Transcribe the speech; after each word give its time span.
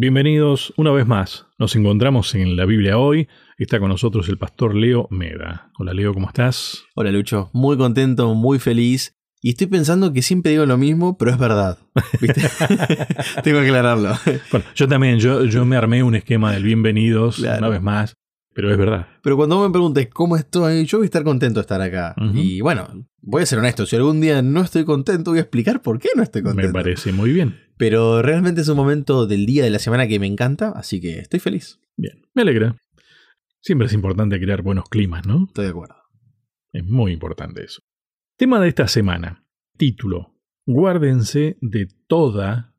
Bienvenidos 0.00 0.72
una 0.76 0.92
vez 0.92 1.08
más. 1.08 1.46
Nos 1.58 1.74
encontramos 1.74 2.32
en 2.36 2.54
la 2.54 2.66
Biblia 2.66 2.98
hoy. 2.98 3.26
Está 3.56 3.80
con 3.80 3.88
nosotros 3.88 4.28
el 4.28 4.38
pastor 4.38 4.76
Leo 4.76 5.08
Meda. 5.10 5.72
Hola 5.76 5.92
Leo, 5.92 6.14
¿cómo 6.14 6.28
estás? 6.28 6.84
Hola 6.94 7.10
Lucho, 7.10 7.50
muy 7.52 7.76
contento, 7.76 8.32
muy 8.36 8.60
feliz. 8.60 9.16
Y 9.42 9.48
estoy 9.50 9.66
pensando 9.66 10.12
que 10.12 10.22
siempre 10.22 10.52
digo 10.52 10.66
lo 10.66 10.78
mismo, 10.78 11.18
pero 11.18 11.32
es 11.32 11.38
verdad. 11.38 11.78
¿viste? 12.20 12.42
Tengo 13.42 13.58
que 13.58 13.66
aclararlo. 13.66 14.12
Bueno, 14.52 14.66
yo 14.76 14.86
también, 14.86 15.18
yo, 15.18 15.44
yo 15.46 15.64
me 15.64 15.74
armé 15.74 16.04
un 16.04 16.14
esquema 16.14 16.52
del 16.52 16.62
bienvenidos 16.62 17.38
Claro. 17.38 17.58
una 17.58 17.68
vez 17.68 17.82
más, 17.82 18.14
pero 18.54 18.70
es 18.70 18.78
verdad. 18.78 19.08
Pero 19.20 19.36
cuando 19.36 19.60
me 19.66 19.72
preguntes 19.72 20.08
cómo 20.10 20.36
estoy, 20.36 20.86
yo 20.86 20.98
voy 20.98 21.06
a 21.06 21.10
estar 21.10 21.24
contento 21.24 21.58
de 21.58 21.62
estar 21.62 21.82
acá. 21.82 22.14
Y 22.34 22.60
bueno, 22.60 22.86
voy 23.20 23.42
a 23.42 23.46
ser 23.46 23.58
honesto, 23.58 23.86
si 23.86 23.96
algún 23.96 24.20
día 24.20 24.42
no 24.42 24.62
estoy 24.62 24.84
contento, 24.84 25.30
voy 25.30 25.38
a 25.38 25.42
explicar 25.42 25.82
por 25.82 25.98
qué 25.98 26.08
no 26.16 26.22
estoy 26.22 26.42
Me 26.42 26.50
contento. 26.50 26.72
parece 26.72 27.12
muy 27.12 27.32
bien. 27.32 27.60
Pero 27.76 28.22
realmente 28.22 28.60
es 28.60 28.68
un 28.68 28.76
momento 28.76 29.26
del 29.26 29.46
día 29.46 29.62
de 29.62 29.70
la 29.70 29.78
semana 29.78 30.08
que 30.08 30.18
me 30.18 30.26
encanta, 30.26 30.70
así 30.70 31.00
que 31.00 31.18
estoy 31.18 31.40
feliz. 31.40 31.80
Bien, 31.96 32.22
me 32.34 32.42
alegra. 32.42 32.76
Siempre 33.60 33.86
es 33.86 33.92
importante 33.92 34.40
crear 34.40 34.62
buenos 34.62 34.88
climas, 34.88 35.26
¿no? 35.26 35.44
Estoy 35.46 35.64
de 35.64 35.70
acuerdo. 35.70 35.96
Es 36.72 36.84
muy 36.84 37.12
importante 37.12 37.64
eso. 37.64 37.80
Tema 38.36 38.60
de 38.60 38.68
esta 38.68 38.88
semana. 38.88 39.44
Título. 39.76 40.34
Guárdense 40.66 41.56
de 41.60 41.88
toda 42.06 42.74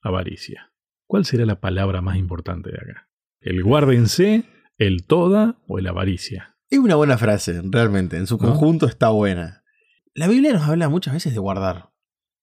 avaricia. 0.00 0.72
¿Cuál 1.06 1.24
será 1.24 1.44
la 1.44 1.60
palabra 1.60 2.00
más 2.00 2.16
importante 2.16 2.70
de 2.70 2.78
acá? 2.78 3.08
¿El 3.40 3.62
guárdense, 3.62 4.44
el 4.78 5.04
toda 5.04 5.60
o 5.66 5.78
el 5.78 5.86
avaricia? 5.86 6.51
Es 6.72 6.78
una 6.78 6.94
buena 6.94 7.18
frase, 7.18 7.60
realmente. 7.62 8.16
En 8.16 8.26
su 8.26 8.38
¿No? 8.38 8.48
conjunto 8.48 8.86
está 8.86 9.10
buena. 9.10 9.62
La 10.14 10.26
Biblia 10.26 10.54
nos 10.54 10.62
habla 10.62 10.88
muchas 10.88 11.12
veces 11.12 11.34
de 11.34 11.38
guardar, 11.38 11.90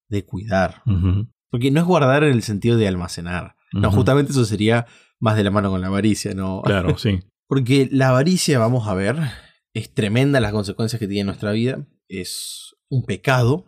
de 0.08 0.24
cuidar. 0.24 0.84
Porque 1.50 1.72
no 1.72 1.80
es 1.80 1.88
guardar 1.88 2.24
en 2.24 2.34
el 2.34 2.44
sentido 2.44 2.78
de 2.78 2.88
almacenar. 2.88 3.56
No, 3.74 3.92
justamente 3.92 4.32
eso 4.32 4.46
sería 4.46 4.86
más 5.20 5.36
de 5.36 5.44
la 5.44 5.50
mano 5.50 5.72
con 5.72 5.82
la 5.82 5.88
avaricia, 5.88 6.36
¿no? 6.36 6.62
Claro, 6.62 6.96
sí. 7.00 7.22
Porque 7.48 7.90
la 7.92 8.10
avaricia, 8.10 8.60
vamos 8.60 8.88
a 8.88 8.94
ver, 8.94 9.18
es 9.74 9.96
tremenda 9.96 10.40
las 10.40 10.52
consecuencias 10.52 11.00
que 11.00 11.08
tiene 11.08 11.22
en 11.22 11.28
nuestra 11.28 11.52
vida. 11.52 11.88
Es 12.08 12.76
un 12.88 13.06
pecado. 13.06 13.66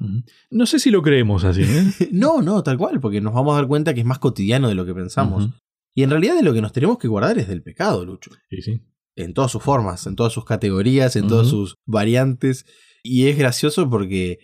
No 0.52 0.68
sé 0.68 0.78
si 0.78 0.92
lo 0.92 1.02
creemos 1.02 1.44
así, 1.44 1.64
¿eh? 1.64 2.10
No, 2.12 2.44
no, 2.44 2.62
tal 2.62 2.78
cual, 2.78 3.00
porque 3.00 3.20
nos 3.20 3.34
vamos 3.34 3.54
a 3.54 3.56
dar 3.58 3.68
cuenta 3.68 3.96
que 3.96 4.02
es 4.02 4.06
más 4.06 4.20
cotidiano 4.20 4.70
de 4.70 4.76
lo 4.76 4.86
que 4.86 4.94
pensamos. 4.94 5.50
Y 5.96 6.04
en 6.04 6.12
realidad 6.12 6.36
de 6.36 6.44
lo 6.44 6.54
que 6.54 6.62
nos 6.62 6.72
tenemos 6.72 7.00
que 7.00 7.08
guardar 7.08 7.40
es 7.40 7.48
del 7.48 7.64
pecado, 7.64 8.06
Lucho. 8.06 8.30
Sí, 8.52 8.62
sí. 8.62 8.82
En 9.16 9.34
todas 9.34 9.52
sus 9.52 9.62
formas, 9.62 10.08
en 10.08 10.16
todas 10.16 10.34
sus 10.34 10.46
categorías, 10.46 11.16
en 11.16 11.28
todas 11.28 11.48
sus 11.48 11.76
variantes. 11.86 12.66
Y 13.04 13.28
es 13.28 13.38
gracioso 13.38 13.90
porque 13.90 14.40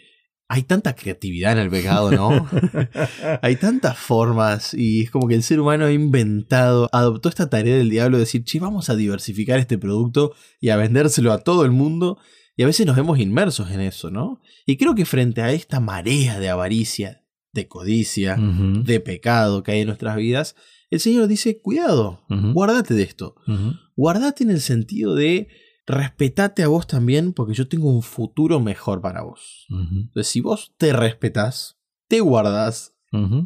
hay 0.49 0.63
tanta 0.63 0.95
creatividad 0.95 1.53
en 1.53 1.57
el 1.59 1.69
pecado, 1.69 2.11
¿no? 2.11 2.47
Hay 3.41 3.57
tantas 3.57 3.97
formas 3.97 4.73
y 4.73 5.01
es 5.01 5.11
como 5.11 5.27
que 5.27 5.35
el 5.35 5.43
ser 5.43 5.59
humano 5.59 5.85
ha 5.85 5.91
inventado, 5.91 6.87
adoptó 6.93 7.27
esta 7.27 7.49
tarea 7.49 7.75
del 7.75 7.89
diablo 7.89 8.17
de 8.17 8.23
decir, 8.23 8.45
che, 8.45 8.59
vamos 8.59 8.89
a 8.89 8.95
diversificar 8.95 9.59
este 9.59 9.77
producto 9.77 10.33
y 10.61 10.69
a 10.69 10.77
vendérselo 10.77 11.33
a 11.33 11.39
todo 11.39 11.65
el 11.65 11.71
mundo. 11.71 12.17
Y 12.55 12.63
a 12.63 12.65
veces 12.65 12.87
nos 12.87 12.95
vemos 12.95 13.19
inmersos 13.19 13.69
en 13.71 13.81
eso, 13.81 14.09
¿no? 14.09 14.41
Y 14.65 14.77
creo 14.77 14.95
que 14.95 15.05
frente 15.05 15.41
a 15.41 15.51
esta 15.51 15.79
marea 15.79 16.39
de 16.39 16.49
avaricia, 16.49 17.26
de 17.53 17.67
codicia, 17.67 18.35
de 18.37 18.99
pecado 18.99 19.63
que 19.63 19.71
hay 19.71 19.81
en 19.81 19.87
nuestras 19.87 20.15
vidas, 20.15 20.55
el 20.89 20.99
Señor 20.99 21.27
dice, 21.27 21.59
cuidado, 21.61 22.23
guardate 22.53 22.93
de 22.93 23.03
esto. 23.03 23.35
Guardate 23.95 24.43
en 24.43 24.51
el 24.51 24.61
sentido 24.61 25.15
de 25.15 25.47
respetate 25.85 26.63
a 26.63 26.67
vos 26.67 26.85
también 26.87 27.31
porque 27.33 27.53
yo 27.53 27.67
tengo 27.67 27.89
un 27.91 28.01
futuro 28.03 28.59
mejor 28.59 29.01
para 29.01 29.21
vos. 29.23 29.65
Entonces, 29.69 30.27
si 30.27 30.41
vos 30.41 30.73
te 30.77 30.93
respetás, 30.93 31.79
te 32.07 32.19
guardás, 32.19 32.95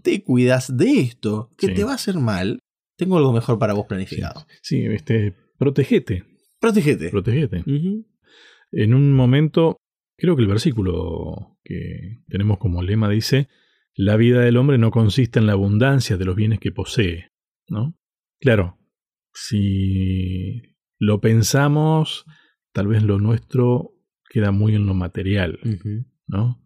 te 0.03 0.23
cuidas 0.23 0.75
de 0.75 0.99
esto 0.99 1.52
que 1.57 1.67
Sí. 1.67 1.73
te 1.75 1.83
va 1.83 1.91
a 1.91 1.95
hacer 1.95 2.16
mal, 2.16 2.59
tengo 2.97 3.17
algo 3.17 3.31
mejor 3.31 3.57
para 3.59 3.73
vos 3.73 3.85
planificado. 3.88 4.45
Sí, 4.61 4.84
este, 4.85 5.35
protegete, 5.57 6.23
protegete. 6.59 7.09
Ujú. 7.61 8.06
En 8.72 8.94
un 8.94 9.13
momento, 9.13 9.78
creo 10.17 10.35
que 10.35 10.41
el 10.44 10.47
versículo 10.47 11.57
que 11.63 12.19
tenemos 12.28 12.57
como 12.57 12.81
lema 12.84 13.09
dice, 13.09 13.50
la 13.96 14.16
vida 14.18 14.41
del 14.41 14.57
hombre 14.57 14.78
no 14.78 14.91
consiste 14.91 15.40
en 15.40 15.47
la 15.47 15.53
abundancia 15.53 16.18
de 16.18 16.25
los 16.25 16.35
bienes 16.35 16.59
que 16.59 16.72
posee, 16.72 17.31
¿no? 17.68 17.96
Claro, 18.40 18.78
si 19.34 20.62
lo 21.00 21.19
pensamos, 21.22 22.25
tal 22.74 22.88
vez 22.88 23.03
lo 23.03 23.19
nuestro 23.19 23.94
queda 24.29 24.52
muy 24.52 24.75
en 24.75 24.85
lo 24.85 24.94
material. 24.94 25.59
¿no? 26.28 26.63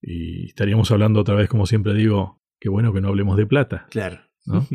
Y 0.00 0.46
estaríamos 0.46 0.90
hablando 0.90 1.20
otra 1.20 1.34
vez, 1.34 1.48
como 1.48 1.66
siempre 1.66 1.92
digo, 1.94 2.40
qué 2.60 2.68
bueno 2.68 2.92
que 2.92 3.00
no 3.00 3.08
hablemos 3.08 3.36
de 3.36 3.46
plata, 3.46 3.86
Claro. 3.90 4.20
¿no? 4.46 4.66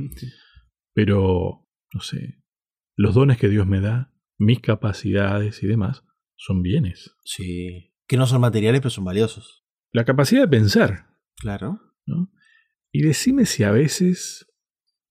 Pero, 0.94 1.66
no 1.94 2.02
sé, 2.02 2.40
los 2.96 3.16
dones 3.16 3.38
que 3.38 3.50
Dios 3.50 3.66
me 3.66 3.80
da, 3.80 4.14
mis 4.38 4.60
capacidades 4.60 5.64
y 5.64 5.68
demás, 5.68 6.04
son 6.36 6.62
bienes. 6.62 7.16
sí. 7.24 7.90
Que 8.06 8.18
no 8.18 8.28
son 8.28 8.42
materiales, 8.42 8.82
pero 8.82 8.90
son 8.90 9.06
valiosos. 9.06 9.64
La 9.94 10.04
capacidad 10.04 10.42
de 10.42 10.48
pensar, 10.50 11.08
Claro. 11.38 11.80
¿No? 12.06 12.32
Y 12.92 13.02
decime 13.02 13.46
si 13.46 13.64
a 13.64 13.72
veces 13.72 14.48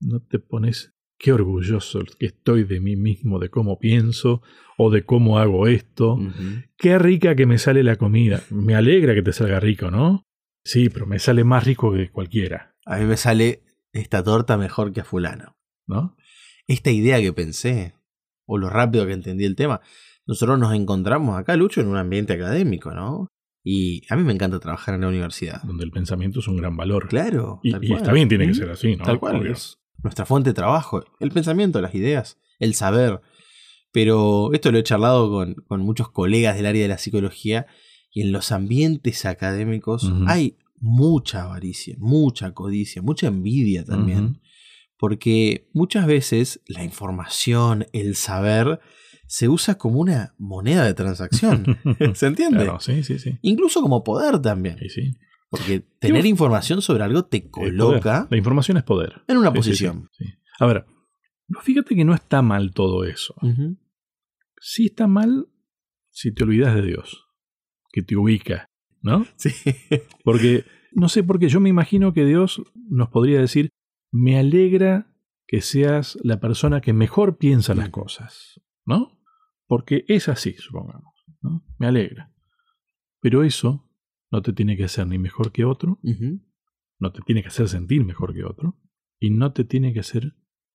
no 0.01 0.21
te 0.21 0.39
pones 0.39 0.95
qué 1.19 1.33
orgulloso 1.33 2.01
que 2.19 2.27
estoy 2.27 2.65
de 2.65 2.81
mí 2.81 2.97
mismo, 2.97 3.39
de 3.39 3.49
cómo 3.49 3.79
pienso 3.79 4.43
o 4.77 4.91
de 4.91 5.05
cómo 5.05 5.39
hago 5.39 5.69
esto. 5.69 6.19
Qué 6.77 6.99
rica 6.99 7.35
que 7.37 7.47
me 7.47 7.59
sale 7.59 7.83
la 7.83 7.97
comida. 7.97 8.43
Me 8.51 8.75
alegra 8.75 9.15
que 9.15 9.23
te 9.23 9.33
salga 9.33 9.61
rico, 9.61 9.91
¿no? 9.91 10.25
Sí, 10.65 10.89
pero 10.89 11.07
me 11.07 11.19
sale 11.19 11.45
más 11.45 11.65
rico 11.65 11.93
que 11.93 12.11
cualquiera, 12.11 12.75
A 12.87 12.99
mí 12.99 13.05
me 13.05 13.17
sale 13.17 13.63
esta 13.93 14.23
torta 14.23 14.57
mejor 14.57 14.93
que 14.93 15.01
a 15.01 15.05
fulano. 15.05 15.57
¿no? 15.87 16.17
Esta 16.67 16.91
idea 16.91 17.21
que 17.21 17.33
pensé, 17.33 17.95
o 18.47 18.59
lo 18.59 18.71
rápido 18.71 19.07
que 19.07 19.13
entendí 19.13 19.45
el 19.45 19.57
tema, 19.57 19.81
nosotros 20.27 20.59
nos 20.59 20.75
encontramos 20.75 21.39
acá, 21.39 21.57
Lucho, 21.57 21.81
en 21.81 21.89
un 21.89 21.97
ambiente 21.97 22.33
académico, 22.33 22.93
¿no? 22.93 23.29
Y 23.65 24.03
a 24.09 24.17
mí 24.17 24.25
me 24.25 24.33
encanta 24.33 24.59
trabajar 24.59 24.95
en 24.95 25.03
la 25.03 25.09
universidad. 25.09 25.63
Donde 25.63 25.85
el 25.85 25.91
pensamiento 25.91 26.41
es 26.41 26.49
un 26.49 26.57
gran 26.57 26.77
valor. 26.77 27.09
Claro. 27.09 27.61
Y, 27.63 27.71
y 27.87 27.93
está 27.93 28.13
bien, 28.13 28.29
tiene 28.29 28.45
que 28.47 28.51
Ujú. 28.53 28.61
ser 28.61 28.71
así, 28.71 28.97
¿no? 28.97 29.05
Tal 29.05 29.21
cual. 29.21 29.37
Obvio. 29.37 29.53
Es 29.53 29.79
nuestra 30.03 30.27
fuente 30.27 30.51
de 30.51 30.55
trabajo. 30.55 31.05
El 31.21 31.31
pensamiento, 31.31 31.81
las 31.81 31.95
ideas, 31.95 32.39
el 32.59 32.75
saber. 32.75 33.21
Pero 33.93 34.53
esto 34.53 34.73
lo 34.73 34.79
he 34.79 34.83
charlado 34.83 35.31
con, 35.31 35.55
con 35.67 35.81
muchos 35.83 36.11
colegas 36.11 36.57
del 36.57 36.67
área 36.67 36.83
de 36.83 36.89
la 36.89 36.99
psicología. 36.99 37.67
Y 38.11 38.23
en 38.23 38.33
los 38.33 38.53
ambientes 38.53 39.25
académicos 39.25 40.13
hay 40.27 40.59
mucha 40.81 41.45
avaricia, 41.45 41.95
mucha 41.99 42.53
codicia, 42.53 43.01
mucha 43.01 43.29
envidia 43.29 43.85
también. 43.85 44.41
Porque 44.99 45.69
muchas 45.73 46.07
veces 46.07 46.61
la 46.67 46.85
información, 46.85 47.87
el 47.93 48.15
saber, 48.17 48.81
se 49.35 49.49
usa 49.49 49.79
como 49.79 49.99
una 49.99 50.35
moneda 50.39 50.85
de 50.85 50.93
transacción. 50.93 51.65
¿Se 52.15 52.27
entiende? 52.27 52.65
Claro, 52.65 52.81
sí, 52.81 53.03
sí, 53.03 53.19
sí. 53.19 53.39
Incluso 53.41 53.81
como 53.81 54.05
poder 54.05 54.39
también. 54.41 54.77
Sí, 54.79 54.91
sí. 54.91 55.11
Porque 55.49 55.81
tener 55.99 56.27
información 56.27 56.83
sobre 56.83 57.03
algo 57.05 57.25
te 57.25 57.39
Es 57.39 57.45
coloca. 57.51 58.27
La 58.31 58.37
información 58.37 58.77
es 58.77 58.83
poder. 58.83 59.23
en 59.29 59.39
una 59.39 59.49
Sí, 59.51 59.57
posición. 59.57 60.11
sí. 60.13 60.27
A 60.61 60.67
ver, 60.67 60.85
fíjate 61.63 61.95
que 61.97 62.05
no 62.05 62.15
está 62.15 62.43
mal 62.43 62.73
todo 62.75 63.05
eso. 63.05 63.35
Sí 64.61 64.85
está 64.87 65.07
mal 65.07 65.49
si 66.11 66.33
te 66.35 66.45
olvidas 66.45 66.75
de 66.75 66.83
Dios, 66.83 67.25
que 67.91 68.03
te 68.03 68.17
ubica, 68.17 68.67
¿no? 69.01 69.25
Sí. 69.37 69.51
Porque, 70.25 70.65
no 70.93 71.09
sé, 71.09 71.23
porque 71.23 71.49
yo 71.49 71.59
me 71.59 71.71
imagino 71.71 72.13
que 72.13 72.27
Dios 72.27 72.63
nos 72.91 73.09
podría 73.09 73.41
decir, 73.41 73.71
me 74.11 74.39
alegra 74.39 75.07
que 75.47 75.63
seas 75.63 76.19
la 76.23 76.39
persona 76.39 76.83
que 76.83 76.93
mejor 76.93 77.39
piensa 77.39 77.75
las 77.75 77.89
Ujú. 77.89 78.03
cosas, 78.03 78.61
¿no? 78.85 79.22
Porque 79.73 80.05
es 80.07 80.29
así, 80.29 80.53
supongamos, 80.59 81.15
¿no? 81.41 81.65
Me 81.79 81.87
alegra. 81.87 82.31
Pero 83.23 83.43
eso 83.43 83.89
no 84.31 84.43
te 84.43 84.53
tiene 84.53 84.77
que 84.77 84.85
hacer 84.85 85.07
ni 85.07 85.19
mejor 85.19 85.51
que 85.51 85.65
otro, 85.65 85.99
no 86.99 87.11
te 87.11 87.23
tiene 87.23 87.41
que 87.41 87.49
hacer 87.49 87.71
sentir 87.71 88.05
mejor 88.05 88.35
que 88.35 88.45
otro, 88.45 88.79
y 89.19 89.31
no 89.31 89.55
te 89.55 89.65
tiene 89.65 89.95
que 89.95 90.01
hacer 90.01 90.35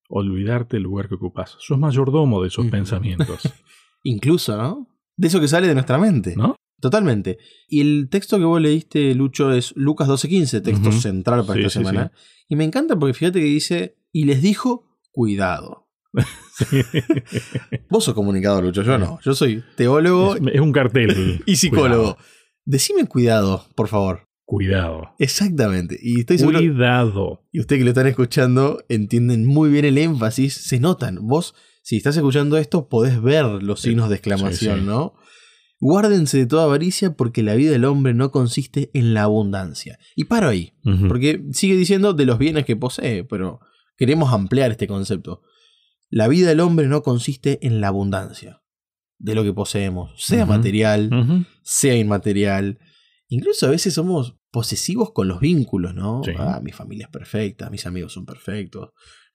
olvidarte 0.10 0.78
del 0.78 0.84
lugar 0.86 1.10
que 1.10 1.14
ocupas. 1.14 1.58
Sos 1.60 1.78
mayordomo 1.78 2.42
de 2.42 2.48
esos 2.48 2.66
pensamientos, 2.72 3.54
Incluso, 4.04 4.58
¿no? 4.58 4.88
De 5.16 5.28
eso 5.28 5.40
que 5.40 5.48
sale 5.48 5.68
de 5.68 5.76
nuestra 5.76 6.00
mente. 6.00 6.36
¿no? 6.36 6.56
Totalmente. 6.82 7.38
Y 7.68 7.82
el 7.82 8.10
texto 8.10 8.40
que 8.40 8.46
vos 8.46 8.60
leíste, 8.60 9.14
Lucho, 9.14 9.52
es 9.52 9.76
Lucas 9.76 10.08
12:15, 10.10 10.64
texto 10.64 10.92
central 10.92 11.46
para 11.46 11.60
Sí, 11.60 11.68
esta 11.68 11.70
sí, 11.70 11.86
semana. 11.86 12.12
Y 12.50 12.56
me 12.56 12.64
encanta 12.64 12.98
porque 12.98 13.14
fíjate 13.14 13.42
que 13.42 13.46
dice, 13.46 14.00
y 14.12 14.24
les 14.26 14.42
dijo, 14.42 14.98
cuidado. 15.12 15.87
Vos 17.90 18.04
sos 18.04 18.14
comunicador, 18.14 18.64
Lucho, 18.64 18.84
yo 18.84 18.98
no. 18.98 19.20
Yo 19.24 19.34
soy 19.34 19.64
teólogo 19.76 20.36
es, 20.36 20.42
es 20.54 20.62
un 20.62 20.72
cartel. 20.72 21.42
y 21.46 21.56
psicólogo. 21.56 22.16
Cuidado. 22.16 22.18
Decime 22.66 23.06
cuidado, 23.06 23.66
por 23.76 23.88
favor. 23.88 24.28
Cuidado. 24.46 25.14
Exactamente. 25.20 25.98
Y 26.02 26.22
estoy 26.22 26.38
seguro. 26.38 26.60
Cuidado. 26.60 27.44
Y 27.52 27.60
ustedes 27.60 27.82
que 27.82 27.84
lo 27.84 27.92
están 27.92 28.08
escuchando 28.08 28.84
entienden 28.88 29.46
muy 29.46 29.70
bien 29.70 29.84
el 29.84 29.98
énfasis, 29.98 30.54
se 30.54 30.80
notan. 30.80 31.20
Vos, 31.28 31.54
si 31.84 31.98
estás 31.98 32.16
escuchando 32.16 32.58
esto, 32.58 32.88
podés 32.88 33.22
ver 33.22 33.46
los 33.46 33.82
signos 33.82 34.10
de 34.10 34.16
exclamación, 34.16 34.76
sí, 34.76 34.82
sí. 34.82 34.88
¿no? 34.88 35.16
Guárdense 35.80 36.38
de 36.38 36.46
toda 36.48 36.64
avaricia 36.64 37.14
porque 37.14 37.44
la 37.44 37.56
vida 37.56 37.72
del 37.72 37.86
hombre 37.86 38.14
no 38.14 38.32
consiste 38.32 38.90
en 38.94 39.14
la 39.14 39.24
abundancia. 39.24 40.00
Y 40.16 40.24
paro 40.24 40.48
ahí, 40.50 40.74
porque 41.08 41.44
sigue 41.52 41.76
diciendo 41.76 42.14
de 42.14 42.26
los 42.26 42.40
bienes 42.40 42.66
que 42.66 42.76
posee, 42.76 43.24
pero 43.24 43.60
queremos 43.96 44.34
ampliar 44.34 44.72
este 44.72 44.88
concepto. 44.88 45.42
La 46.10 46.28
vida 46.28 46.50
del 46.50 46.60
hombre 46.60 46.88
no 46.88 47.04
consiste 47.04 47.66
en 47.66 47.82
la 47.82 47.90
abundancia 47.90 48.62
de 49.20 49.36
lo 49.36 49.44
que 49.44 49.54
poseemos, 49.54 50.12
sea 50.24 50.46
material, 50.46 51.10
sea 51.64 51.96
inmaterial. 51.96 52.80
Incluso 53.30 53.68
a 53.68 53.72
veces 53.72 53.94
somos 53.94 54.38
posesivos 54.52 55.12
con 55.12 55.28
los 55.28 55.40
vínculos, 55.40 55.94
¿no? 55.94 56.22
Sí. 56.24 56.32
Ah, 56.38 56.62
mi 56.64 56.72
familia 56.72 57.06
es 57.08 57.12
perfecta, 57.12 57.70
mis 57.70 57.86
amigos 57.86 58.14
son 58.14 58.26
perfectos, 58.26 58.90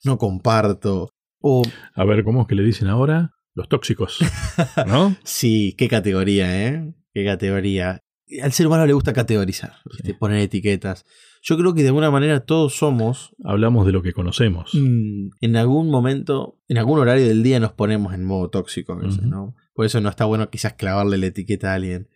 no 0.04 0.18
comparto. 0.18 1.10
O, 1.40 1.62
A 1.94 2.04
ver, 2.04 2.24
¿cómo 2.24 2.42
es 2.42 2.46
que 2.46 2.54
le 2.54 2.62
dicen 2.62 2.88
ahora? 2.88 3.32
Los 3.54 3.68
tóxicos. 3.68 4.18
¿No? 4.86 5.16
sí, 5.24 5.74
qué 5.76 5.88
categoría, 5.88 6.66
¿eh? 6.68 6.94
Qué 7.12 7.24
categoría. 7.24 8.00
Al 8.42 8.52
ser 8.52 8.66
humano 8.66 8.86
le 8.86 8.94
gusta 8.94 9.12
categorizar, 9.12 9.74
poner 10.18 10.38
etiquetas. 10.38 11.04
Yo 11.44 11.58
creo 11.58 11.74
que 11.74 11.82
de 11.82 11.88
alguna 11.88 12.10
manera 12.10 12.40
todos 12.40 12.76
somos, 12.76 13.34
Hablamos 13.44 13.84
de 13.84 13.92
lo 13.92 14.02
que 14.02 14.12
conocemos. 14.12 14.72
mm, 14.74 15.30
en 15.40 15.56
algún 15.56 15.90
momento, 15.90 16.60
en 16.68 16.78
algún 16.78 17.00
horario 17.00 17.26
del 17.26 17.42
día 17.42 17.58
nos 17.58 17.72
ponemos 17.72 18.14
en 18.14 18.24
modo 18.24 18.48
tóxico 18.48 18.92
a 18.92 18.96
veces. 18.96 19.22
¿no? 19.22 19.56
Por 19.74 19.84
eso 19.84 20.00
no 20.00 20.08
está 20.08 20.24
bueno 20.24 20.48
quizás 20.50 20.74
clavarle 20.74 21.18
la 21.18 21.26
etiqueta 21.26 21.72
a 21.72 21.74
alguien. 21.74 22.08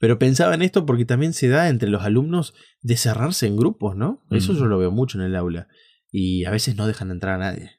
Pero 0.00 0.18
pensaba 0.18 0.54
en 0.54 0.62
esto 0.62 0.84
porque 0.86 1.04
también 1.04 1.32
se 1.34 1.48
da 1.48 1.68
entre 1.68 1.88
los 1.88 2.02
alumnos 2.02 2.52
de 2.82 2.96
cerrarse 2.96 3.46
en 3.46 3.56
grupos, 3.56 3.96
¿no? 3.96 4.24
Eso 4.30 4.52
yo 4.52 4.66
lo 4.66 4.76
veo 4.76 4.90
mucho 4.90 5.18
en 5.18 5.24
el 5.24 5.36
aula. 5.36 5.68
Y 6.10 6.44
a 6.44 6.50
veces 6.50 6.76
no 6.76 6.86
dejan 6.86 7.10
entrar 7.10 7.34
a 7.34 7.38
nadie. 7.52 7.70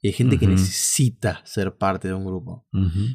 Y 0.00 0.08
hay 0.08 0.12
gente 0.14 0.38
que 0.38 0.46
necesita 0.46 1.42
ser 1.44 1.76
parte 1.76 2.08
de 2.08 2.14
un 2.14 2.24
grupo. 2.24 2.66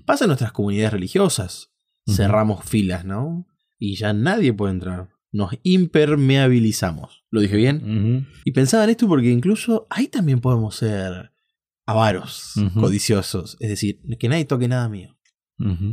Pasa 0.05 0.25
en 0.25 0.29
nuestras 0.29 0.51
comunidades 0.51 0.93
religiosas. 0.93 1.73
Cerramos 2.05 2.63
filas, 2.63 3.05
¿no? 3.05 3.47
Y 3.79 3.95
ya 3.97 4.13
nadie 4.13 4.53
puede 4.53 4.73
entrar. 4.73 5.09
Nos 5.37 5.51
impermeabilizamos. 5.61 7.23
¿Lo 7.29 7.41
dije 7.41 7.55
bien? 7.55 8.27
Y 8.43 8.53
pensaba 8.53 8.85
en 8.85 8.89
esto 8.89 9.07
porque 9.07 9.29
incluso 9.29 9.85
ahí 9.91 10.07
también 10.07 10.41
podemos 10.41 10.75
ser 10.75 11.31
avaros, 11.85 12.55
codiciosos. 12.73 13.55
Es 13.59 13.69
decir, 13.69 14.01
que 14.19 14.29
nadie 14.29 14.45
toque 14.45 14.67
nada 14.67 14.89
mío. 14.89 15.15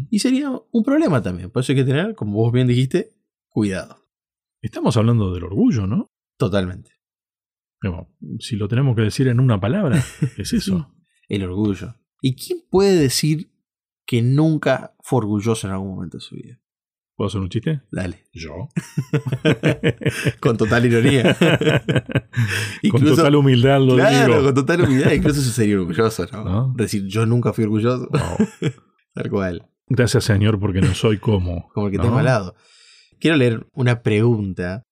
Y 0.09 0.21
sería 0.21 0.51
un 0.71 0.83
problema 0.83 1.21
también. 1.21 1.51
Por 1.51 1.61
eso 1.61 1.73
hay 1.73 1.77
que 1.77 1.85
tener, 1.85 2.15
como 2.15 2.37
vos 2.37 2.53
bien 2.55 2.67
dijiste, 2.67 3.11
cuidado. 3.51 4.09
Estamos 4.63 4.97
hablando 4.97 5.35
del 5.35 5.45
orgullo, 5.45 5.87
¿no? 5.87 6.11
Totalmente. 6.39 6.93
Si 8.39 8.57
lo 8.57 8.67
tenemos 8.67 8.97
que 8.97 9.03
decir 9.03 9.29
en 9.29 9.41
una 9.41 9.61
palabra, 9.61 10.03
es 10.39 10.55
eso. 10.55 10.91
El 11.29 11.43
orgullo. 11.43 11.97
¿Y 12.23 12.35
quién 12.35 12.61
puede 12.71 12.97
decir 12.97 13.53
que 14.07 14.23
nunca 14.23 14.97
fue 15.01 15.19
orgulloso 15.19 15.67
en 15.67 15.75
algún 15.75 15.95
momento 15.95 16.17
de 16.17 16.23
su 16.23 16.35
vida? 16.35 16.64
¿Puedo 17.17 17.29
hacer 17.29 17.41
un 17.41 17.49
chiste? 17.49 17.81
Dale. 17.93 18.25
Yo. 18.33 18.69
Con 20.41 20.57
total 20.57 20.85
ironía. 20.87 21.37
Con 22.91 23.05
total 23.05 23.37
humildad 23.37 23.81
lo 23.81 23.95
claro, 23.95 24.33
digo. 24.35 24.45
con 24.47 24.55
total 24.55 24.81
humildad. 24.83 25.13
Incluso 25.13 25.41
eso 25.41 25.51
sería 25.51 25.79
orgulloso, 25.79 26.27
¿no? 26.33 26.45
¿No? 26.45 26.75
Decir, 26.77 27.05
yo 27.07 27.25
nunca 27.27 27.53
fui 27.53 27.65
orgulloso. 27.65 28.09
Wow. 28.11 28.49
Tal 29.15 29.31
cual. 29.31 29.71
Gracias, 29.87 30.25
Señor, 30.25 30.59
porque 30.59 30.81
no 30.81 30.93
soy 30.95 31.19
como. 31.19 31.69
Como 31.73 31.87
el 31.87 31.93
que 31.93 31.99
¿no? 31.99 32.05
tengo 32.05 32.19
al 32.19 32.25
lado. 32.25 32.55
Quiero 33.21 33.37
leer 33.37 33.67
una 33.73 34.03
pregunta 34.03 34.83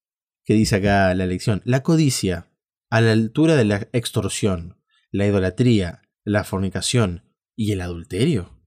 que 0.45 0.55
dice 0.55 0.77
acá 0.77 1.13
la 1.15 1.27
lección. 1.27 1.61
La 1.65 1.83
codicia, 1.83 2.47
a 2.91 3.01
la 3.01 3.13
altura 3.13 3.57
de 3.57 3.65
la 3.65 3.89
extorsión, 3.93 4.77
la 5.11 5.27
idolatría, 5.27 6.03
la 6.25 6.45
fornicación 6.45 7.25
y 7.57 7.73
el 7.73 7.81
adulterio. 7.81 8.61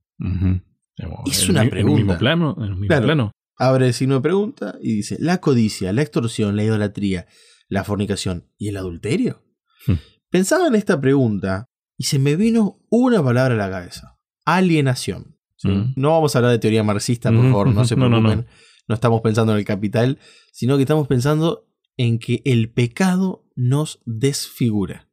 Es 1.25 1.47
una 1.49 1.63
mi- 1.63 1.69
En 1.69 1.77
el 1.77 1.83
mismo 1.85 1.95
pregunta. 1.95 2.17
plano. 2.19 2.55
En 2.57 2.63
el 2.63 2.69
mismo 2.71 2.87
Claro. 2.87 3.05
plano. 3.05 3.31
Abre 3.57 3.87
el 3.87 3.93
signo 3.93 4.15
de 4.15 4.21
pregunta 4.21 4.77
y 4.81 4.93
dice, 4.93 5.17
la 5.19 5.39
codicia, 5.39 5.93
la 5.93 6.01
extorsión, 6.01 6.55
la 6.55 6.63
idolatría, 6.63 7.27
la 7.69 7.83
fornicación 7.83 8.49
y 8.57 8.67
el 8.69 8.77
adulterio. 8.77 9.43
Hmm. 9.87 9.93
Pensaba 10.29 10.67
en 10.67 10.75
esta 10.75 10.99
pregunta 10.99 11.69
y 11.97 12.03
se 12.05 12.19
me 12.19 12.35
vino 12.35 12.81
una 12.89 13.23
palabra 13.23 13.53
a 13.55 13.57
la 13.57 13.69
cabeza. 13.69 14.19
Alienación. 14.45 15.37
¿sí? 15.55 15.69
Mm. 15.69 15.93
No 15.95 16.09
vamos 16.11 16.35
a 16.35 16.39
hablar 16.39 16.51
de 16.51 16.59
teoría 16.59 16.83
marxista, 16.83 17.29
por 17.31 17.39
Mm, 17.39 17.51
favor, 17.51 17.67
no 17.73 17.85
se 17.85 17.95
no, 17.95 18.09
no, 18.09 18.19
preocupen. 18.19 18.39
no. 18.39 18.45
no 18.89 18.95
estamos 18.95 19.21
pensando 19.21 19.53
en 19.53 19.59
el 19.59 19.65
capital, 19.65 20.19
sino 20.51 20.75
que 20.75 20.83
estamos 20.83 21.07
pensando 21.07 21.67
en 21.97 22.19
que 22.19 22.41
el 22.45 22.69
pecado 22.69 23.45
nos 23.55 24.01
desfigura. 24.05 25.09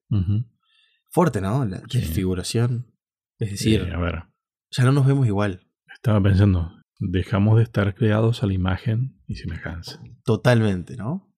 Fuerte, 1.11 1.41
¿no? 1.41 1.65
La 1.65 1.79
Sí. 1.89 1.99
desfiguración. 2.01 2.93
Es 3.39 3.51
decir, 3.53 3.83
Eh, 3.83 3.93
a 3.95 3.99
ver, 4.01 4.25
ya 4.71 4.85
no 4.85 4.93
nos 4.93 5.07
vemos 5.07 5.27
igual. 5.27 5.65
estaba 5.95 6.21
pensando, 6.21 6.73
dejamos 7.11 7.57
de 7.59 7.65
estar 7.65 7.95
creados 7.95 8.43
a 8.43 8.47
la 8.47 8.55
imagen 8.55 9.17
y 9.27 9.37
semejanza. 9.37 10.01
Totalmente, 10.25 10.97
¿no? 10.97 11.29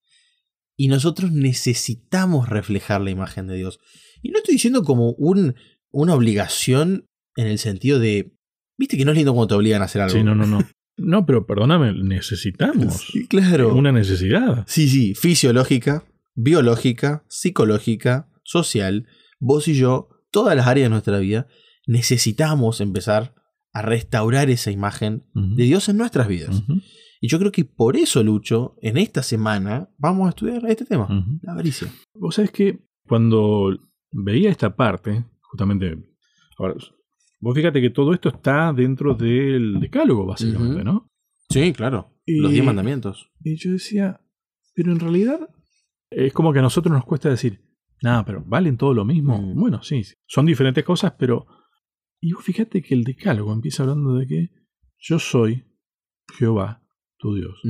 Y 0.76 0.88
nosotros 0.88 1.32
necesitamos 1.32 2.48
reflejar 2.48 3.00
la 3.00 3.10
imagen 3.10 3.46
de 3.46 3.56
Dios. 3.56 3.78
Y 4.22 4.30
no 4.30 4.38
estoy 4.38 4.54
diciendo 4.54 4.82
como 4.82 5.12
un, 5.12 5.54
una 5.90 6.14
obligación 6.14 7.08
en 7.36 7.46
el 7.46 7.58
sentido 7.58 7.98
de. 7.98 8.34
Viste 8.76 8.96
que 8.96 9.04
no 9.04 9.12
es 9.12 9.16
lindo 9.16 9.32
cuando 9.32 9.48
te 9.48 9.54
obligan 9.54 9.82
a 9.82 9.84
hacer 9.84 10.02
algo. 10.02 10.14
Sí, 10.16 10.22
no, 10.22 10.34
no, 10.34 10.46
no. 10.46 10.60
No, 10.96 11.26
pero 11.26 11.44
perdóname, 11.44 11.92
necesitamos 11.92 13.08
Sí, 13.10 13.26
claro. 13.26 13.74
una 13.74 13.90
necesidad. 13.90 14.64
Sí, 14.68 14.88
sí, 14.88 15.16
fisiológica, 15.16 16.04
biológica, 16.36 17.24
psicológica, 17.28 18.28
social, 18.44 19.08
vos 19.40 19.66
y 19.66 19.74
yo, 19.74 20.08
todas 20.30 20.54
las 20.54 20.68
áreas 20.68 20.84
de 20.86 20.90
nuestra 20.90 21.18
vida, 21.18 21.48
necesitamos 21.88 22.80
empezar 22.80 23.34
a 23.74 23.82
restaurar 23.82 24.48
esa 24.50 24.70
imagen 24.70 25.24
de 25.34 25.64
Dios 25.64 25.88
en 25.90 25.98
nuestras 25.98 26.26
vidas. 26.28 26.62
Y 27.20 27.28
yo 27.28 27.38
creo 27.38 27.52
que 27.52 27.64
por 27.64 27.96
eso, 27.96 28.22
Lucho, 28.22 28.76
en 28.80 28.96
esta 28.96 29.22
semana 29.22 29.90
vamos 29.98 30.26
a 30.26 30.30
estudiar 30.30 30.64
este 30.66 30.84
tema, 30.86 31.08
la 31.42 31.52
avaricia. 31.52 31.88
Vos 32.14 32.36
sabés 32.36 32.50
que 32.52 32.86
cuando 33.06 33.76
veía 34.12 34.50
esta 34.50 34.74
parte, 34.76 35.24
justamente, 35.42 35.98
ahora, 36.58 36.74
vos 37.40 37.54
fíjate 37.54 37.80
que 37.80 37.90
todo 37.90 38.14
esto 38.14 38.28
está 38.28 38.72
dentro 38.72 39.14
del 39.14 39.80
decálogo, 39.80 40.24
básicamente. 40.26 40.84
¿no? 40.84 41.08
Sí, 41.50 41.72
claro. 41.72 42.10
Y- 42.24 42.40
Los 42.40 42.52
diez 42.52 42.64
mandamientos. 42.64 43.30
Y 43.42 43.56
yo 43.56 43.72
decía, 43.72 44.20
pero 44.74 44.92
en 44.92 45.00
realidad 45.00 45.40
es 46.10 46.32
como 46.32 46.52
que 46.52 46.60
a 46.60 46.62
nosotros 46.62 46.92
nos 46.94 47.04
cuesta 47.04 47.28
decir, 47.28 47.60
nada, 48.02 48.24
pero 48.24 48.42
¿valen 48.46 48.76
todo 48.76 48.94
lo 48.94 49.04
mismo? 49.04 49.38
Mm. 49.38 49.58
Bueno, 49.58 49.82
sí, 49.82 50.02
son 50.26 50.46
diferentes 50.46 50.84
cosas, 50.84 51.14
pero... 51.18 51.46
Y 52.26 52.32
vos 52.32 52.42
fíjate 52.42 52.80
que 52.80 52.94
el 52.94 53.04
decálogo 53.04 53.52
empieza 53.52 53.82
hablando 53.82 54.14
de 54.14 54.26
que 54.26 54.50
yo 54.98 55.18
soy 55.18 55.64
Jehová, 56.38 56.82
tu 57.18 57.34
Dios. 57.34 57.60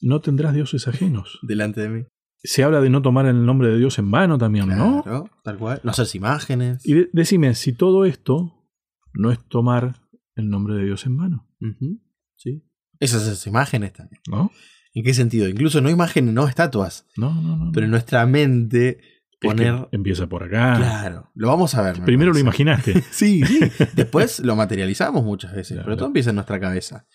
No 0.00 0.22
tendrás 0.22 0.54
dioses 0.54 0.88
ajenos. 0.88 1.38
Delante 1.42 1.82
de 1.82 1.88
mí. 1.90 2.04
Se 2.42 2.62
habla 2.64 2.80
de 2.80 2.88
no 2.88 3.02
tomar 3.02 3.26
el 3.26 3.44
nombre 3.44 3.68
de 3.68 3.76
Dios 3.76 3.98
en 3.98 4.10
vano 4.10 4.38
también, 4.38 4.68
¿no? 4.68 5.02
Claro, 5.02 5.30
tal 5.42 5.58
cual. 5.58 5.80
No 5.84 5.90
hacerse 5.90 6.16
imágenes. 6.16 6.86
Y 6.86 6.94
de- 6.94 7.10
decime, 7.12 7.54
si 7.54 7.74
todo 7.74 8.06
esto 8.06 8.66
no 9.12 9.30
es 9.30 9.38
tomar 9.48 10.00
el 10.34 10.48
nombre 10.48 10.76
de 10.76 10.84
Dios 10.86 11.04
en 11.04 11.16
vano, 11.18 11.46
Sí. 12.36 12.64
Esas, 13.00 13.22
esas 13.24 13.46
imágenes 13.46 13.92
también. 13.92 14.22
¿no? 14.30 14.50
¿En 14.94 15.04
qué 15.04 15.12
sentido? 15.12 15.46
Incluso 15.46 15.82
no 15.82 15.90
imágenes, 15.90 16.32
no 16.32 16.48
estatuas. 16.48 17.06
No, 17.18 17.34
no, 17.34 17.56
no. 17.58 17.64
no. 17.66 17.72
Pero 17.72 17.84
en 17.84 17.90
nuestra 17.90 18.24
mente 18.24 18.98
Es 19.48 19.54
que 19.54 19.64
poner. 19.64 19.88
empieza 19.92 20.26
por 20.26 20.42
acá. 20.42 20.76
Claro. 20.76 21.30
Lo 21.34 21.48
vamos 21.48 21.74
a 21.74 21.82
ver. 21.82 21.98
me 22.00 22.04
Primero 22.04 22.32
lo 22.32 22.38
imaginaste. 22.38 23.02
Sí, 23.10 23.42
sí. 23.44 23.60
Después 23.94 24.40
lo 24.40 24.56
materializamos 24.56 25.24
muchas 25.24 25.52
veces. 25.52 25.74
Claro. 25.74 25.84
Pero 25.84 25.96
todo 25.96 26.06
empieza 26.08 26.30
en 26.30 26.36
nuestra 26.36 26.60
cabeza. 26.60 27.06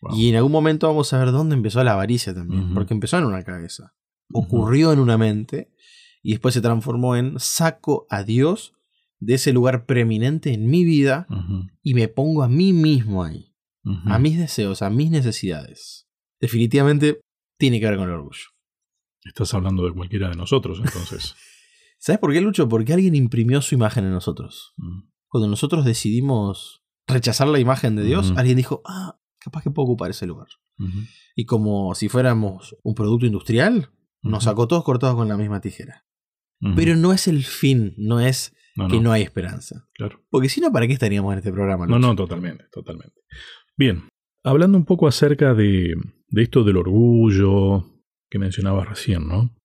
Wow. 0.00 0.16
Y 0.16 0.28
en 0.28 0.36
algún 0.36 0.52
momento 0.52 0.86
vamos 0.86 1.12
a 1.12 1.18
ver 1.18 1.32
dónde 1.32 1.56
empezó 1.56 1.82
la 1.82 1.92
avaricia 1.92 2.34
también. 2.34 2.72
Porque 2.74 2.94
empezó 2.94 3.18
en 3.18 3.24
una 3.24 3.42
cabeza. 3.42 3.94
Ocurrió 4.32 4.92
en 4.92 5.00
una 5.00 5.18
mente. 5.18 5.72
Y 6.22 6.32
después 6.32 6.54
se 6.54 6.60
transformó 6.60 7.16
en 7.16 7.38
saco 7.38 8.06
a 8.10 8.22
Dios 8.22 8.74
de 9.20 9.34
ese 9.34 9.52
lugar 9.52 9.86
preeminente 9.86 10.52
en 10.52 10.68
mi 10.68 10.84
vida 10.84 11.26
y 11.82 11.94
me 11.94 12.08
pongo 12.08 12.42
a 12.42 12.48
mí 12.48 12.72
mismo 12.72 13.24
ahí. 13.24 13.54
A 14.04 14.18
mis 14.18 14.38
deseos, 14.38 14.82
a 14.82 14.90
mis 14.90 15.10
necesidades. 15.10 16.06
Definitivamente 16.40 17.20
tiene 17.58 17.80
que 17.80 17.86
ver 17.86 17.96
con 17.96 18.08
el 18.08 18.14
orgullo. 18.14 18.44
Estás 19.24 19.52
hablando 19.54 19.84
de 19.84 19.92
cualquiera 19.92 20.28
de 20.28 20.36
nosotros, 20.36 20.80
entonces. 20.84 21.34
¿Sabes 21.98 22.20
por 22.20 22.32
qué, 22.32 22.40
Lucho? 22.40 22.68
Porque 22.68 22.92
alguien 22.92 23.14
imprimió 23.14 23.60
su 23.60 23.74
imagen 23.74 24.04
en 24.04 24.12
nosotros. 24.12 24.72
Mm. 24.76 25.08
Cuando 25.28 25.48
nosotros 25.48 25.84
decidimos 25.84 26.82
rechazar 27.06 27.48
la 27.48 27.58
imagen 27.58 27.96
de 27.96 28.04
Dios, 28.04 28.32
alguien 28.36 28.56
dijo, 28.56 28.82
ah, 28.86 29.18
capaz 29.38 29.62
que 29.62 29.70
puedo 29.70 29.84
ocupar 29.86 30.10
ese 30.10 30.26
lugar. 30.26 30.48
Y 31.34 31.44
como 31.44 31.94
si 31.96 32.08
fuéramos 32.08 32.76
un 32.84 32.94
producto 32.94 33.26
industrial, 33.26 33.90
nos 34.22 34.44
sacó 34.44 34.68
todos 34.68 34.84
cortados 34.84 35.16
con 35.16 35.28
la 35.28 35.36
misma 35.36 35.60
tijera. 35.60 36.06
Pero 36.76 36.96
no 36.96 37.12
es 37.12 37.28
el 37.28 37.44
fin, 37.44 37.94
no 37.96 38.20
es 38.20 38.54
no, 38.76 38.88
que 38.88 38.96
no, 38.96 39.02
no 39.02 39.12
hay 39.12 39.22
esperanza. 39.22 39.88
claro. 39.94 40.20
Porque 40.30 40.48
si 40.48 40.60
no, 40.60 40.70
¿para 40.72 40.86
qué 40.86 40.92
estaríamos 40.92 41.32
en 41.32 41.38
este 41.38 41.52
programa? 41.52 41.86
No, 41.86 41.96
Lucho? 41.96 42.08
no, 42.08 42.16
totalmente, 42.16 42.64
totalmente. 42.70 43.20
Bien, 43.76 44.08
hablando 44.44 44.78
un 44.78 44.84
poco 44.84 45.08
acerca 45.08 45.54
de, 45.54 45.94
de 46.28 46.42
esto 46.42 46.62
del 46.62 46.76
orgullo 46.76 47.84
que 48.30 48.38
mencionabas 48.38 48.88
recién, 48.88 49.26
¿no? 49.26 49.57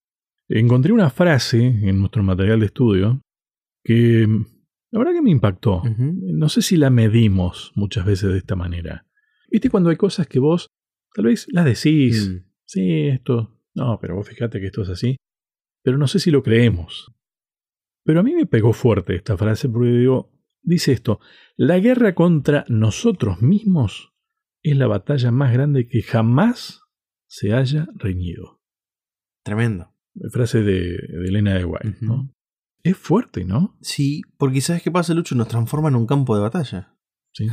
Encontré 0.49 0.91
una 0.91 1.09
frase 1.09 1.65
en 1.65 1.99
nuestro 1.99 2.23
material 2.23 2.59
de 2.59 2.65
estudio 2.67 3.21
que 3.83 4.27
la 4.91 4.99
verdad 4.99 5.13
que 5.13 5.21
me 5.21 5.31
impactó. 5.31 5.81
No 5.97 6.49
sé 6.49 6.61
si 6.61 6.77
la 6.77 6.89
medimos 6.89 7.71
muchas 7.75 8.05
veces 8.05 8.31
de 8.31 8.37
esta 8.37 8.55
manera. 8.55 9.07
¿Viste 9.49 9.69
cuando 9.69 9.89
hay 9.89 9.95
cosas 9.95 10.27
que 10.27 10.39
vos 10.39 10.67
tal 11.13 11.25
vez 11.25 11.47
las 11.51 11.65
decís? 11.65 12.29
Mm. 12.29 12.45
Sí, 12.65 13.07
esto. 13.07 13.59
No, 13.73 13.97
pero 13.99 14.15
vos 14.15 14.27
fíjate 14.27 14.59
que 14.59 14.67
esto 14.67 14.83
es 14.83 14.89
así. 14.89 15.15
Pero 15.81 15.97
no 15.97 16.07
sé 16.07 16.19
si 16.19 16.31
lo 16.31 16.43
creemos. 16.43 17.11
Pero 18.03 18.19
a 18.19 18.23
mí 18.23 18.33
me 18.33 18.45
pegó 18.45 18.73
fuerte 18.73 19.15
esta 19.15 19.37
frase 19.37 19.69
porque 19.69 19.89
digo, 19.89 20.31
dice 20.61 20.91
esto, 20.91 21.19
la 21.55 21.79
guerra 21.79 22.13
contra 22.13 22.65
nosotros 22.67 23.41
mismos 23.41 24.13
es 24.61 24.77
la 24.77 24.87
batalla 24.87 25.31
más 25.31 25.53
grande 25.53 25.87
que 25.87 26.01
jamás 26.01 26.81
se 27.27 27.53
haya 27.53 27.87
reñido. 27.95 28.61
Tremendo. 29.43 29.92
Frase 30.31 30.61
de, 30.63 30.81
de 30.97 31.27
Elena 31.27 31.53
de 31.55 31.65
White, 31.65 31.97
¿no? 32.01 32.29
Es 32.83 32.97
fuerte, 32.97 33.45
¿no? 33.45 33.77
Sí, 33.81 34.21
porque 34.37 34.61
¿sabes 34.61 34.81
qué 34.83 34.91
pasa, 34.91 35.13
Lucho? 35.13 35.35
Nos 35.35 35.47
transforma 35.47 35.89
en 35.89 35.95
un 35.95 36.05
campo 36.05 36.35
de 36.35 36.41
batalla. 36.41 36.95
Sí. 37.33 37.47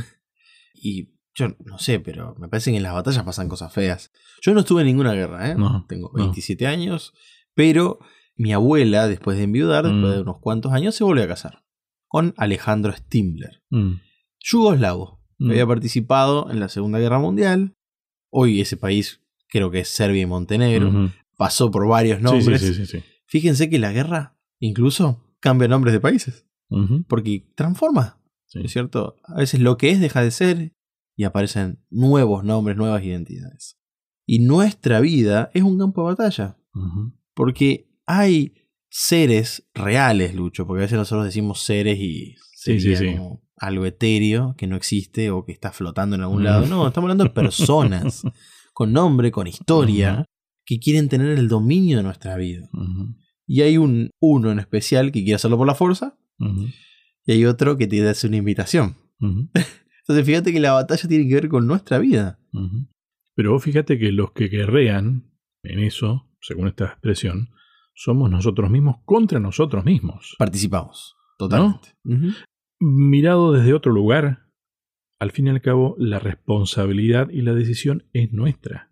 Y 0.73 1.13
yo 1.33 1.55
no 1.65 1.77
sé, 1.79 1.99
pero 1.99 2.35
me 2.37 2.49
parece 2.49 2.71
que 2.71 2.77
en 2.77 2.83
las 2.83 2.93
batallas 2.93 3.23
pasan 3.23 3.47
cosas 3.47 3.73
feas. 3.73 4.11
Yo 4.41 4.53
no 4.53 4.59
estuve 4.59 4.81
en 4.81 4.87
ninguna 4.87 5.13
guerra, 5.13 5.49
¿eh? 5.49 5.55
No, 5.55 5.85
Tengo 5.87 6.11
no. 6.13 6.23
27 6.23 6.67
años, 6.67 7.13
pero 7.53 7.99
mi 8.35 8.51
abuela, 8.53 9.07
después 9.07 9.37
de 9.37 9.43
enviudar, 9.43 9.85
Mm. 9.85 9.93
después 9.93 10.13
de 10.15 10.21
unos 10.21 10.39
cuantos 10.39 10.73
años, 10.73 10.95
se 10.95 11.03
volvió 11.03 11.23
a 11.23 11.27
casar 11.27 11.63
con 12.07 12.33
Alejandro 12.37 12.91
Stimbler, 12.91 13.63
Mm, 13.69 13.93
yugoslavo. 14.39 15.23
mm, 15.39 15.49
Había 15.51 15.65
participado 15.67 16.51
en 16.51 16.59
la 16.59 16.67
Segunda 16.69 16.99
Guerra 16.99 17.19
Mundial. 17.19 17.75
Hoy 18.29 18.59
ese 18.61 18.75
país 18.77 19.21
creo 19.47 19.71
que 19.71 19.79
es 19.79 19.87
Serbia 19.87 20.21
y 20.23 20.25
Montenegro. 20.25 20.91
Pasó 21.41 21.71
por 21.71 21.87
varios 21.87 22.21
nombres. 22.21 22.61
sí, 22.61 22.67
sí, 22.67 22.85
sí, 22.85 22.99
sí. 22.99 23.03
Fíjense 23.25 23.67
que 23.67 23.79
la 23.79 23.91
guerra 23.91 24.37
incluso 24.59 25.35
cambia 25.39 25.67
nombres 25.67 25.91
de 25.91 25.99
países, 25.99 26.45
porque 27.07 27.51
transforma. 27.55 28.21
¿no 28.53 28.61
es 28.61 28.71
cierto? 28.71 29.15
A 29.23 29.37
veces 29.37 29.59
lo 29.59 29.75
que 29.75 29.89
es 29.89 29.99
deja 29.99 30.21
de 30.21 30.29
ser 30.29 30.75
y 31.15 31.23
aparecen 31.23 31.83
nuevos 31.89 32.43
nombres, 32.43 32.77
nuevas 32.77 33.03
identidades. 33.03 33.79
Y 34.27 34.37
nuestra 34.37 34.99
vida 34.99 35.49
es 35.55 35.63
un 35.63 35.79
campo 35.79 36.01
de 36.03 36.13
batalla, 36.13 36.59
porque 37.33 37.89
hay 38.05 38.53
seres 38.87 39.67
reales, 39.73 40.35
Lucho, 40.35 40.67
porque 40.67 40.81
a 40.81 40.85
veces 40.85 40.99
nosotros 40.99 41.25
decimos 41.25 41.63
seres 41.63 41.97
y 41.97 42.35
sería 42.53 43.17
como 43.17 43.41
algo 43.57 43.87
etéreo 43.87 44.53
que 44.59 44.67
no 44.67 44.75
existe 44.75 45.31
o 45.31 45.43
que 45.43 45.53
está 45.53 45.71
flotando 45.71 46.15
en 46.15 46.21
algún 46.21 46.43
lado. 46.43 46.67
No, 46.67 46.87
estamos 46.87 47.05
hablando 47.05 47.23
de 47.23 47.31
personas 47.31 48.21
con 48.73 48.93
nombre, 48.93 49.31
con 49.31 49.47
historia. 49.47 50.23
Que 50.65 50.79
quieren 50.79 51.09
tener 51.09 51.37
el 51.37 51.47
dominio 51.47 51.97
de 51.97 52.03
nuestra 52.03 52.35
vida. 52.37 52.69
Y 53.47 53.61
hay 53.61 53.77
un 53.77 54.11
uno 54.19 54.51
en 54.51 54.59
especial 54.59 55.11
que 55.11 55.21
quiere 55.21 55.35
hacerlo 55.35 55.57
por 55.57 55.67
la 55.67 55.75
fuerza 55.75 56.17
y 57.25 57.31
hay 57.31 57.45
otro 57.45 57.77
que 57.77 57.87
te 57.87 58.07
hace 58.07 58.27
una 58.27 58.37
invitación. 58.37 58.95
Entonces 59.19 60.25
fíjate 60.25 60.51
que 60.51 60.59
la 60.59 60.73
batalla 60.73 61.07
tiene 61.07 61.27
que 61.27 61.35
ver 61.35 61.49
con 61.49 61.67
nuestra 61.67 61.99
vida. 61.99 62.39
Pero 63.35 63.53
vos 63.53 63.63
fíjate 63.63 63.97
que 63.97 64.11
los 64.11 64.31
que 64.31 64.47
guerrean 64.47 65.31
en 65.63 65.79
eso, 65.79 66.29
según 66.41 66.67
esta 66.67 66.85
expresión, 66.85 67.49
somos 67.93 68.29
nosotros 68.29 68.69
mismos 68.69 68.97
contra 69.05 69.39
nosotros 69.39 69.85
mismos. 69.85 70.35
Participamos. 70.37 71.15
Totalmente. 71.37 71.89
Mirado 72.79 73.51
desde 73.51 73.73
otro 73.73 73.91
lugar, 73.91 74.47
al 75.19 75.31
fin 75.31 75.47
y 75.47 75.49
al 75.51 75.61
cabo, 75.61 75.95
la 75.99 76.19
responsabilidad 76.19 77.29
y 77.29 77.41
la 77.41 77.53
decisión 77.53 78.05
es 78.11 78.33
nuestra. 78.33 78.87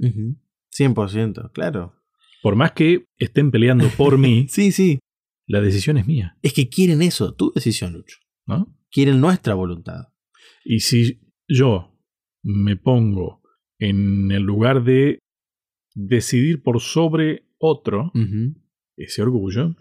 100%, 0.78 1.52
claro. 1.54 1.96
Por 2.42 2.56
más 2.56 2.72
que 2.72 3.06
estén 3.18 3.52
peleando 3.52 3.88
por 3.98 4.18
mí, 4.18 4.48
Sí, 4.50 4.72
sí. 4.72 5.00
la 5.48 5.62
decisión 5.62 5.98
es 5.98 6.08
mía, 6.08 6.38
Es 6.42 6.54
que 6.54 6.70
quieren 6.70 7.02
eso, 7.02 7.34
tu 7.36 7.52
decisión, 7.54 7.94
Lucho. 7.94 8.18
¿no? 8.48 8.76
Quieren 8.92 9.20
nuestra 9.22 9.54
voluntad. 9.54 10.08
Y 10.64 10.80
si 10.80 11.20
yo 11.48 11.98
me 12.44 12.76
pongo 12.76 13.42
en 13.80 14.32
el 14.32 14.44
lugar 14.44 14.84
de 14.84 15.20
decidir 15.96 16.62
por 16.64 16.80
sobre 16.82 17.46
otro, 17.60 18.12
ese 18.98 19.22
orgullo 19.22 19.76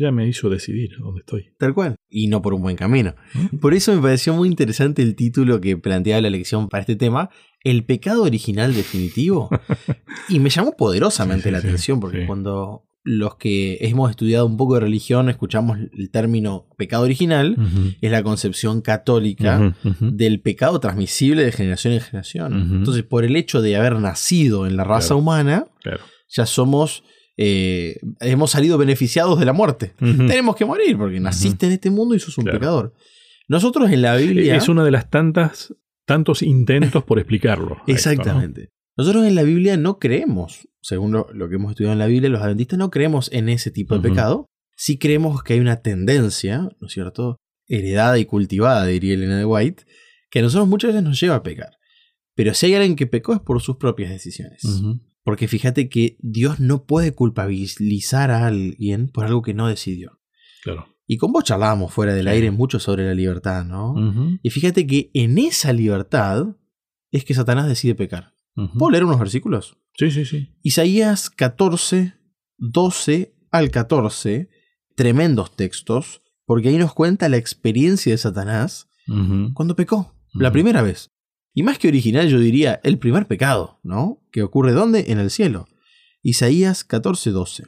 ya 0.00 0.12
me 0.12 0.28
hizo 0.28 0.48
decidir 0.48 0.90
dónde 0.98 1.20
estoy. 1.20 1.50
Tal 1.58 1.74
cual. 1.74 1.96
Y 2.08 2.28
no 2.28 2.40
por 2.40 2.54
un 2.54 2.62
buen 2.62 2.76
camino. 2.76 3.14
¿no? 3.34 3.58
Por 3.58 3.74
eso 3.74 3.94
me 3.94 4.00
pareció 4.00 4.32
muy 4.34 4.48
interesante 4.48 5.02
el 5.02 5.16
título 5.16 5.60
que 5.60 5.76
planteaba 5.76 6.20
la 6.22 6.30
lección 6.30 6.68
para 6.68 6.82
este 6.82 6.94
tema, 6.96 7.30
El 7.64 7.84
pecado 7.84 8.22
original 8.22 8.74
definitivo. 8.74 9.50
y 10.28 10.38
me 10.40 10.50
llamó 10.50 10.76
poderosamente 10.76 11.44
Sí, 11.44 11.48
sí, 11.48 11.52
la 11.52 11.58
atención, 11.58 12.00
porque 12.00 12.20
sí. 12.22 12.26
cuando 12.26 12.84
los 13.04 13.36
que 13.36 13.78
hemos 13.80 14.10
estudiado 14.10 14.44
un 14.44 14.56
poco 14.58 14.74
de 14.74 14.80
religión 14.80 15.30
escuchamos 15.30 15.78
el 15.96 16.10
término 16.10 16.68
pecado 16.76 17.04
original, 17.04 17.56
es 18.02 18.10
la 18.10 18.22
concepción 18.22 18.82
católica 18.82 19.74
del 20.00 20.40
pecado 20.42 20.78
transmisible 20.78 21.42
de 21.44 21.52
generación 21.52 21.94
en 21.94 22.00
generación. 22.00 22.52
Entonces, 22.78 23.04
por 23.04 23.24
el 23.24 23.34
hecho 23.36 23.62
de 23.62 23.76
haber 23.76 23.96
nacido 23.98 24.66
en 24.66 24.76
la 24.76 24.84
raza 24.84 25.08
Claro. 25.08 25.18
humana, 25.20 25.66
Claro. 25.82 26.00
ya 26.28 26.44
somos, 26.44 27.02
eh, 27.38 27.98
hemos 28.20 28.50
salido 28.50 28.76
beneficiados 28.76 29.38
de 29.38 29.46
la 29.46 29.52
muerte. 29.54 29.94
Tenemos 29.98 30.54
que 30.56 30.66
morir 30.66 30.98
porque 30.98 31.18
naciste 31.18 31.64
en 31.66 31.72
este 31.72 31.90
mundo 31.90 32.14
y 32.14 32.20
sos 32.20 32.36
un 32.36 32.44
Claro. 32.44 32.58
pecador. 32.58 32.94
Nosotros 33.48 33.90
en 33.90 34.02
la 34.02 34.16
Biblia... 34.16 34.54
Es 34.56 34.68
una 34.68 34.84
de 34.84 34.90
las 34.90 35.08
tantas 35.08 35.72
tantos 36.08 36.42
intentos 36.42 37.04
por 37.04 37.18
explicarlo. 37.18 37.74
a 37.74 37.76
esto, 37.76 37.84
¿no? 37.86 37.94
Exactamente. 37.94 38.70
Nosotros 38.96 39.26
en 39.26 39.34
la 39.36 39.44
Biblia 39.44 39.76
no 39.76 39.98
creemos, 40.00 40.66
según 40.80 41.12
lo, 41.12 41.28
lo 41.32 41.48
que 41.48 41.54
hemos 41.54 41.70
estudiado 41.70 41.92
en 41.92 42.00
la 42.00 42.06
Biblia, 42.06 42.30
los 42.30 42.42
adventistas 42.42 42.78
no 42.78 42.90
creemos 42.90 43.30
en 43.32 43.48
ese 43.48 43.70
tipo 43.70 43.96
de 43.96 44.08
pecado. 44.08 44.46
Sí 44.74 44.98
creemos 44.98 45.42
que 45.44 45.52
hay 45.52 45.60
una 45.60 45.82
tendencia, 45.82 46.68
¿no 46.80 46.86
es 46.86 46.92
cierto? 46.92 47.36
Heredada 47.68 48.18
y 48.18 48.24
cultivada, 48.24 48.86
diría 48.86 49.14
Elena 49.14 49.38
de 49.38 49.44
White, 49.44 49.84
que 50.30 50.38
a 50.38 50.42
nosotros 50.42 50.66
muchas 50.66 50.88
veces 50.88 51.04
nos 51.04 51.20
lleva 51.20 51.36
a 51.36 51.42
pecar. 51.42 51.70
Pero 52.34 52.54
si 52.54 52.66
hay 52.66 52.74
alguien 52.74 52.96
que 52.96 53.06
pecó 53.06 53.34
es 53.34 53.40
por 53.40 53.60
sus 53.60 53.76
propias 53.76 54.10
decisiones. 54.10 54.62
Porque 55.22 55.46
fíjate 55.46 55.88
que 55.88 56.16
Dios 56.20 56.58
no 56.58 56.86
puede 56.86 57.12
culpabilizar 57.12 58.30
a 58.30 58.46
alguien 58.46 59.08
por 59.08 59.26
algo 59.26 59.42
que 59.42 59.54
no 59.54 59.68
decidió. 59.68 60.20
Claro. 60.62 60.86
Y 61.10 61.16
con 61.16 61.32
vos 61.32 61.42
charlábamos 61.42 61.92
fuera 61.92 62.12
del 62.12 62.28
aire 62.28 62.50
mucho 62.50 62.78
sobre 62.78 63.06
la 63.06 63.14
libertad, 63.14 63.64
¿no? 63.64 63.94
Y 64.42 64.50
fíjate 64.50 64.86
que 64.86 65.10
en 65.14 65.38
esa 65.38 65.72
libertad 65.72 66.54
es 67.10 67.24
que 67.24 67.32
Satanás 67.32 67.66
decide 67.66 67.94
pecar. 67.94 68.34
¿Puedo 68.76 68.90
leer 68.90 69.04
unos 69.04 69.18
versículos? 69.18 69.78
Sí, 69.94 70.10
sí, 70.10 70.26
sí. 70.26 70.54
Isaías 70.62 71.30
14, 71.30 72.14
12 72.58 73.34
al 73.50 73.70
14, 73.70 74.50
tremendos 74.96 75.56
textos, 75.56 76.22
porque 76.44 76.68
ahí 76.68 76.76
nos 76.76 76.92
cuenta 76.92 77.28
la 77.30 77.38
experiencia 77.38 78.12
de 78.12 78.18
Satanás 78.18 78.88
cuando 79.54 79.74
pecó, 79.74 80.14
la 80.34 80.52
primera 80.52 80.82
vez. 80.82 81.10
Y 81.54 81.62
más 81.62 81.78
que 81.78 81.88
original, 81.88 82.28
yo 82.28 82.38
diría 82.38 82.80
el 82.84 82.98
primer 82.98 83.26
pecado, 83.26 83.80
¿no? 83.82 84.22
Que 84.30 84.42
ocurre 84.42 84.72
¿dónde? 84.72 85.06
En 85.08 85.18
el 85.18 85.30
cielo. 85.30 85.66
Isaías 86.22 86.84
14, 86.84 87.30
12. 87.30 87.64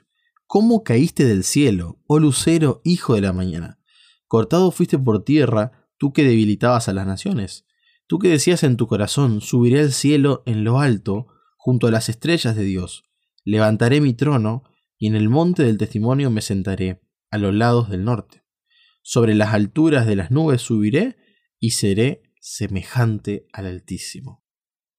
¿Cómo 0.52 0.82
caíste 0.82 1.26
del 1.26 1.44
cielo, 1.44 2.02
oh 2.08 2.18
lucero, 2.18 2.80
hijo 2.82 3.14
de 3.14 3.20
la 3.20 3.32
mañana? 3.32 3.78
Cortado 4.26 4.72
fuiste 4.72 4.98
por 4.98 5.22
tierra, 5.22 5.88
tú 5.96 6.12
que 6.12 6.24
debilitabas 6.24 6.88
a 6.88 6.92
las 6.92 7.06
naciones. 7.06 7.66
Tú 8.08 8.18
que 8.18 8.30
decías 8.30 8.64
en 8.64 8.76
tu 8.76 8.88
corazón, 8.88 9.42
subiré 9.42 9.78
al 9.78 9.92
cielo 9.92 10.42
en 10.46 10.64
lo 10.64 10.80
alto, 10.80 11.28
junto 11.56 11.86
a 11.86 11.92
las 11.92 12.08
estrellas 12.08 12.56
de 12.56 12.64
Dios. 12.64 13.04
Levantaré 13.44 14.00
mi 14.00 14.12
trono, 14.12 14.64
y 14.98 15.06
en 15.06 15.14
el 15.14 15.28
monte 15.28 15.62
del 15.62 15.78
testimonio 15.78 16.32
me 16.32 16.40
sentaré, 16.40 17.00
a 17.30 17.38
los 17.38 17.54
lados 17.54 17.88
del 17.88 18.02
norte. 18.02 18.42
Sobre 19.02 19.36
las 19.36 19.54
alturas 19.54 20.04
de 20.04 20.16
las 20.16 20.32
nubes 20.32 20.62
subiré, 20.62 21.16
y 21.60 21.70
seré 21.70 22.22
semejante 22.40 23.46
al 23.52 23.66
Altísimo. 23.66 24.44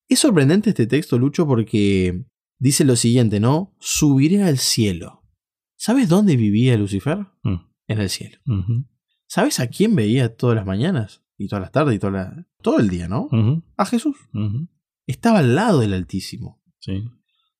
Es 0.08 0.20
sorprendente 0.20 0.70
este 0.70 0.88
texto, 0.88 1.20
Lucho, 1.20 1.46
porque 1.46 2.24
dice 2.58 2.86
lo 2.86 2.96
siguiente, 2.96 3.41
¿no? 3.41 3.75
Subiré 3.81 4.43
al 4.43 4.58
cielo. 4.58 5.20
¿Sabes 5.83 6.07
dónde 6.07 6.35
vivía 6.35 6.77
Lucifer? 6.77 7.25
Mm. 7.41 7.55
En 7.88 8.00
el 8.00 8.07
cielo. 8.11 8.38
¿Sabes 9.25 9.59
a 9.59 9.65
quién 9.67 9.95
veía 9.95 10.35
todas 10.35 10.55
las 10.55 10.65
mañanas? 10.67 11.23
Y 11.39 11.47
todas 11.47 11.61
las 11.63 11.71
tardes 11.71 11.95
y 11.95 12.00
toda 12.00 12.13
la- 12.13 12.47
todo 12.61 12.79
el 12.79 12.88
día, 12.88 13.07
¿no? 13.07 13.27
A 13.77 13.85
Jesús. 13.88 14.15
Estaba 15.07 15.39
al 15.39 15.55
lado 15.55 15.79
del 15.79 15.93
Altísimo. 15.95 16.61
Sí. 16.77 17.03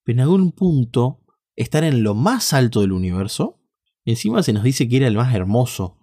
Pero 0.04 0.18
en 0.18 0.20
algún 0.22 0.52
punto, 0.52 1.26
estar 1.56 1.84
en 1.84 2.04
lo 2.04 2.14
más 2.14 2.54
alto 2.54 2.82
del 2.82 2.92
universo, 2.92 3.60
encima 4.06 4.44
se 4.44 4.54
nos 4.54 4.62
dice 4.64 4.88
que 4.88 4.98
era 4.98 5.08
el 5.08 5.16
más 5.16 5.34
hermoso, 5.34 5.98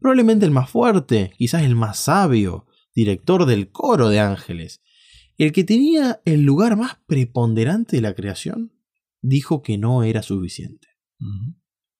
probablemente 0.00 0.44
el 0.46 0.52
más 0.52 0.70
fuerte, 0.70 1.32
quizás 1.36 1.62
el 1.64 1.74
más 1.74 1.98
sabio, 1.98 2.66
director 2.94 3.46
del 3.46 3.72
coro 3.72 4.10
de 4.10 4.20
ángeles, 4.20 4.80
el 5.38 5.50
que 5.50 5.64
tenía 5.64 6.20
el 6.24 6.42
lugar 6.42 6.76
más 6.76 6.98
preponderante 7.06 7.96
de 7.96 8.02
la 8.02 8.14
creación, 8.14 8.72
dijo 9.22 9.60
que 9.62 9.76
no 9.76 10.04
era 10.04 10.22
suficiente. 10.22 10.86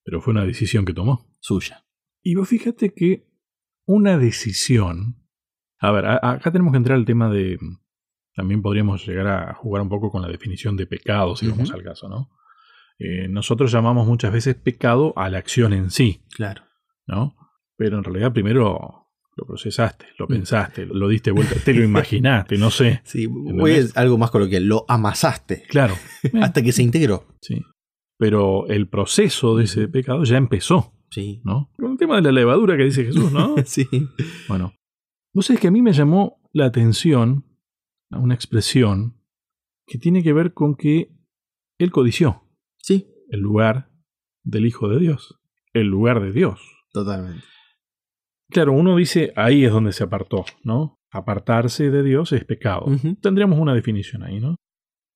Pero 0.04 0.20
fue 0.20 0.32
una 0.32 0.44
decisión 0.44 0.84
que 0.84 0.92
tomó. 0.92 1.26
Suya. 1.40 1.84
Y 2.22 2.34
vos 2.34 2.48
fíjate 2.48 2.92
que 2.94 3.26
una 3.86 4.16
decisión. 4.18 5.16
A 5.78 5.90
ver, 5.92 6.06
a- 6.06 6.30
acá 6.32 6.50
tenemos 6.52 6.72
que 6.72 6.78
entrar 6.78 6.96
al 6.98 7.04
tema 7.04 7.28
de. 7.30 7.58
También 8.34 8.62
podríamos 8.62 9.06
llegar 9.06 9.26
a 9.28 9.54
jugar 9.54 9.82
un 9.82 9.88
poco 9.88 10.10
con 10.10 10.22
la 10.22 10.28
definición 10.28 10.76
de 10.76 10.86
pecado, 10.86 11.36
si 11.36 11.48
vamos 11.48 11.70
al 11.72 11.82
caso, 11.82 12.08
¿no? 12.08 12.30
Eh, 12.98 13.28
nosotros 13.28 13.70
llamamos 13.72 14.06
muchas 14.06 14.32
veces 14.32 14.54
pecado 14.56 15.12
a 15.16 15.28
la 15.28 15.38
acción 15.38 15.72
en 15.72 15.90
sí, 15.90 16.22
Claro. 16.36 16.62
¿no? 17.06 17.34
Pero 17.76 17.98
en 17.98 18.04
realidad 18.04 18.32
primero 18.32 19.08
lo 19.36 19.46
procesaste, 19.46 20.06
lo 20.18 20.26
Mm. 20.26 20.28
pensaste, 20.28 20.86
lo 20.86 21.08
diste 21.08 21.30
vuelta, 21.32 21.56
te 21.64 21.74
lo 21.74 21.82
imaginaste, 21.84 22.56
no 22.56 22.70
sé. 22.70 23.00
Sí, 23.04 23.24
¿Entendés? 23.24 23.96
algo 23.96 24.16
más 24.18 24.30
coloquial. 24.30 24.64
Lo 24.66 24.84
amasaste 24.88 25.62
Claro. 25.68 25.94
hasta 26.42 26.62
que 26.62 26.72
se 26.72 26.82
integró. 26.82 27.26
Sí. 27.40 27.60
Pero 28.24 28.66
el 28.68 28.88
proceso 28.88 29.54
de 29.54 29.64
ese 29.64 29.86
pecado 29.86 30.24
ya 30.24 30.38
empezó. 30.38 30.94
Sí. 31.10 31.42
¿no? 31.44 31.70
Con 31.76 31.92
el 31.92 31.98
tema 31.98 32.16
de 32.16 32.22
la 32.22 32.32
levadura 32.32 32.74
que 32.74 32.84
dice 32.84 33.04
Jesús, 33.04 33.30
¿no? 33.30 33.54
sí. 33.66 33.86
Bueno, 34.48 34.72
vos 35.34 35.44
sabés 35.44 35.60
que 35.60 35.68
a 35.68 35.70
mí 35.70 35.82
me 35.82 35.92
llamó 35.92 36.40
la 36.54 36.64
atención 36.64 37.44
una 38.08 38.34
expresión 38.34 39.20
que 39.86 39.98
tiene 39.98 40.22
que 40.22 40.32
ver 40.32 40.54
con 40.54 40.74
que 40.74 41.10
él 41.78 41.90
codició 41.90 42.48
Sí, 42.80 43.10
el 43.28 43.40
lugar 43.40 43.90
del 44.42 44.64
Hijo 44.64 44.88
de 44.88 45.00
Dios, 45.00 45.38
el 45.74 45.88
lugar 45.88 46.22
de 46.22 46.32
Dios. 46.32 46.62
totalmente. 46.94 47.44
Claro, 48.48 48.72
uno 48.72 48.96
dice, 48.96 49.34
ahí 49.36 49.66
es 49.66 49.70
donde 49.70 49.92
se 49.92 50.04
apartó, 50.04 50.46
¿no? 50.62 50.96
Apartarse 51.12 51.90
de 51.90 52.02
Dios 52.02 52.32
es 52.32 52.46
pecado. 52.46 52.86
Tendríamos 53.20 53.58
una 53.58 53.74
definición 53.74 54.22
ahí, 54.22 54.40
¿no? 54.40 54.56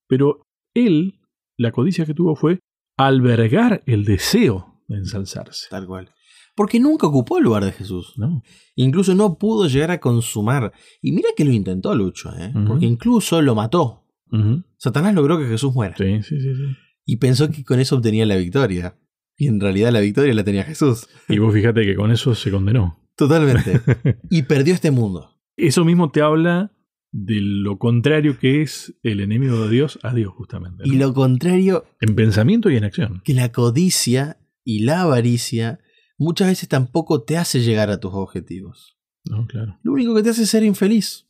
Pero 0.09 0.43
él, 0.75 1.21
la 1.57 1.73
codicia 1.73 2.05
que 2.05 2.13
tuvo 2.13 2.37
fue 2.37 2.59
albergar 2.99 3.83
el 3.87 4.05
deseo 4.05 4.83
de 4.89 4.99
ensalzarse, 4.99 5.69
Tal 5.71 5.87
cual. 5.87 6.11
Porque 6.55 6.81
nunca 6.81 7.07
ocupó 7.07 7.39
el 7.39 7.45
lugar 7.45 7.65
de 7.65 7.71
Jesús. 7.71 8.15
¿no? 8.17 8.43
Incluso 8.75 9.15
no 9.15 9.39
pudo 9.39 9.69
llegar 9.69 9.93
a 9.93 10.01
consumar. 10.01 10.73
Y 11.01 11.13
mira 11.13 11.29
que 11.37 11.45
lo 11.45 11.53
intentó 11.53 11.95
Lucho, 11.95 12.33
¿eh? 12.37 12.53
Porque 12.67 12.85
incluso 12.85 13.41
lo 13.41 13.55
mató. 13.55 14.05
Satanás 14.77 15.15
logró 15.15 15.39
que 15.39 15.47
Jesús 15.47 15.73
muera. 15.73 15.97
Sí, 15.97 16.23
sí, 16.23 16.41
sí, 16.41 16.55
sí. 16.55 16.77
Y 17.07 17.17
pensó 17.17 17.49
que 17.49 17.65
con 17.65 17.79
eso 17.79 17.97
obtenía 17.97 18.27
la 18.27 18.37
victoria. 18.37 18.99
Y 19.37 19.47
en 19.47 19.61
realidad 19.61 19.93
la 19.93 20.01
victoria 20.01 20.35
la 20.35 20.43
tenía 20.43 20.65
Jesús. 20.65 21.07
Y 21.29 21.39
vos 21.39 21.55
fíjate 21.55 21.87
que 21.87 21.95
con 21.95 22.11
eso 22.11 22.35
se 22.35 22.51
condenó. 22.51 22.99
Totalmente. 23.17 23.81
y 24.31 24.43
perdió 24.43 24.75
este 24.75 24.91
mundo. 24.91 25.31
Eso 25.57 25.85
mismo 25.85 26.11
te 26.11 26.23
habla 26.23 26.73
de 27.11 27.41
lo 27.41 27.79
contrario 27.79 28.39
que 28.39 28.63
es 28.63 28.95
el 29.03 29.21
enemigo 29.21 29.63
de 29.63 29.71
Dios 29.71 29.99
a 30.03 30.13
Dios, 30.15 30.33
justamente. 30.35 30.85
¿no? 30.87 30.93
Y 30.93 30.97
lo 30.99 31.15
contrario, 31.15 31.85
En 32.01 32.15
pensamiento 32.15 32.71
y 32.71 32.77
en 32.77 32.85
acción. 32.85 33.23
que 33.25 33.35
la 33.35 33.51
codicia 33.53 34.39
y 34.65 34.81
la 34.85 35.03
avaricia 35.03 35.81
muchas 36.19 36.49
veces 36.49 36.69
tampoco 36.69 37.23
te 37.23 37.37
hace 37.39 37.61
llegar 37.61 37.91
a 37.91 37.99
tus 38.01 38.13
objetivos. 38.13 38.99
¿no? 39.25 39.47
Claro. 39.47 39.79
Lo 39.83 39.93
único 39.93 40.15
que 40.15 40.23
te 40.23 40.31
hace 40.31 40.43
es 40.43 40.51
ser 40.51 40.63
infeliz. 40.65 41.27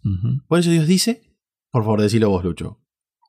Por 0.49 0.59
eso 0.59 0.71
Dios 0.71 0.87
dice, 0.87 1.23
por 1.71 1.83
favor, 1.83 2.01
decilo 2.01 2.31
vos, 2.31 2.45
Lucho. 2.45 2.81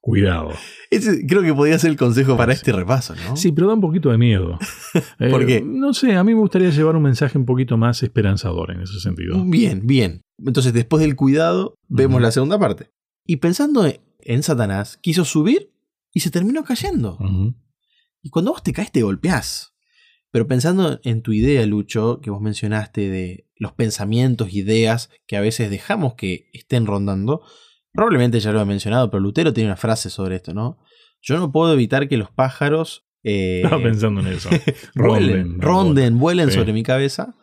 Cuidado. 0.01 0.51
Ese 0.89 1.25
creo 1.27 1.41
que 1.41 1.53
podría 1.53 1.77
ser 1.77 1.91
el 1.91 1.98
consejo 1.98 2.38
para 2.38 2.53
Sí. 2.53 2.60
este 2.60 2.72
repaso, 2.72 3.15
¿no? 3.15 3.36
Sí, 3.36 3.51
pero 3.51 3.68
da 3.68 3.74
un 3.74 3.82
poquito 3.82 4.10
de 4.12 4.18
miedo. 4.18 4.58
¿Por 5.20 5.44
Eh, 5.44 5.46
qué? 5.46 5.62
No 5.62 5.94
sé, 5.94 6.15
a 6.15 6.24
mí 6.24 6.34
me 6.34 6.39
gustaría 6.39 6.70
llevar 6.70 6.96
un 6.96 7.03
mensaje 7.03 7.38
un 7.38 7.46
poquito 7.46 7.77
más 7.77 8.01
esperanzador 8.01 8.72
en 8.72 8.82
ese 8.82 9.00
sentido. 9.00 9.44
Bien, 9.46 9.86
bien. 9.86 10.22
Entonces, 10.38 10.72
después 10.74 11.01
del 11.01 11.15
cuidado, 11.18 11.75
vemos 11.89 12.22
la 12.22 12.32
segunda 12.32 12.58
parte. 12.58 12.91
Y 13.25 13.38
pensando 13.38 13.86
en 14.22 14.44
Satanás, 14.44 14.98
quiso 15.01 15.25
subir 15.25 15.74
y 16.13 16.22
se 16.22 16.32
terminó 16.32 16.63
cayendo. 16.63 17.18
Y 18.22 18.29
cuando 18.29 18.51
vos 18.51 18.63
te 18.63 18.72
caes, 18.74 18.91
te 18.94 19.01
golpeás. 19.03 19.75
Pero 20.32 20.48
pensando 20.48 21.00
en 21.03 21.22
tu 21.24 21.34
idea, 21.34 21.65
Lucho, 21.65 22.20
que 22.22 22.29
vos 22.29 22.39
mencionaste 22.41 23.10
de 23.10 23.48
los 23.58 23.74
pensamientos, 23.74 24.53
ideas 24.53 25.10
que 25.27 25.36
a 25.38 25.41
veces 25.41 25.70
dejamos 25.70 26.13
que 26.15 26.50
estén 26.53 26.86
rondando, 26.86 27.41
probablemente 27.93 28.39
ya 28.39 28.51
lo 28.51 28.62
he 28.62 28.65
mencionado, 28.65 29.10
pero 29.10 29.22
Lutero 29.22 29.53
tiene 29.53 29.69
una 29.69 29.77
frase 29.77 30.10
sobre 30.10 30.36
esto, 30.38 30.53
¿no? 30.53 30.79
Yo 31.22 31.38
no 31.38 31.51
puedo 31.51 31.74
evitar 31.74 32.08
que 32.08 32.17
los 32.17 32.31
pájaros 32.31 33.05
eh, 33.24 33.62
Estaba 33.63 33.84
pensando 33.84 34.22
en 34.22 34.27
eso. 34.27 34.50
vuelen, 34.96 35.60
Ronden, 35.60 35.62
ronden, 35.62 36.19
vuelen 36.19 36.50
Sí. 36.50 36.55
sobre 36.58 36.72
mi 36.74 36.84
cabeza. 36.84 37.36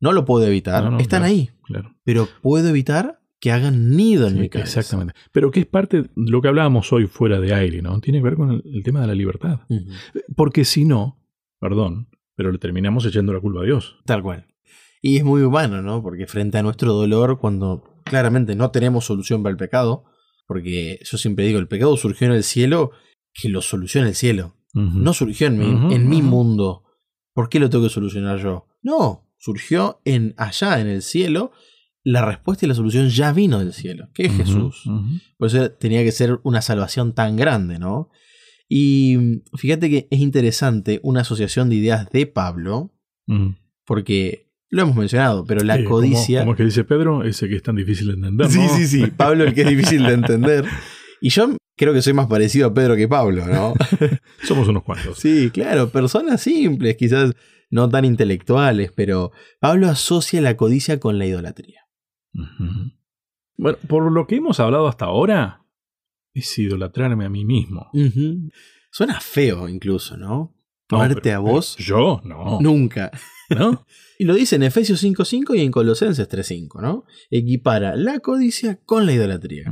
No 0.00 0.12
lo 0.12 0.24
puedo 0.24 0.44
evitar, 0.46 0.82
No, 0.82 0.90
no, 0.92 0.98
están 0.98 1.20
claro. 1.20 1.32
ahí. 1.34 1.50
Claro. 1.64 1.94
Pero 2.04 2.28
puedo 2.42 2.68
evitar 2.68 3.20
que 3.38 3.52
hagan 3.52 3.90
nido 3.96 4.26
en 4.26 4.34
Sí, 4.34 4.40
mi 4.40 4.48
cabeza. 4.48 4.80
exactamente. 4.80 5.14
Pero 5.30 5.50
que 5.52 5.60
es 5.60 5.66
parte 5.66 6.02
de 6.02 6.10
lo 6.16 6.42
que 6.42 6.48
hablábamos 6.48 6.92
hoy 6.92 7.06
fuera 7.06 7.38
de 7.38 7.54
aire, 7.54 7.80
¿no? 7.80 8.00
Tiene 8.00 8.18
que 8.18 8.24
ver 8.24 8.34
con 8.34 8.50
el, 8.50 8.62
el 8.74 8.82
tema 8.82 9.00
de 9.02 9.06
la 9.06 9.14
libertad. 9.14 9.60
Porque 10.36 10.64
si 10.64 10.84
no, 10.84 11.22
perdón, 11.60 12.08
pero 12.34 12.50
le 12.50 12.58
terminamos 12.58 13.06
echando 13.06 13.32
la 13.32 13.40
culpa 13.40 13.60
a 13.60 13.64
Dios. 13.64 13.98
Tal 14.06 14.22
cual. 14.22 14.46
Y 15.00 15.16
es 15.16 15.24
muy 15.24 15.42
humano, 15.42 15.80
¿no? 15.80 16.02
Porque 16.02 16.26
frente 16.26 16.58
a 16.58 16.62
nuestro 16.62 16.92
dolor, 16.92 17.38
cuando 17.38 17.89
claramente 18.10 18.54
no 18.54 18.70
tenemos 18.70 19.06
solución 19.06 19.42
para 19.42 19.52
el 19.52 19.56
pecado, 19.56 20.04
porque 20.46 20.98
yo 21.02 21.16
siempre 21.16 21.46
digo, 21.46 21.58
el 21.58 21.68
pecado 21.68 21.96
surgió 21.96 22.26
en 22.26 22.34
el 22.34 22.44
cielo, 22.44 22.90
que 23.32 23.48
lo 23.48 23.62
solucione 23.62 24.08
el 24.08 24.14
cielo. 24.14 24.56
No 24.74 25.14
surgió 25.14 25.46
en 25.46 25.58
mi, 25.58 25.94
en 25.94 26.08
mi 26.08 26.22
mundo. 26.22 26.84
¿Por 27.32 27.48
qué 27.48 27.58
lo 27.58 27.70
tengo 27.70 27.84
que 27.84 27.90
solucionar 27.90 28.38
yo? 28.38 28.66
No, 28.82 29.28
surgió 29.38 30.00
en 30.04 30.34
allá, 30.36 30.80
en 30.80 30.88
el 30.88 31.02
cielo. 31.02 31.52
La 32.02 32.24
respuesta 32.24 32.64
y 32.64 32.68
la 32.68 32.74
solución 32.74 33.08
ya 33.08 33.32
vino 33.32 33.58
del 33.58 33.72
cielo, 33.72 34.08
que 34.14 34.26
es 34.26 34.32
Jesús. 34.32 34.84
Por 35.38 35.48
eso 35.48 35.70
tenía 35.72 36.02
que 36.02 36.12
ser 36.12 36.40
una 36.44 36.62
salvación 36.62 37.14
tan 37.14 37.36
grande, 37.36 37.78
¿no? 37.78 38.10
Y 38.68 39.16
mm, 39.18 39.56
fíjate 39.56 39.90
que 39.90 40.08
es 40.10 40.20
interesante 40.20 41.00
una 41.02 41.20
asociación 41.22 41.68
de 41.68 41.76
ideas 41.76 42.10
de 42.10 42.26
Pablo, 42.26 42.92
porque 43.84 44.49
lo 44.70 44.82
hemos 44.82 44.96
mencionado, 44.96 45.44
pero 45.44 45.62
la 45.64 45.76
Sí, 45.76 45.84
¿cómo- 45.84 45.96
codicia. 45.96 46.40
¿Cómo 46.40 46.52
es 46.52 46.56
que 46.56 46.64
dice 46.64 46.84
Pedro? 46.84 47.24
Ese 47.24 47.48
que 47.48 47.56
es 47.56 47.62
tan 47.62 47.76
difícil 47.76 48.06
de 48.08 48.12
entender. 48.14 48.48
Sí, 48.50 48.58
¿no? 48.58 48.68
sí, 48.76 48.86
sí. 48.86 49.06
Pablo, 49.08 49.44
el 49.44 49.54
que 49.54 49.62
es 49.62 49.68
difícil 49.68 50.02
de 50.04 50.12
entender. 50.14 50.64
Y 51.22 51.28
yo 51.28 51.54
creo 51.76 51.92
que 51.92 52.00
soy 52.00 52.14
más 52.14 52.28
parecido 52.28 52.68
a 52.68 52.72
Pedro 52.72 52.96
que 52.96 53.06
Pablo, 53.06 53.44
¿no? 53.46 53.74
Somos 54.42 54.68
unos 54.68 54.82
cuantos. 54.84 55.18
Sí, 55.18 55.50
claro, 55.50 55.90
personas 55.90 56.40
simples, 56.40 56.96
quizás 56.96 57.34
no 57.68 57.90
tan 57.90 58.06
intelectuales, 58.06 58.90
pero 58.96 59.30
Pablo 59.60 59.88
asocia 59.90 60.40
la 60.40 60.56
codicia 60.56 60.98
con 60.98 61.18
la 61.18 61.26
idolatría. 61.26 61.82
Bueno, 63.56 63.76
por 63.86 64.10
lo 64.10 64.26
que 64.26 64.36
hemos 64.36 64.60
hablado 64.60 64.88
hasta 64.88 65.04
ahora, 65.06 65.66
es 66.32 66.58
idolatrarme 66.58 67.26
a 67.26 67.28
mí 67.28 67.44
mismo. 67.44 67.90
Suena 68.90 69.20
feo 69.20 69.68
incluso, 69.68 70.16
¿no? 70.16 70.56
No, 70.90 70.98
Ponerte 70.98 71.20
pero- 71.20 71.36
a 71.36 71.40
vos. 71.40 71.76
Yo, 71.76 72.20
no. 72.24 72.58
Nunca. 72.62 73.10
¿No? 73.50 73.86
Y 74.18 74.24
lo 74.24 74.34
dice 74.34 74.56
en 74.56 74.64
Efesios 74.64 75.02
5.5 75.02 75.56
y 75.56 75.62
en 75.62 75.70
Colosenses 75.70 76.28
3.5, 76.28 76.82
¿no? 76.82 77.04
Equipara 77.30 77.96
la 77.96 78.20
codicia 78.20 78.78
con 78.84 79.06
la 79.06 79.14
idolatría. 79.14 79.70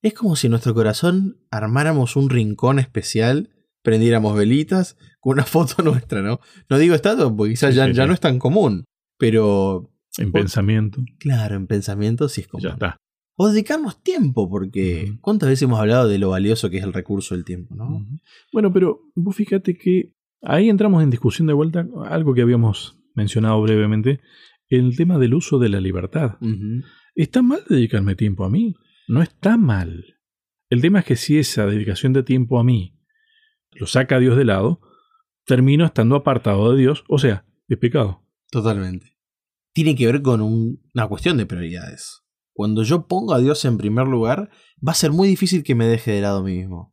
Es 0.00 0.14
como 0.14 0.36
si 0.36 0.46
en 0.46 0.52
nuestro 0.52 0.72
corazón 0.72 1.36
armáramos 1.50 2.16
un 2.16 2.30
rincón 2.30 2.78
especial, 2.78 3.50
prendiéramos 3.82 4.34
velitas 4.34 4.96
con 5.20 5.34
una 5.34 5.42
foto 5.44 5.82
nuestra, 5.82 6.22
¿no? 6.22 6.40
No 6.70 6.78
digo 6.78 6.94
estatua 6.94 7.36
porque 7.36 7.52
quizás 7.52 7.74
ya, 7.74 7.88
no 8.06 8.14
es 8.14 8.20
tan 8.20 8.38
común, 8.38 8.84
pero 9.18 9.92
En 10.16 10.32
pensamiento. 10.32 11.02
claro, 11.18 11.56
en 11.56 11.66
pensamiento 11.66 12.30
sí 12.30 12.40
es 12.40 12.48
común. 12.48 12.64
Ya 12.64 12.70
está. 12.70 12.96
O 13.36 13.50
dedicarnos 13.50 14.02
tiempo, 14.02 14.48
porque. 14.48 15.18
¿cuántas 15.20 15.50
veces 15.50 15.64
hemos 15.64 15.78
hablado 15.78 16.08
de 16.08 16.18
lo 16.18 16.30
valioso 16.30 16.70
que 16.70 16.78
es 16.78 16.84
el 16.84 16.94
recurso 16.94 17.34
del 17.34 17.44
tiempo, 17.44 17.74
no? 17.74 18.04
Bueno, 18.50 18.72
pero 18.72 19.02
vos 19.14 19.36
fíjate 19.36 19.76
que 19.76 20.14
ahí 20.42 20.68
entramos 20.68 21.02
en 21.02 21.10
discusión 21.10 21.46
de 21.46 21.52
vuelta, 21.54 21.86
algo 22.06 22.34
que 22.34 22.42
habíamos 22.42 22.98
mencionado 23.14 23.60
brevemente, 23.62 24.20
el 24.68 24.96
tema 24.96 25.18
del 25.18 25.34
uso 25.34 25.58
de 25.58 25.68
la 25.68 25.80
libertad. 25.80 26.36
Ujú. 26.40 26.82
¿Está 27.14 27.42
mal 27.42 27.60
dedicarme 27.68 28.14
tiempo 28.14 28.44
a 28.44 28.50
mí? 28.50 28.74
No 29.08 29.22
está 29.22 29.56
mal. 29.56 30.04
El 30.70 30.80
tema 30.82 31.00
es 31.00 31.04
que 31.06 31.16
si 31.16 31.38
esa 31.38 31.66
dedicación 31.66 32.12
de 32.12 32.22
tiempo 32.22 32.58
a 32.60 32.64
mí 32.64 32.94
lo 33.72 33.86
saca 33.86 34.16
a 34.16 34.20
Dios 34.20 34.36
de 34.36 34.44
lado, 34.44 34.80
termino 35.46 35.84
estando 35.86 36.14
apartado 36.16 36.72
de 36.72 36.80
Dios, 36.80 37.04
o 37.08 37.18
sea, 37.18 37.44
es 37.68 37.78
pecado. 37.78 38.22
Totalmente. 38.50 39.16
Tiene 39.72 39.94
que 39.94 40.06
ver 40.06 40.22
con 40.22 40.40
un- 40.42 40.80
una 40.94 41.06
cuestión 41.08 41.36
de 41.38 41.46
prioridades. 41.46 42.22
Cuando 42.52 42.82
yo 42.82 43.06
pongo 43.06 43.34
a 43.34 43.38
Dios 43.40 43.64
en 43.64 43.78
primer 43.78 44.06
lugar, 44.08 44.50
va 44.86 44.92
a 44.92 44.96
ser 44.96 45.12
muy 45.12 45.28
difícil 45.28 45.62
que 45.62 45.74
me 45.74 45.86
deje 45.86 46.10
de 46.12 46.20
lado 46.20 46.38
a 46.40 46.42
mí 46.42 46.56
mismo. 46.58 46.92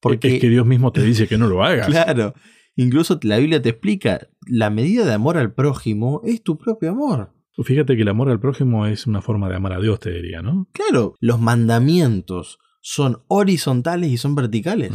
Porque 0.00 0.34
Es 0.36 0.40
que 0.40 0.48
Dios 0.48 0.66
mismo 0.66 0.90
te 0.92 1.02
dice 1.02 1.28
que 1.28 1.38
no 1.38 1.46
lo 1.48 1.62
hagas. 1.62 1.86
Claro. 1.90 2.34
Incluso 2.76 3.18
la 3.22 3.38
Biblia 3.38 3.60
te 3.60 3.70
explica, 3.70 4.28
la 4.46 4.70
medida 4.70 5.04
de 5.04 5.14
amor 5.14 5.38
al 5.38 5.52
prójimo 5.52 6.20
es 6.24 6.42
tu 6.42 6.58
propio 6.58 6.90
amor. 6.90 7.32
Fíjate 7.64 7.96
que 7.96 8.02
el 8.02 8.08
amor 8.08 8.28
al 8.28 8.38
prójimo 8.38 8.86
es 8.86 9.06
una 9.06 9.22
forma 9.22 9.48
de 9.48 9.56
amar 9.56 9.72
a 9.72 9.80
Dios, 9.80 9.98
te 9.98 10.10
diría, 10.10 10.42
¿no? 10.42 10.68
Claro, 10.72 11.14
los 11.20 11.40
mandamientos 11.40 12.58
son 12.82 13.22
horizontales 13.26 14.12
y 14.12 14.16
son 14.16 14.34
verticales. 14.34 14.92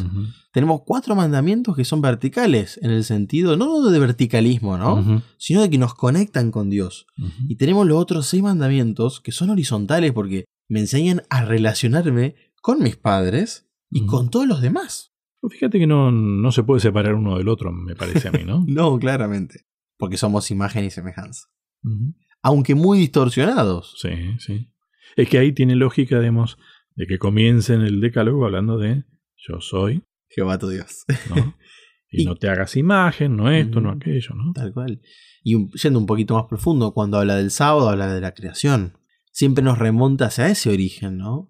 Tenemos 0.54 0.84
cuatro 0.86 1.14
mandamientos 1.14 1.76
que 1.76 1.84
son 1.84 2.02
verticales, 2.02 2.80
en 2.82 2.92
el 2.92 3.04
sentido 3.04 3.58
no 3.58 3.82
de 3.90 4.00
verticalismo, 4.00 4.78
¿no? 4.78 5.24
Sino 5.38 5.62
de 5.62 5.70
que 5.70 5.78
nos 5.78 5.96
conectan 5.96 6.52
con 6.52 6.70
Dios. 6.70 7.06
Y 7.50 7.56
tenemos 7.56 7.86
los 7.88 7.98
otros 7.98 8.28
seis 8.28 8.44
mandamientos 8.44 9.20
que 9.20 9.32
son 9.32 9.50
horizontales 9.50 10.14
porque 10.14 10.46
me 10.70 10.80
enseñan 10.80 11.24
a 11.30 11.44
relacionarme 11.44 12.36
con 12.62 12.82
mis 12.82 12.96
padres 12.96 13.68
y 13.90 14.06
con 14.06 14.30
todos 14.30 14.48
los 14.48 14.62
demás. 14.62 15.11
Fíjate 15.50 15.80
que 15.80 15.88
no, 15.88 16.12
no 16.12 16.52
se 16.52 16.64
puede 16.64 16.80
separar 16.82 17.16
uno 17.16 17.38
del 17.38 17.48
otro, 17.48 17.72
me 17.72 17.96
parece 17.96 18.28
a 18.28 18.32
mí, 18.32 18.44
¿no? 18.46 18.64
No, 18.68 18.98
claramente. 19.00 19.66
Porque 19.98 20.18
somos 20.18 20.50
imagen 20.52 20.86
y 20.86 20.90
semejanza. 20.92 21.48
Aunque 22.44 22.76
muy 22.76 23.00
distorsionados. 23.00 23.96
Sí, 24.00 24.10
sí. 24.40 24.70
Es 25.16 25.30
que 25.30 25.38
ahí 25.40 25.52
tiene 25.52 25.76
lógica, 25.76 26.20
digamos, 26.20 26.58
de 26.96 27.06
que 27.08 27.18
comience 27.18 27.74
en 27.74 27.82
el 27.82 28.02
decálogo 28.02 28.46
hablando 28.46 28.78
de 28.78 29.04
yo 29.36 29.60
soy, 29.62 30.04
Jehová 30.30 30.58
tu 30.58 30.70
Dios. 30.70 31.06
¿no? 31.30 31.56
Y, 32.14 32.24
Y- 32.24 32.26
no 32.26 32.36
te 32.36 32.50
hagas 32.50 32.76
imagen, 32.76 33.38
no 33.38 33.50
esto, 33.50 33.80
no 33.80 33.90
aquello, 33.90 34.36
¿no? 34.36 34.52
Tal 34.52 34.74
cual. 34.74 35.02
Y 35.44 35.56
un- 35.56 35.72
yendo 35.72 35.98
un 35.98 36.06
poquito 36.06 36.36
más 36.36 36.44
profundo, 36.44 36.94
cuando 36.94 37.18
habla 37.18 37.38
del 37.38 37.52
sábado, 37.52 37.88
habla 37.88 38.14
de 38.14 38.20
la 38.20 38.34
creación. 38.34 38.98
Siempre 39.32 39.64
nos 39.64 39.78
remonta 39.80 40.26
hacia 40.26 40.50
ese 40.50 40.70
origen, 40.72 41.18
¿no? 41.18 41.50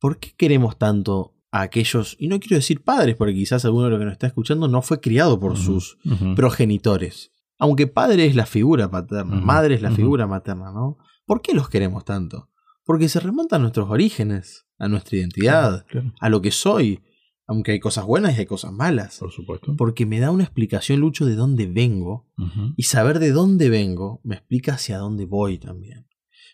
¿Por 0.00 0.18
qué 0.18 0.30
queremos 0.36 0.78
tanto 0.78 1.36
a 1.50 1.62
aquellos, 1.62 2.16
y 2.18 2.28
no 2.28 2.38
quiero 2.40 2.56
decir 2.56 2.82
padres, 2.82 3.16
porque 3.16 3.34
quizás 3.34 3.64
alguno 3.64 3.84
de 3.84 3.90
los 3.90 3.98
que 3.98 4.04
nos 4.04 4.12
está 4.12 4.26
escuchando 4.26 4.68
no 4.68 4.82
fue 4.82 5.00
criado 5.00 5.40
por 5.40 5.56
sus 5.56 5.98
progenitores? 6.36 7.32
Aunque 7.58 7.86
padre 7.86 8.26
es 8.26 8.34
la 8.36 8.46
figura 8.46 8.90
paterna, 8.90 9.36
madre 9.40 9.74
es 9.74 9.82
la 9.82 9.90
figura 9.90 10.26
materna, 10.26 10.70
¿no? 10.72 10.98
¿Por 11.26 11.42
qué 11.42 11.54
los 11.54 11.68
queremos 11.68 12.04
tanto? 12.04 12.50
Porque 12.84 13.08
se 13.08 13.20
remonta 13.20 13.56
a 13.56 13.58
nuestros 13.58 13.90
orígenes, 13.90 14.66
a 14.78 14.88
nuestra 14.88 15.18
identidad, 15.18 15.84
Claro, 15.86 16.12
a 16.20 16.28
lo 16.30 16.40
que 16.40 16.50
soy, 16.52 17.00
aunque 17.46 17.72
hay 17.72 17.80
cosas 17.80 18.04
buenas 18.06 18.36
y 18.36 18.40
hay 18.40 18.46
cosas 18.46 18.72
malas. 18.72 19.18
por 19.18 19.32
supuesto. 19.32 19.74
Porque 19.76 20.06
me 20.06 20.20
da 20.20 20.30
una 20.30 20.44
explicación, 20.44 21.00
Lucho, 21.00 21.26
de 21.26 21.34
dónde 21.34 21.66
vengo, 21.66 22.28
y 22.76 22.84
saber 22.84 23.18
de 23.18 23.32
dónde 23.32 23.68
vengo 23.70 24.20
me 24.24 24.36
explica 24.36 24.74
hacia 24.74 24.98
dónde 24.98 25.24
voy 25.26 25.58
también. 25.58 26.06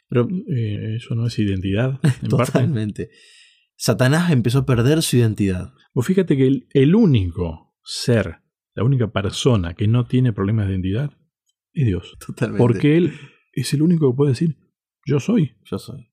Pero 0.09 0.29
Eh, 0.31 0.97
eso 0.97 1.15
no 1.15 1.27
es 1.27 1.39
identidad, 1.39 2.01
en 2.23 2.29
parte. 2.39 2.59
Satanás 3.77 4.31
empezó 4.31 4.61
a 4.61 4.67
perder 4.67 5.03
su 5.03 5.17
identidad. 5.17 5.73
Vos 5.95 6.07
fíjate 6.07 6.37
que 6.37 6.47
el, 6.47 6.69
el 6.73 6.95
único 6.95 7.75
ser, 7.85 8.41
la 8.75 8.85
única 8.85 9.11
persona 9.13 9.75
que 9.75 9.87
no 9.89 10.07
tiene 10.07 10.33
problemas 10.33 10.67
de 10.67 10.73
identidad 10.73 11.11
es 11.73 11.87
Dios. 11.87 12.17
Totalmente. 12.25 12.59
Porque 12.63 12.97
Él 12.97 13.13
es 13.53 13.73
el 13.75 13.83
único 13.83 14.11
que 14.11 14.17
puede 14.17 14.31
decir, 14.33 14.57
yo 15.07 15.21
soy, 15.21 15.57
yo 15.65 15.79
soy. 15.79 16.11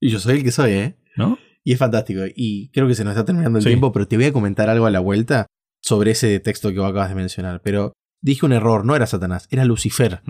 Y 0.00 0.10
yo 0.10 0.18
soy 0.18 0.38
el 0.38 0.44
que 0.44 0.50
soy, 0.50 0.72
¿eh? 0.72 0.96
¿no? 1.16 1.38
Y 1.62 1.72
es 1.72 1.78
fantástico. 1.78 2.20
Y 2.34 2.70
creo 2.72 2.86
que 2.86 2.94
se 2.94 3.04
nos 3.04 3.12
está 3.12 3.24
terminando 3.24 3.58
el 3.58 3.62
Sí. 3.62 3.70
tiempo, 3.70 3.92
pero 3.92 4.06
te 4.06 4.16
voy 4.16 4.26
a 4.26 4.32
comentar 4.32 4.68
algo 4.68 4.86
a 4.86 4.90
la 4.90 5.00
vuelta 5.00 5.46
sobre 5.82 6.10
ese 6.10 6.38
texto 6.40 6.72
que 6.72 6.78
vos 6.78 6.90
acabas 6.90 7.08
de 7.10 7.14
mencionar. 7.14 7.60
Pero 7.62 7.92
dije 8.24 8.46
un 8.46 8.52
error, 8.52 8.84
no 8.86 8.96
era 8.96 9.06
Satanás, 9.06 9.46
era 9.50 9.64
Lucifer 9.66 10.20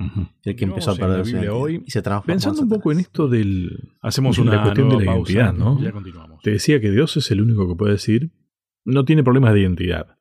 el 0.42 0.56
que 0.56 0.64
empezó 0.64 0.90
a 0.90 0.96
perder 0.96 1.18
la 1.18 1.22
Biblia 1.22 1.54
hoy, 1.54 1.82
y 1.86 1.90
se 1.90 2.02
transformó 2.02 2.26
Pensando 2.34 2.58
en 2.60 2.64
un 2.64 2.70
poco 2.70 2.90
en 2.92 2.98
esto 2.98 3.28
del... 3.28 3.70
Hacemos 4.02 4.36
Una 4.38 4.62
cuestión 4.62 4.88
de 4.90 4.96
la 5.04 5.12
identidad, 5.14 5.54
¿no? 5.54 5.80
ya 5.80 5.92
continuamos. 5.92 6.40
Te 6.42 6.50
decía 6.50 6.80
que 6.80 6.90
Dios 6.90 7.16
es 7.16 7.30
el 7.30 7.40
único 7.40 7.68
que 7.68 7.76
puede 7.76 7.92
decir, 7.92 8.32
no 8.84 9.04
tiene 9.04 9.22
problemas 9.22 9.54
de 9.54 9.60
identidad. 9.60 10.16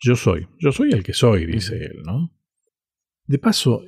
Yo 0.00 0.16
soy, 0.16 0.48
yo 0.58 0.72
soy 0.72 0.90
el 0.90 1.04
que 1.04 1.12
soy, 1.12 1.46
dice 1.46 1.76
él, 1.76 2.02
¿no? 2.04 2.32
De 3.26 3.38
paso, 3.38 3.82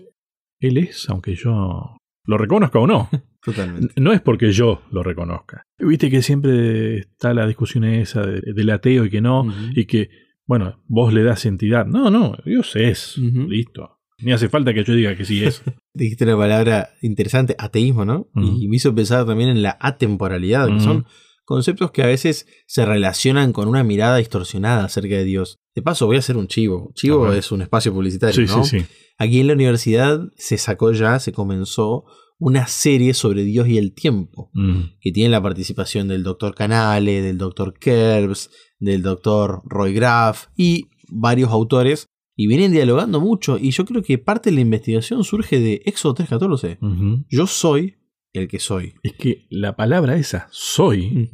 Él 0.61 0.79
es, 0.79 1.11
aunque 1.11 1.35
yo 1.35 1.97
lo 2.25 2.39
reconozca 2.39 2.79
o 2.79 2.87
no. 2.87 3.11
Totalmente. 3.43 4.01
No 4.01 4.13
es 4.13 4.21
porque 4.23 4.53
yo 4.53 4.81
lo 4.93 5.03
reconozca. 5.03 5.65
Viste 5.79 6.09
que 6.09 6.23
siempre 6.23 6.99
está 6.99 7.35
la 7.35 7.47
discusión 7.49 7.85
esa 7.85 8.25
de- 8.25 8.41
del 8.55 8.71
ateo 8.71 9.05
y 9.05 9.11
que 9.11 9.21
no, 9.21 9.53
y 9.75 9.85
que, 9.87 10.09
bueno, 10.47 10.83
vos 10.87 11.13
le 11.13 11.23
das 11.23 11.45
entidad. 11.47 11.87
No, 11.87 12.11
no, 12.11 12.37
Dios 12.45 12.75
es. 12.77 13.17
Listo. 13.19 13.99
Ni 14.19 14.33
hace 14.33 14.49
falta 14.49 14.73
que 14.73 14.85
yo 14.85 14.95
diga 14.95 15.17
que 15.17 15.25
sí 15.25 15.45
es. 15.45 15.63
Dijiste 15.95 16.25
una 16.25 16.37
palabra 16.37 16.91
interesante, 17.03 17.55
ateísmo, 17.59 18.05
¿no? 18.05 18.29
Y 18.35 18.69
me 18.69 18.77
hizo 18.77 18.95
pensar 18.95 19.27
también 19.27 19.51
en 19.51 19.63
la 19.63 19.77
atemporalidad, 19.81 20.69
que 20.69 20.81
son 20.81 21.07
conceptos 21.45 21.91
que 21.91 22.03
a 22.03 22.07
veces 22.07 22.47
se 22.67 22.87
relacionan 22.87 23.53
con 23.53 23.69
una 23.69 23.85
mirada 23.85 24.17
distorsionada 24.17 24.85
acerca 24.85 25.17
de 25.17 25.25
Dios. 25.25 25.59
De 25.75 25.83
paso, 25.83 26.07
voy 26.07 26.17
a 26.17 26.21
hacer 26.21 26.37
un 26.37 26.47
chivo. 26.49 26.93
Chivo 26.95 27.27
Ajá. 27.27 27.37
es 27.37 27.53
un 27.53 27.63
espacio 27.63 27.93
publicitario, 27.93 28.47
Sí, 28.47 28.53
¿no? 28.55 28.65
sí, 28.65 28.81
sí. 28.81 28.87
Aquí 29.19 29.41
en 29.41 29.49
la 29.49 29.53
universidad 29.55 30.21
se 30.37 30.59
sacó 30.59 30.93
ya, 30.93 31.19
se 31.19 31.33
comenzó 31.33 32.05
una 32.39 32.67
serie 32.67 33.15
sobre 33.15 33.45
Dios 33.45 33.69
y 33.69 33.79
el 33.79 33.95
tiempo, 33.95 34.51
Mm. 34.55 34.97
que 35.01 35.13
tiene 35.13 35.31
la 35.31 35.43
participación 35.43 36.09
del 36.09 36.23
doctor 36.25 36.55
Canale, 36.55 37.23
del 37.23 37.39
doctor 37.39 37.75
Kerbs, 37.79 38.51
del 38.79 39.03
doctor 39.03 39.63
Roy 39.65 39.95
Graff 39.95 40.49
y 40.57 40.89
varios 41.09 41.51
autores, 41.51 42.09
y 42.37 42.49
vienen 42.49 42.73
dialogando 42.73 43.21
mucho, 43.21 43.59
y 43.59 43.71
yo 43.71 43.85
creo 43.85 44.03
que 44.03 44.19
parte 44.19 44.51
de 44.51 44.57
la 44.57 44.63
investigación 44.63 45.23
surge 45.23 45.61
de 45.61 45.83
Éxodo 45.85 46.17
3.14. 46.17 46.79
Ujú. 46.81 47.25
Yo 47.29 47.47
soy 47.47 47.97
el 48.33 48.49
que 48.49 48.59
soy. 48.59 48.95
Es 49.03 49.13
que 49.13 49.47
la 49.51 49.77
palabra 49.77 50.17
esa, 50.17 50.49
soy, 50.51 51.31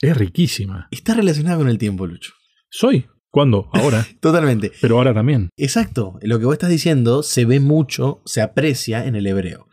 es 0.00 0.16
riquísima. 0.16 0.88
Está 0.90 1.14
relacionada 1.14 1.58
con 1.58 1.68
el 1.68 1.78
tiempo, 1.78 2.06
Lucho. 2.06 2.32
Soy. 2.70 3.06
¿Cuándo? 3.36 3.68
Ahora. 3.74 4.06
Totalmente. 4.20 4.72
Pero 4.80 4.96
ahora 4.96 5.12
también. 5.12 5.50
Exacto. 5.58 6.18
Lo 6.22 6.38
que 6.38 6.46
vos 6.46 6.54
estás 6.54 6.70
diciendo 6.70 7.22
se 7.22 7.44
ve 7.44 7.60
mucho, 7.60 8.22
se 8.24 8.40
aprecia 8.40 9.04
en 9.04 9.14
el 9.14 9.26
hebreo. 9.26 9.68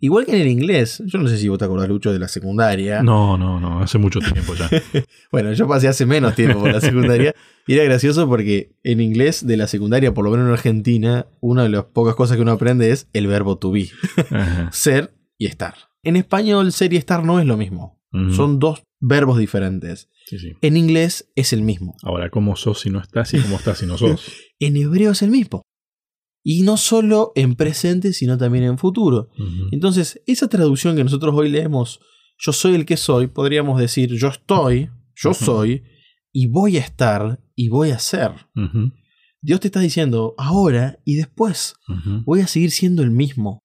Igual 0.00 0.26
que 0.26 0.32
en 0.32 0.40
el 0.42 0.48
inglés. 0.48 1.00
Yo 1.06 1.20
no 1.20 1.28
sé 1.28 1.38
si 1.38 1.46
vos 1.46 1.60
te 1.60 1.64
acordás, 1.64 1.88
Lucho, 1.88 2.12
de 2.12 2.18
la 2.18 2.26
secundaria. 2.26 3.04
No, 3.04 3.38
no, 3.38 3.60
no. 3.60 3.78
Hace 3.78 3.98
mucho 3.98 4.18
tiempo 4.18 4.56
ya. 4.56 4.68
Bueno, 5.30 5.52
yo 5.52 5.68
pasé 5.68 5.86
hace 5.86 6.06
menos 6.06 6.34
tiempo 6.34 6.58
por 6.58 6.72
la 6.72 6.80
secundaria 6.80 7.36
y 7.68 7.74
era 7.74 7.84
gracioso 7.84 8.28
porque 8.28 8.72
en 8.82 9.00
inglés 9.00 9.46
de 9.46 9.58
la 9.58 9.68
secundaria, 9.68 10.12
por 10.12 10.24
lo 10.24 10.32
menos 10.32 10.48
en 10.48 10.52
Argentina, 10.52 11.28
una 11.40 11.62
de 11.62 11.68
las 11.68 11.84
pocas 11.84 12.16
cosas 12.16 12.36
que 12.36 12.42
uno 12.42 12.50
aprende 12.50 12.90
es 12.90 13.08
el 13.12 13.28
verbo 13.28 13.58
to 13.58 13.70
be, 13.70 13.90
ser 14.72 15.14
y 15.38 15.46
estar. 15.46 15.74
En 16.02 16.16
español, 16.16 16.72
ser 16.72 16.92
y 16.92 16.96
estar 16.96 17.24
no 17.24 17.38
es 17.38 17.46
lo 17.46 17.56
mismo. 17.56 18.00
Son 18.30 18.58
dos 18.60 18.84
verbos 19.00 19.38
diferentes. 19.38 20.08
Sí, 20.26 20.38
sí. 20.38 20.52
En 20.60 20.76
inglés 20.76 21.30
es 21.34 21.52
el 21.52 21.62
mismo. 21.62 21.96
Ahora, 22.02 22.30
¿cómo 22.30 22.54
sos 22.54 22.80
si 22.80 22.90
no 22.90 23.00
estás 23.00 23.34
y 23.34 23.40
cómo 23.40 23.56
estás 23.56 23.78
si 23.78 23.86
no 23.86 23.98
sos? 23.98 24.24
En 24.60 24.76
hebreo 24.76 25.10
es 25.10 25.22
el 25.22 25.30
mismo. 25.30 25.62
Y 26.44 26.62
no 26.62 26.76
solo 26.76 27.32
en 27.34 27.56
presente, 27.56 28.12
sino 28.12 28.38
también 28.38 28.64
en 28.64 28.78
futuro. 28.78 29.30
Entonces, 29.72 30.22
esa 30.26 30.48
traducción 30.48 30.94
que 30.94 31.02
nosotros 31.02 31.34
hoy 31.34 31.48
leemos, 31.50 32.00
yo 32.38 32.52
soy 32.52 32.74
el 32.74 32.86
que 32.86 32.96
soy, 32.96 33.26
podríamos 33.26 33.80
decir 33.80 34.12
yo 34.12 34.28
estoy, 34.28 34.90
yo 35.16 35.34
soy, 35.34 35.82
y 36.32 36.46
voy 36.46 36.76
a 36.76 36.80
estar, 36.80 37.40
y 37.56 37.68
voy 37.68 37.90
a 37.90 37.98
ser. 37.98 38.32
Dios 39.40 39.60
te 39.60 39.68
está 39.68 39.80
diciendo 39.80 40.34
ahora 40.38 41.00
y 41.04 41.16
después 41.16 41.74
voy 42.24 42.40
a 42.40 42.46
seguir 42.46 42.70
siendo 42.70 43.02
el 43.02 43.10
mismo. 43.10 43.64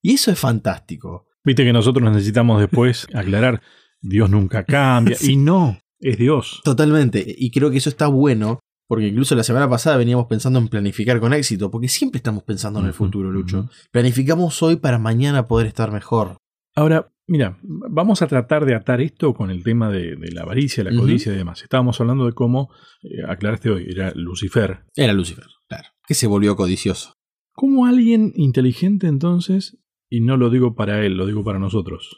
Y 0.00 0.14
eso 0.14 0.30
es 0.30 0.38
fantástico. 0.38 1.25
Viste 1.46 1.64
que 1.64 1.72
nosotros 1.72 2.10
necesitamos 2.10 2.60
después 2.60 3.06
aclarar, 3.14 3.62
Dios 4.00 4.28
nunca 4.28 4.64
cambia. 4.64 5.16
Sí. 5.16 5.32
Y 5.32 5.36
no, 5.36 5.78
es 6.00 6.18
Dios. 6.18 6.60
Totalmente. 6.64 7.24
Y 7.24 7.52
creo 7.52 7.70
que 7.70 7.78
eso 7.78 7.88
está 7.88 8.08
bueno, 8.08 8.58
porque 8.88 9.06
incluso 9.06 9.36
la 9.36 9.44
semana 9.44 9.70
pasada 9.70 9.96
veníamos 9.96 10.26
pensando 10.26 10.58
en 10.58 10.66
planificar 10.66 11.20
con 11.20 11.32
éxito, 11.32 11.70
porque 11.70 11.86
siempre 11.86 12.18
estamos 12.18 12.42
pensando 12.42 12.80
en 12.80 12.86
el 12.86 12.92
futuro, 12.92 13.30
Lucho. 13.30 13.70
Planificamos 13.92 14.60
hoy 14.64 14.74
para 14.74 14.98
mañana 14.98 15.46
poder 15.46 15.68
estar 15.68 15.92
mejor. 15.92 16.36
Ahora, 16.74 17.12
mira, 17.28 17.58
vamos 17.62 18.22
a 18.22 18.26
tratar 18.26 18.66
de 18.66 18.74
atar 18.74 19.00
esto 19.00 19.32
con 19.32 19.52
el 19.52 19.62
tema 19.62 19.88
de, 19.88 20.16
de 20.16 20.32
la 20.32 20.42
avaricia, 20.42 20.82
la 20.82 20.94
codicia 20.94 21.32
y 21.32 21.36
demás. 21.36 21.62
Estábamos 21.62 22.00
hablando 22.00 22.26
de 22.26 22.32
cómo, 22.32 22.70
eh, 23.04 23.22
aclaraste 23.26 23.70
hoy, 23.70 23.86
era 23.88 24.10
Lucifer. 24.16 24.80
Era 24.96 25.12
Lucifer, 25.12 25.46
claro. 25.68 25.88
Que 26.08 26.14
se 26.14 26.26
volvió 26.26 26.56
codicioso. 26.56 27.12
¿Cómo 27.52 27.86
alguien 27.86 28.32
inteligente 28.34 29.06
entonces, 29.06 29.78
y 30.08 30.20
no 30.20 30.36
lo 30.36 30.50
digo 30.50 30.74
para 30.74 31.04
él, 31.04 31.16
lo 31.16 31.26
digo 31.26 31.42
para 31.44 31.58
nosotros, 31.58 32.16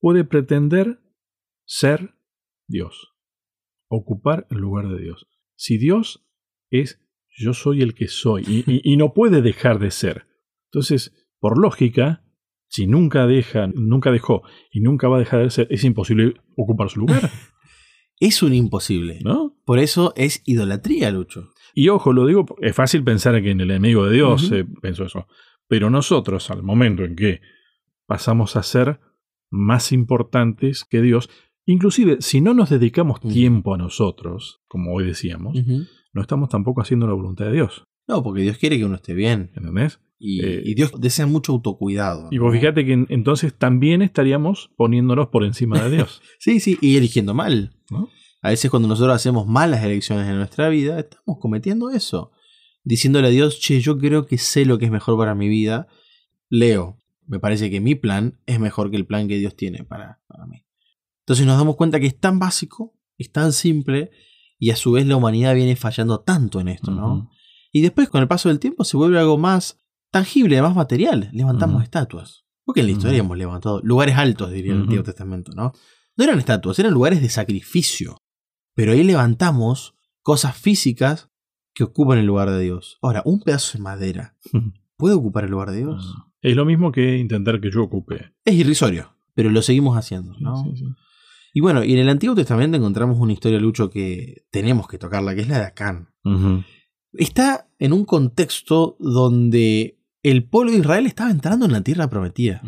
puede 0.00 0.24
pretender 0.24 1.00
ser 1.64 2.14
Dios? 2.68 3.14
Ocupar 3.88 4.46
el 4.50 4.58
lugar 4.58 4.88
de 4.88 5.00
Dios. 5.00 5.26
Si 5.56 5.78
Dios 5.78 6.26
es 6.70 7.00
yo 7.38 7.52
soy 7.52 7.82
el 7.82 7.94
que 7.94 8.08
soy 8.08 8.44
y, 8.46 8.64
y- 8.66 8.80
y 8.92 8.96
no 8.96 9.12
puede 9.12 9.42
dejar 9.42 9.78
de 9.78 9.90
ser. 9.90 10.26
Entonces, 10.72 11.12
por 11.38 11.58
lógica, 11.58 12.24
si 12.68 12.86
nunca 12.86 13.26
deja, 13.26 13.66
nunca 13.68 14.10
dejó 14.10 14.42
y 14.72 14.80
nunca 14.80 15.06
va 15.08 15.16
a 15.16 15.20
dejar 15.20 15.42
de 15.42 15.50
ser, 15.50 15.66
es 15.70 15.84
imposible 15.84 16.34
ocupar 16.56 16.88
su 16.90 17.00
lugar, 17.00 17.30
Es 18.18 18.42
un 18.42 18.54
imposible. 18.54 19.18
¿no? 19.22 19.60
Por 19.66 19.78
eso 19.78 20.14
es 20.16 20.42
idolatría, 20.46 21.10
Lucho. 21.10 21.50
Y 21.74 21.90
ojo, 21.90 22.14
lo 22.14 22.24
digo, 22.26 22.46
es 22.62 22.74
fácil 22.74 23.04
pensar 23.04 23.42
que 23.42 23.50
en 23.50 23.60
el 23.60 23.70
enemigo 23.70 24.06
de 24.06 24.14
Dios 24.14 24.44
Ujú. 24.44 24.54
eh, 24.54 24.64
pensó 24.80 25.04
eso. 25.04 25.26
Pero 25.68 25.90
nosotros, 25.90 26.50
al 26.50 26.62
momento 26.62 27.04
en 27.04 27.16
que 27.16 27.40
pasamos 28.06 28.56
a 28.56 28.62
ser 28.62 29.00
más 29.50 29.92
importantes 29.92 30.84
que 30.84 31.02
Dios, 31.02 31.28
inclusive 31.64 32.18
si 32.20 32.40
no 32.40 32.54
nos 32.54 32.70
dedicamos 32.70 33.20
tiempo 33.20 33.74
a 33.74 33.78
nosotros, 33.78 34.60
como 34.68 34.92
hoy 34.94 35.04
decíamos, 35.06 35.56
no 36.12 36.20
estamos 36.20 36.48
tampoco 36.48 36.80
haciendo 36.82 37.06
la 37.06 37.14
voluntad 37.14 37.46
de 37.46 37.52
Dios. 37.52 37.84
No, 38.08 38.22
porque 38.22 38.42
Dios 38.42 38.58
quiere 38.58 38.78
que 38.78 38.84
uno 38.84 38.94
esté 38.94 39.14
bien. 39.14 39.50
¿Entendés? 39.56 39.98
Y, 40.18 40.44
Eh, 40.44 40.62
y 40.64 40.74
Dios 40.74 40.92
desea 40.98 41.26
mucho 41.26 41.52
autocuidado. 41.52 42.28
Y 42.30 42.38
vos 42.38 42.54
¿no? 42.54 42.60
fíjate 42.60 42.86
que 42.86 42.92
en- 42.92 43.06
entonces 43.10 43.52
también 43.52 44.00
estaríamos 44.00 44.70
poniéndonos 44.76 45.26
por 45.28 45.44
encima 45.44 45.82
de 45.82 45.90
Dios. 45.96 46.22
Sí, 46.38 46.60
sí, 46.60 46.78
y 46.80 46.96
eligiendo 46.96 47.34
mal. 47.34 47.74
¿no? 47.90 48.08
A 48.42 48.50
veces 48.50 48.70
cuando 48.70 48.86
nosotros 48.88 49.14
hacemos 49.16 49.46
malas 49.48 49.82
elecciones 49.84 50.28
en 50.28 50.36
nuestra 50.36 50.68
vida, 50.68 51.00
estamos 51.00 51.38
cometiendo 51.40 51.90
eso. 51.90 52.30
Diciéndole 52.86 53.26
a 53.26 53.30
Dios, 53.30 53.58
che, 53.58 53.80
yo 53.80 53.98
creo 53.98 54.26
que 54.26 54.38
sé 54.38 54.64
lo 54.64 54.78
que 54.78 54.84
es 54.84 54.92
mejor 54.92 55.18
para 55.18 55.34
mi 55.34 55.48
vida. 55.48 55.88
Leo, 56.48 57.02
me 57.26 57.40
parece 57.40 57.68
que 57.68 57.80
mi 57.80 57.96
plan 57.96 58.38
es 58.46 58.60
mejor 58.60 58.92
que 58.92 58.96
el 58.96 59.06
plan 59.06 59.26
que 59.26 59.38
Dios 59.38 59.56
tiene 59.56 59.82
para, 59.82 60.20
para 60.28 60.46
mí. 60.46 60.64
Entonces 61.24 61.46
nos 61.46 61.58
damos 61.58 61.74
cuenta 61.74 61.98
que 61.98 62.06
es 62.06 62.16
tan 62.16 62.38
básico, 62.38 62.94
es 63.18 63.32
tan 63.32 63.52
simple, 63.52 64.12
y 64.56 64.70
a 64.70 64.76
su 64.76 64.92
vez 64.92 65.04
la 65.04 65.16
humanidad 65.16 65.56
viene 65.56 65.74
fallando 65.74 66.20
tanto 66.20 66.60
en 66.60 66.68
esto, 66.68 66.92
¿no? 66.92 67.28
Y 67.72 67.80
después, 67.80 68.08
con 68.08 68.22
el 68.22 68.28
paso 68.28 68.50
del 68.50 68.60
tiempo, 68.60 68.84
se 68.84 68.96
vuelve 68.96 69.18
algo 69.18 69.36
más 69.36 69.78
tangible, 70.12 70.62
más 70.62 70.76
material. 70.76 71.28
Levantamos 71.32 71.82
estatuas. 71.82 72.44
Porque 72.64 72.80
en 72.80 72.86
la 72.86 72.92
historia 72.92 73.18
hemos 73.18 73.36
levantado 73.36 73.80
lugares 73.82 74.16
altos, 74.16 74.52
diría 74.52 74.74
el. 74.74 74.82
Antiguo 74.82 75.02
Testamento, 75.02 75.50
¿no? 75.56 75.72
No 76.16 76.24
eran 76.24 76.38
estatuas, 76.38 76.78
eran 76.78 76.94
lugares 76.94 77.20
de 77.20 77.28
sacrificio. 77.30 78.16
Pero 78.74 78.92
ahí 78.92 79.02
levantamos 79.02 79.96
cosas 80.22 80.56
físicas 80.56 81.30
que 81.76 81.84
ocupan 81.84 82.18
el 82.18 82.26
lugar 82.26 82.50
de 82.50 82.60
Dios. 82.60 82.98
Ahora, 83.02 83.22
un 83.26 83.40
pedazo 83.42 83.76
de 83.76 83.84
madera, 83.84 84.34
¿puede 84.96 85.14
ocupar 85.14 85.44
el 85.44 85.50
lugar 85.50 85.70
de 85.70 85.76
Dios? 85.76 86.14
Es 86.40 86.56
lo 86.56 86.64
mismo 86.64 86.90
que 86.90 87.18
intentar 87.18 87.60
que 87.60 87.70
yo 87.70 87.82
ocupe. 87.82 88.32
Es 88.44 88.54
irrisorio, 88.54 89.14
pero 89.34 89.50
lo 89.50 89.60
seguimos 89.60 89.96
haciendo, 89.96 90.34
¿no? 90.40 90.56
Sí, 90.56 90.70
sí, 90.70 90.76
sí. 90.78 90.92
Y 91.52 91.60
bueno, 91.60 91.84
y 91.84 91.92
en 91.92 91.98
el 91.98 92.08
Antiguo 92.08 92.34
Testamento 92.34 92.76
encontramos 92.76 93.18
una 93.18 93.32
historia, 93.32 93.58
Lucho, 93.58 93.90
que 93.90 94.44
tenemos 94.50 94.88
que 94.88 94.98
tocarla, 94.98 95.34
que 95.34 95.42
es 95.42 95.48
la 95.48 95.58
de 95.58 95.64
Acán. 95.64 96.08
Está 97.12 97.68
en 97.78 97.92
un 97.92 98.04
contexto 98.04 98.96
donde 98.98 99.98
el 100.22 100.44
pueblo 100.44 100.72
de 100.72 100.78
Israel 100.78 101.06
estaba 101.06 101.30
entrando 101.30 101.66
en 101.66 101.72
la 101.72 101.82
tierra 101.82 102.10
prometida. 102.10 102.62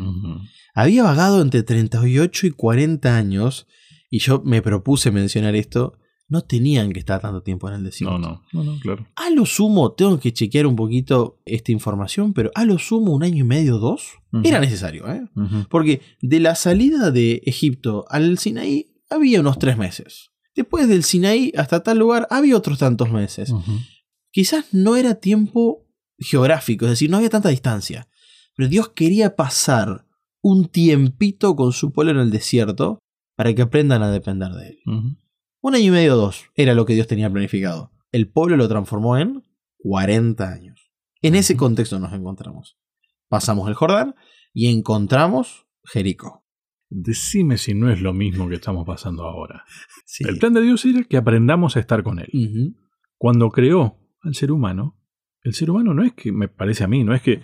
Había 0.74 1.02
vagado 1.02 1.42
entre 1.42 1.62
38 1.62 2.46
y 2.46 2.50
40 2.50 3.16
años, 3.16 3.66
y 4.10 4.20
yo 4.20 4.42
me 4.44 4.62
propuse 4.62 5.10
mencionar 5.10 5.54
esto, 5.54 5.98
no 6.28 6.42
tenían 6.42 6.92
que 6.92 7.00
estar 7.00 7.20
tanto 7.20 7.42
tiempo 7.42 7.68
en 7.68 7.74
el 7.74 7.84
desierto. 7.84 8.18
No, 8.18 8.44
no, 8.52 8.64
no, 8.64 8.72
no, 8.72 8.80
claro. 8.80 9.06
A 9.16 9.30
lo 9.30 9.46
sumo, 9.46 9.92
tengo 9.92 10.20
que 10.20 10.32
chequear 10.32 10.66
un 10.66 10.76
poquito 10.76 11.40
esta 11.46 11.72
información, 11.72 12.34
pero 12.34 12.50
a 12.54 12.64
lo 12.64 12.78
sumo 12.78 13.12
un 13.12 13.22
año 13.22 13.44
y 13.44 13.48
medio, 13.48 13.78
dos, 13.78 14.18
era 14.44 14.60
necesario, 14.60 15.08
¿eh? 15.08 15.26
Porque 15.70 16.02
de 16.20 16.40
la 16.40 16.54
salida 16.54 17.10
de 17.10 17.42
Egipto 17.46 18.04
al 18.10 18.38
Sinaí 18.38 18.94
había 19.08 19.40
unos 19.40 19.58
tres 19.58 19.78
meses. 19.78 20.30
Después 20.54 20.86
del 20.88 21.02
Sinaí 21.02 21.52
hasta 21.56 21.82
tal 21.82 21.98
lugar 21.98 22.26
había 22.30 22.56
otros 22.56 22.78
tantos 22.78 23.10
meses. 23.10 23.52
Quizás 24.30 24.66
no 24.72 24.96
era 24.96 25.14
tiempo 25.14 25.86
geográfico, 26.18 26.84
es 26.84 26.90
decir, 26.90 27.08
no 27.10 27.16
había 27.16 27.30
tanta 27.30 27.48
distancia. 27.48 28.08
Pero 28.54 28.68
Dios 28.68 28.88
quería 28.90 29.34
pasar 29.34 30.04
un 30.42 30.66
tiempito 30.66 31.56
con 31.56 31.72
su 31.72 31.92
pueblo 31.92 32.12
en 32.12 32.18
el 32.18 32.30
desierto 32.30 32.98
para 33.36 33.54
que 33.54 33.62
aprendan 33.62 34.02
a 34.02 34.10
depender 34.10 34.50
de 34.52 34.68
él. 34.68 34.78
Un 35.68 35.74
año 35.74 35.88
y 35.88 35.90
medio 35.90 36.14
o 36.14 36.16
dos 36.16 36.46
era 36.54 36.74
lo 36.74 36.86
que 36.86 36.94
Dios 36.94 37.08
tenía 37.08 37.30
planificado. 37.30 37.92
El 38.10 38.30
pueblo 38.30 38.56
lo 38.56 38.70
transformó 38.70 39.18
en 39.18 39.42
40 39.76 40.50
años. 40.50 40.90
En 41.20 41.34
ese 41.34 41.58
contexto 41.58 41.98
nos 41.98 42.14
encontramos. 42.14 42.78
Pasamos 43.28 43.68
el 43.68 43.74
Jordán 43.74 44.14
y 44.54 44.68
encontramos 44.74 45.66
Jericó. 45.84 46.42
Decime 46.88 47.58
si 47.58 47.74
no 47.74 47.90
es 47.90 48.00
lo 48.00 48.14
mismo 48.14 48.48
que 48.48 48.54
estamos 48.54 48.86
pasando 48.86 49.24
ahora. 49.24 49.66
Sí. 50.06 50.24
El 50.26 50.38
plan 50.38 50.54
de 50.54 50.62
Dios 50.62 50.86
era 50.86 51.04
que 51.04 51.18
aprendamos 51.18 51.76
a 51.76 51.80
estar 51.80 52.02
con 52.02 52.18
Él. 52.18 52.30
Cuando 53.18 53.50
creó 53.50 53.98
al 54.22 54.34
ser 54.34 54.52
humano, 54.52 54.98
el 55.42 55.52
ser 55.52 55.70
humano 55.70 55.92
no 55.92 56.02
es 56.02 56.14
que, 56.14 56.32
me 56.32 56.48
parece 56.48 56.84
a 56.84 56.88
mí, 56.88 57.04
no 57.04 57.14
es 57.14 57.20
que 57.20 57.42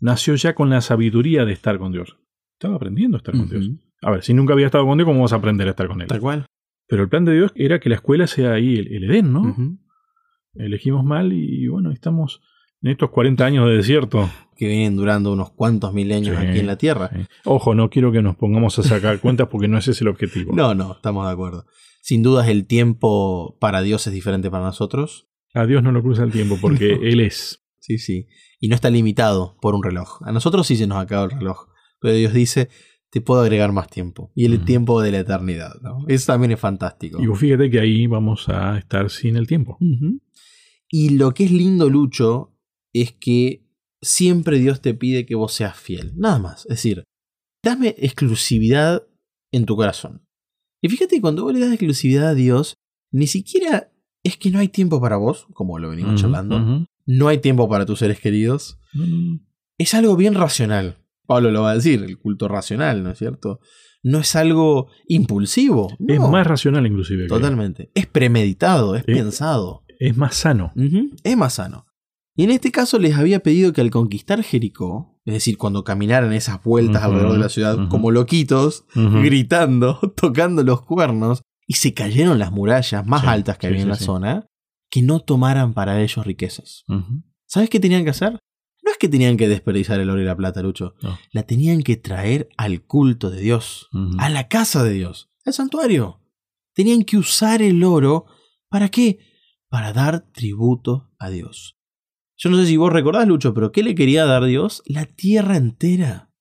nació 0.00 0.34
ya 0.34 0.54
con 0.54 0.70
la 0.70 0.80
sabiduría 0.80 1.44
de 1.44 1.52
estar 1.52 1.78
con 1.78 1.92
Dios. 1.92 2.16
Estaba 2.54 2.76
aprendiendo 2.76 3.18
a 3.18 3.18
estar 3.18 3.36
con. 3.36 3.50
Dios. 3.50 3.68
A 4.00 4.12
ver, 4.12 4.22
si 4.22 4.32
nunca 4.32 4.54
había 4.54 4.64
estado 4.64 4.86
con 4.86 4.96
Dios, 4.96 5.06
¿cómo 5.06 5.20
vas 5.20 5.34
a 5.34 5.36
aprender 5.36 5.66
a 5.66 5.72
estar 5.72 5.88
con 5.88 6.00
Él? 6.00 6.08
Tal 6.08 6.20
cual. 6.20 6.46
Pero 6.88 7.02
el 7.02 7.08
plan 7.08 7.24
de 7.24 7.34
Dios 7.34 7.52
era 7.56 7.80
que 7.80 7.88
la 7.88 7.96
escuela 7.96 8.26
sea 8.26 8.52
ahí 8.52 8.76
el, 8.76 8.92
el 8.94 9.04
Edén, 9.10 9.32
¿no? 9.32 9.54
Elegimos 10.54 11.04
mal 11.04 11.32
y 11.32 11.66
bueno, 11.68 11.90
estamos 11.92 12.40
en 12.82 12.92
estos 12.92 13.10
40 13.10 13.44
años 13.44 13.68
de 13.68 13.76
desierto. 13.76 14.30
Que 14.56 14.68
vienen 14.68 14.96
durando 14.96 15.34
unos 15.34 15.50
cuantos 15.50 15.92
milenios 15.92 16.38
Sí. 16.40 16.46
aquí 16.46 16.60
en 16.60 16.66
la 16.66 16.78
Tierra. 16.78 17.10
Ojo, 17.44 17.74
no 17.74 17.90
quiero 17.90 18.10
que 18.10 18.22
nos 18.22 18.36
pongamos 18.36 18.78
a 18.78 18.82
sacar 18.82 19.20
cuentas 19.20 19.48
porque 19.50 19.68
no 19.68 19.76
ese 19.76 19.90
es 19.90 20.00
el 20.00 20.08
objetivo. 20.08 20.54
No, 20.54 20.74
no, 20.74 20.92
estamos 20.92 21.26
de 21.26 21.32
acuerdo. 21.32 21.66
Sin 22.00 22.22
dudas 22.22 22.48
el 22.48 22.66
tiempo 22.66 23.58
para 23.60 23.82
Dios 23.82 24.06
es 24.06 24.14
diferente 24.14 24.50
para 24.50 24.64
nosotros. 24.64 25.28
A 25.52 25.66
Dios 25.66 25.82
no 25.82 25.92
lo 25.92 26.02
cruza 26.02 26.22
el 26.22 26.32
tiempo 26.32 26.56
porque 26.58 26.96
No. 27.00 27.02
Él 27.02 27.20
es. 27.20 27.66
Sí, 27.80 27.98
sí. 27.98 28.28
Y 28.58 28.68
no 28.68 28.74
está 28.74 28.88
limitado 28.88 29.58
por 29.60 29.74
un 29.74 29.82
reloj. 29.82 30.22
A 30.26 30.32
nosotros 30.32 30.66
sí 30.66 30.76
se 30.76 30.86
nos 30.86 30.96
acaba 30.98 31.24
el 31.24 31.32
reloj. 31.32 31.66
Pero 32.00 32.14
Dios 32.14 32.32
dice, 32.32 32.70
te 33.10 33.20
puedo 33.20 33.40
agregar 33.40 33.72
más 33.72 33.88
tiempo. 33.88 34.30
Y 34.34 34.44
el 34.46 34.64
tiempo 34.64 35.00
de 35.00 35.12
la 35.12 35.20
eternidad. 35.20 35.74
¿no? 35.82 36.04
Eso 36.08 36.32
también 36.32 36.52
es 36.52 36.60
fantástico. 36.60 37.22
Y 37.22 37.26
vos 37.26 37.38
fíjate 37.38 37.70
que 37.70 37.80
ahí 37.80 38.06
vamos 38.06 38.48
a 38.48 38.78
estar 38.78 39.10
sin 39.10 39.36
el 39.36 39.46
tiempo. 39.46 39.78
Y 40.88 41.10
lo 41.10 41.32
que 41.32 41.44
es 41.44 41.50
lindo, 41.50 41.88
Lucho, 41.88 42.54
es 42.92 43.12
que 43.12 43.66
siempre 44.02 44.58
Dios 44.58 44.80
te 44.80 44.94
pide 44.94 45.26
que 45.26 45.34
vos 45.34 45.52
seas 45.52 45.76
fiel. 45.76 46.12
Nada 46.16 46.38
más. 46.38 46.60
Es 46.66 46.76
decir, 46.76 47.04
dame 47.62 47.94
exclusividad 47.98 49.06
en 49.52 49.66
tu 49.66 49.76
corazón. 49.76 50.26
Y 50.82 50.88
fíjate, 50.88 51.20
cuando 51.20 51.44
vos 51.44 51.52
le 51.52 51.60
das 51.60 51.70
exclusividad 51.70 52.28
a 52.28 52.34
Dios, 52.34 52.74
ni 53.10 53.26
siquiera 53.26 53.92
es 54.22 54.36
que 54.36 54.50
no 54.50 54.58
hay 54.58 54.68
tiempo 54.68 55.00
para 55.00 55.16
vos, 55.16 55.46
como 55.52 55.78
lo 55.78 55.88
venimos 55.88 56.20
charlando. 56.20 56.86
No 57.06 57.28
hay 57.28 57.38
tiempo 57.38 57.68
para 57.68 57.86
tus 57.86 58.00
seres 58.00 58.20
queridos. 58.20 58.78
Es 59.78 59.94
algo 59.94 60.16
bien 60.16 60.34
racional. 60.34 60.98
Pablo 61.26 61.50
lo 61.50 61.62
va 61.62 61.72
a 61.72 61.74
decir, 61.74 62.02
el 62.02 62.18
culto 62.18 62.48
racional, 62.48 63.02
¿no 63.02 63.10
es 63.10 63.18
cierto? 63.18 63.60
No 64.02 64.18
es 64.18 64.36
algo 64.36 64.88
impulsivo. 65.08 65.88
Es 66.06 66.20
más 66.20 66.46
racional 66.46 66.86
inclusive. 66.86 67.26
Totalmente. 67.26 67.90
Es 67.94 68.06
premeditado, 68.06 68.94
es 68.94 69.04
pensado. 69.04 69.84
Es 69.98 70.16
más 70.16 70.36
sano. 70.36 70.72
Es 71.24 71.36
más 71.36 71.54
sano. 71.54 71.86
Y 72.36 72.44
en 72.44 72.50
este 72.50 72.70
caso 72.70 72.98
les 72.98 73.16
había 73.16 73.40
pedido 73.40 73.72
que 73.72 73.80
al 73.80 73.90
conquistar 73.90 74.42
Jericó, 74.42 75.18
es 75.24 75.34
decir, 75.34 75.56
cuando 75.56 75.84
caminaran 75.84 76.32
esas 76.34 76.62
vueltas 76.62 77.02
alrededor 77.02 77.32
de 77.32 77.38
la 77.38 77.48
ciudad 77.48 77.88
como 77.88 78.10
loquitos, 78.10 78.84
gritando, 78.94 79.98
tocando 80.16 80.62
los 80.62 80.82
cuernos, 80.82 81.42
y 81.66 81.74
se 81.74 81.94
cayeron 81.94 82.38
las 82.38 82.52
murallas 82.52 83.04
más 83.06 83.22
Sí, 83.22 83.26
altas 83.26 83.58
que 83.58 83.66
sí, 83.66 83.72
había 83.72 83.82
en 83.82 83.94
sí, 83.94 84.00
la 84.00 84.06
zona, 84.06 84.46
que 84.90 85.02
no 85.02 85.20
tomaran 85.20 85.74
para 85.74 86.00
ellos 86.00 86.24
riquezas. 86.24 86.84
¿Sabes 87.46 87.70
qué 87.70 87.80
tenían 87.80 88.04
que 88.04 88.10
hacer? 88.10 88.38
Es 88.96 88.98
que 88.98 89.08
tenían 89.10 89.36
que 89.36 89.46
desperdiciar 89.46 90.00
el 90.00 90.08
oro 90.08 90.22
y 90.22 90.24
la 90.24 90.38
plata, 90.38 90.62
Lucho. 90.62 90.94
No. 91.02 91.18
La 91.30 91.42
tenían 91.42 91.82
que 91.82 91.96
traer 91.96 92.48
al 92.56 92.82
culto 92.86 93.28
de 93.28 93.42
Dios, 93.42 93.90
a 94.16 94.30
la 94.30 94.48
casa 94.48 94.82
de 94.84 94.94
Dios, 94.94 95.28
al 95.44 95.52
santuario. 95.52 96.22
Tenían 96.72 97.02
que 97.02 97.18
usar 97.18 97.60
el 97.60 97.84
oro. 97.84 98.24
¿Para 98.70 98.88
qué? 98.88 99.18
Para 99.68 99.92
dar 99.92 100.32
tributo 100.32 101.10
a 101.18 101.28
Dios. 101.28 101.76
Yo 102.38 102.48
no 102.48 102.56
sé 102.56 102.64
si 102.64 102.78
vos 102.78 102.90
recordás, 102.90 103.28
Lucho, 103.28 103.52
pero 103.52 103.70
¿qué 103.70 103.82
le 103.82 103.94
quería 103.94 104.24
dar 104.24 104.46
Dios? 104.46 104.82
La 104.86 105.04
tierra 105.04 105.58
entera. 105.58 106.32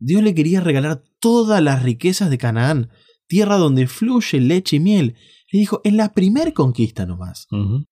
Dios 0.00 0.24
le 0.24 0.34
quería 0.34 0.60
regalar 0.60 1.04
todas 1.20 1.62
las 1.62 1.84
riquezas 1.84 2.28
de 2.28 2.38
Canaán, 2.38 2.90
tierra 3.28 3.56
donde 3.56 3.86
fluye 3.86 4.40
leche 4.40 4.76
y 4.76 4.80
miel. 4.80 5.14
Le 5.52 5.60
dijo, 5.60 5.80
en 5.84 5.96
la 5.96 6.12
primer 6.12 6.54
conquista 6.54 7.06
nomás, 7.06 7.46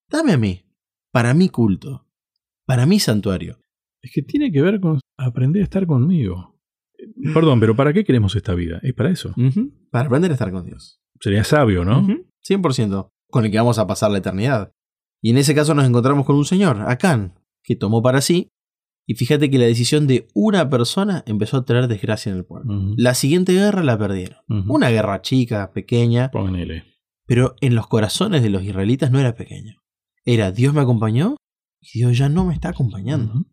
dame 0.09 0.33
a 0.33 0.37
mí, 0.37 0.65
para 1.13 1.33
mi 1.33 1.47
culto, 1.47 2.05
para 2.65 2.85
mi 2.85 2.99
santuario. 2.99 3.61
Es 4.01 4.11
que 4.13 4.21
tiene 4.21 4.51
que 4.51 4.61
ver 4.61 4.79
con 4.79 4.99
aprender 5.17 5.61
a 5.61 5.65
estar 5.65 5.85
conmigo. 5.85 6.59
Perdón, 7.33 7.59
pero 7.59 7.75
¿para 7.75 7.93
qué 7.93 8.03
queremos 8.03 8.35
esta 8.35 8.53
vida? 8.55 8.79
Es 8.83 8.93
para 8.93 9.09
eso. 9.09 9.33
Para 9.91 10.07
aprender 10.07 10.31
a 10.31 10.33
estar 10.33 10.51
con 10.51 10.65
Dios. 10.65 11.01
Sería 11.19 11.43
sabio, 11.43 11.85
¿no? 11.85 11.99
Ujú, 11.99 12.25
100%. 12.47 13.09
Con 13.29 13.45
el 13.45 13.51
que 13.51 13.57
vamos 13.57 13.79
a 13.79 13.87
pasar 13.87 14.11
la 14.11 14.17
eternidad. 14.19 14.71
Y 15.21 15.31
en 15.31 15.37
ese 15.37 15.53
caso 15.53 15.73
nos 15.73 15.85
encontramos 15.85 16.25
con 16.25 16.35
un 16.35 16.45
señor, 16.45 16.81
Acán, 16.87 17.35
que 17.63 17.75
tomó 17.75 18.01
para 18.01 18.21
sí. 18.21 18.49
Y 19.05 19.15
fíjate 19.15 19.49
que 19.49 19.57
la 19.57 19.65
decisión 19.65 20.07
de 20.07 20.27
una 20.33 20.69
persona 20.69 21.23
empezó 21.25 21.57
a 21.57 21.65
traer 21.65 21.87
desgracia 21.87 22.31
en 22.31 22.37
el 22.37 22.45
pueblo. 22.45 22.93
La 22.95 23.15
siguiente 23.15 23.53
guerra 23.53 23.83
la 23.83 23.97
perdieron. 23.97 24.39
Una 24.67 24.89
guerra 24.89 25.21
chica, 25.21 25.71
pequeña, 25.73 26.31
L. 26.33 26.83
pero 27.25 27.55
en 27.59 27.75
los 27.75 27.87
corazones 27.87 28.43
de 28.43 28.49
los 28.49 28.63
israelitas 28.63 29.11
no 29.11 29.19
era 29.19 29.35
pequeño. 29.35 29.81
Era 30.25 30.51
Dios 30.51 30.73
me 30.73 30.81
acompañó 30.81 31.37
y 31.81 31.99
Dios 31.99 32.17
ya 32.17 32.29
no 32.29 32.45
me 32.45 32.53
está 32.53 32.69
acompañando. 32.69 33.45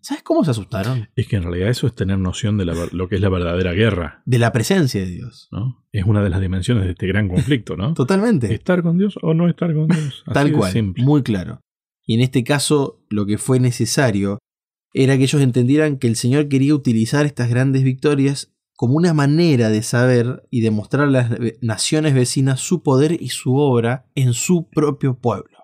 ¿Sabes 0.00 0.22
cómo 0.22 0.44
se 0.44 0.50
asustaron? 0.50 1.08
Es 1.16 1.26
que 1.26 1.36
en 1.36 1.42
realidad 1.42 1.68
eso 1.68 1.86
es 1.86 1.94
tener 1.94 2.18
noción 2.18 2.58
de 2.58 2.66
la 2.66 2.74
lo 2.92 3.08
que 3.08 3.16
es 3.16 3.20
la 3.20 3.28
verdadera 3.28 3.72
guerra, 3.72 4.22
De 4.24 4.38
la 4.38 4.52
presencia 4.52 5.00
de 5.00 5.10
Dios. 5.10 5.48
¿no? 5.50 5.84
Es 5.92 6.04
una 6.04 6.22
de 6.22 6.30
las 6.30 6.40
dimensiones 6.40 6.84
de 6.84 6.90
este 6.90 7.06
gran 7.06 7.28
conflicto, 7.28 7.76
¿no? 7.76 7.94
Totalmente. 7.94 8.52
Estar 8.54 8.82
con 8.82 8.98
Dios 8.98 9.18
o 9.22 9.34
no 9.34 9.48
estar 9.48 9.72
con 9.74 9.88
Dios. 9.88 10.22
Así 10.26 10.34
Tal 10.34 10.52
cual, 10.52 10.72
simple. 10.72 11.02
muy 11.04 11.22
claro. 11.22 11.60
Y 12.04 12.14
en 12.14 12.20
este 12.20 12.44
caso, 12.44 13.04
lo 13.08 13.26
que 13.26 13.38
fue 13.38 13.60
necesario 13.60 14.38
era 14.92 15.16
que 15.16 15.24
ellos 15.24 15.40
entendieran 15.40 15.98
que 15.98 16.08
el 16.08 16.16
Señor 16.16 16.48
quería 16.48 16.74
utilizar 16.74 17.24
estas 17.24 17.48
grandes 17.48 17.82
victorias 17.82 18.52
como 18.74 18.94
una 18.94 19.14
manera 19.14 19.70
de 19.70 19.82
saber 19.82 20.42
y 20.50 20.60
demostrar 20.60 21.06
a 21.06 21.10
las 21.10 21.30
naciones 21.60 22.14
vecinas 22.14 22.60
su 22.60 22.82
poder 22.82 23.16
y 23.20 23.28
su 23.28 23.56
obra 23.56 24.06
en 24.14 24.34
su 24.34 24.68
propio 24.68 25.18
pueblo. 25.18 25.58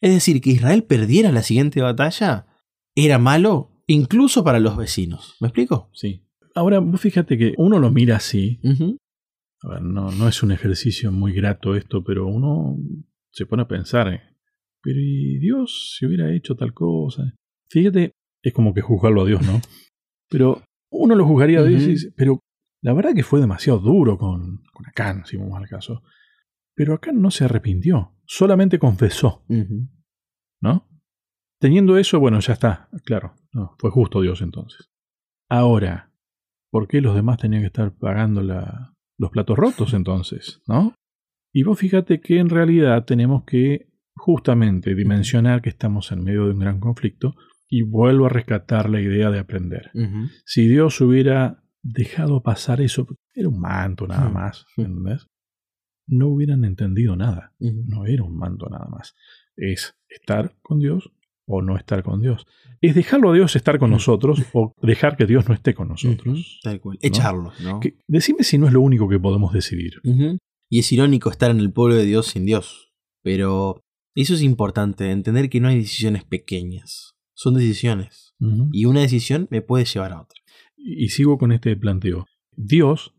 Es 0.00 0.12
decir, 0.12 0.40
que 0.40 0.50
Israel 0.50 0.84
perdiera 0.84 1.32
la 1.32 1.42
siguiente 1.42 1.80
batalla 1.80 2.46
era 2.94 3.18
malo 3.18 3.70
incluso 3.86 4.44
para 4.44 4.58
los 4.60 4.76
vecinos. 4.76 5.36
¿Me 5.40 5.48
explico? 5.48 5.90
Sí. 5.92 6.22
Ahora, 6.54 6.78
vos 6.80 7.00
fíjate 7.00 7.36
que 7.38 7.54
uno 7.58 7.78
lo 7.78 7.90
mira 7.90 8.16
así. 8.16 8.60
A 9.62 9.68
ver, 9.68 9.82
no, 9.82 10.10
no 10.10 10.28
es 10.28 10.42
un 10.42 10.52
ejercicio 10.52 11.10
muy 11.12 11.32
grato 11.32 11.74
esto, 11.74 12.02
pero 12.04 12.26
uno 12.26 12.76
se 13.32 13.46
pone 13.46 13.62
a 13.62 13.68
pensar, 13.68 14.08
¿eh? 14.08 14.22
pero 14.82 14.98
¿y 15.00 15.38
Dios 15.38 15.96
si 15.98 16.06
hubiera 16.06 16.32
hecho 16.34 16.54
tal 16.54 16.72
cosa? 16.72 17.34
Fíjate, 17.70 18.12
es 18.42 18.52
como 18.52 18.72
que 18.72 18.80
juzgarlo 18.80 19.22
a 19.22 19.26
Dios, 19.26 19.42
¿no? 19.46 19.60
Pero 20.28 20.62
uno 20.90 21.14
lo 21.14 21.24
juzgaría 21.24 21.60
a 21.60 21.64
Dios 21.64 21.82
y 21.82 21.84
Ujú. 21.84 21.92
dice, 21.92 22.12
pero 22.16 22.40
la 22.82 22.92
verdad 22.92 23.14
que 23.14 23.22
fue 23.22 23.38
demasiado 23.40 23.78
duro 23.78 24.18
con, 24.18 24.62
con 24.72 24.86
Acán, 24.86 25.24
si 25.24 25.36
vamos 25.36 25.56
al 25.56 25.68
caso. 25.68 26.02
Pero 26.76 26.94
Acán 26.94 27.20
no 27.20 27.30
se 27.32 27.44
arrepintió, 27.46 28.12
solamente 28.26 28.78
confesó. 28.78 29.44
¿no? 30.60 30.88
Teniendo 31.58 31.96
eso, 31.98 32.20
bueno, 32.20 32.38
ya 32.40 32.52
está, 32.52 32.88
claro, 33.04 33.34
no, 33.52 33.74
fue 33.78 33.90
justo 33.90 34.20
Dios 34.20 34.42
entonces. 34.42 34.90
Ahora, 35.48 36.12
¿por 36.70 36.86
qué 36.86 37.00
los 37.00 37.14
demás 37.14 37.38
tenían 37.38 37.62
que 37.62 37.68
estar 37.68 37.94
pagando 37.96 38.42
la- 38.42 38.92
los 39.18 39.30
platos 39.30 39.56
rotos 39.56 39.94
entonces, 39.94 40.60
no? 40.68 40.94
Y 41.52 41.62
vos 41.62 41.78
fíjate 41.78 42.20
que 42.20 42.38
en 42.38 42.50
realidad 42.50 43.04
tenemos 43.06 43.44
que 43.44 43.88
justamente 44.14 44.94
dimensionar 44.94 45.62
que 45.62 45.70
estamos 45.70 46.12
en 46.12 46.22
medio 46.22 46.44
de 46.46 46.52
un 46.52 46.58
gran 46.58 46.80
conflicto 46.80 47.34
y 47.68 47.82
vuelvo 47.82 48.26
a 48.26 48.30
rescatar 48.30 48.90
la 48.90 49.00
idea 49.00 49.30
de 49.30 49.38
aprender. 49.38 49.90
Si 50.44 50.68
Dios 50.68 51.00
hubiera 51.00 51.62
dejado 51.82 52.42
pasar 52.42 52.80
eso, 52.82 53.06
era 53.34 53.48
un 53.48 53.60
manto 53.60 54.06
nada 54.06 54.28
más, 54.30 54.66
¿entendés? 54.76 55.26
No 56.06 56.28
hubieran 56.28 56.64
entendido 56.64 57.16
nada 57.16 57.52
no 57.88 58.06
era 58.06 58.22
un 58.22 58.36
manto 58.36 58.68
nada 58.68 58.86
más. 58.90 59.14
Es 59.56 59.94
estar 60.08 60.56
con 60.62 60.78
Dios 60.78 61.10
o 61.46 61.62
no 61.62 61.76
estar 61.76 62.02
con 62.02 62.20
Dios. 62.20 62.46
Es 62.80 62.94
dejarlo 62.94 63.30
a 63.30 63.34
Dios 63.34 63.56
estar 63.56 63.78
con 63.78 63.90
nosotros 63.90 64.40
o 64.52 64.74
dejar 64.82 65.16
que 65.16 65.26
Dios 65.26 65.48
no 65.48 65.54
esté 65.54 65.74
con 65.74 65.88
nosotros. 65.88 66.60
Tal 66.62 66.80
cual. 66.80 66.98
Echarlo, 67.02 67.52
¿no? 67.62 67.80
Que- 67.80 67.96
decime 68.06 68.42
si 68.44 68.58
no 68.58 68.66
es 68.66 68.72
lo 68.72 68.80
único 68.80 69.08
que 69.08 69.18
podemos 69.18 69.52
decidir. 69.52 69.94
Y 70.68 70.80
es 70.80 70.92
irónico 70.92 71.30
estar 71.30 71.50
en 71.50 71.58
el 71.60 71.72
pueblo 71.72 71.94
de 71.96 72.04
Dios 72.04 72.26
sin 72.26 72.44
Dios. 72.46 72.92
Pero 73.22 73.80
eso 74.14 74.34
es 74.34 74.42
importante, 74.42 75.10
entender 75.10 75.48
que 75.48 75.60
no 75.60 75.68
hay 75.68 75.76
decisiones 75.78 76.24
pequeñas. 76.24 77.14
Son 77.34 77.54
decisiones. 77.54 78.34
Y 78.72 78.84
una 78.84 79.00
decisión 79.00 79.46
me 79.50 79.62
puede 79.62 79.84
llevar 79.84 80.12
a 80.12 80.22
otra. 80.22 80.40
Y 80.76 81.08
sigo 81.08 81.38
con 81.38 81.52
este 81.52 81.74
planteo. 81.76 82.26
Dios 82.56 83.14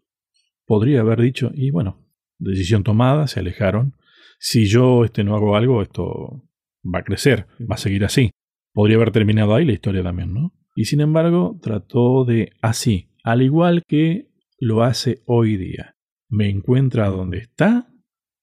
podría 0.65 1.01
haber 1.01 1.21
dicho, 1.21 1.51
y 1.53 1.71
bueno, 1.71 2.03
decisión 2.39 2.83
tomada, 2.83 3.27
se 3.27 3.39
alejaron. 3.39 3.95
Si 4.39 4.67
yo 4.67 5.03
este, 5.03 5.23
no 5.23 5.35
hago 5.35 5.55
algo, 5.55 5.81
esto 5.81 6.43
va 6.83 6.99
a 6.99 7.03
crecer, 7.03 7.47
va 7.59 7.75
a 7.75 7.79
seguir 7.79 8.05
así. 8.05 8.31
Podría 8.73 8.97
haber 8.97 9.11
terminado 9.11 9.55
ahí 9.55 9.65
la 9.65 9.73
historia 9.73 10.03
también, 10.03 10.33
¿no? 10.33 10.53
Y 10.75 10.85
sin 10.85 11.01
embargo, 11.01 11.59
trató 11.61 12.23
de 12.23 12.51
así, 12.61 13.09
al 13.23 13.41
igual 13.41 13.83
que 13.87 14.29
lo 14.59 14.83
hace 14.83 15.23
hoy 15.25 15.57
día. 15.57 15.95
Me 16.29 16.49
encuentra 16.49 17.09
donde 17.09 17.39
está 17.39 17.87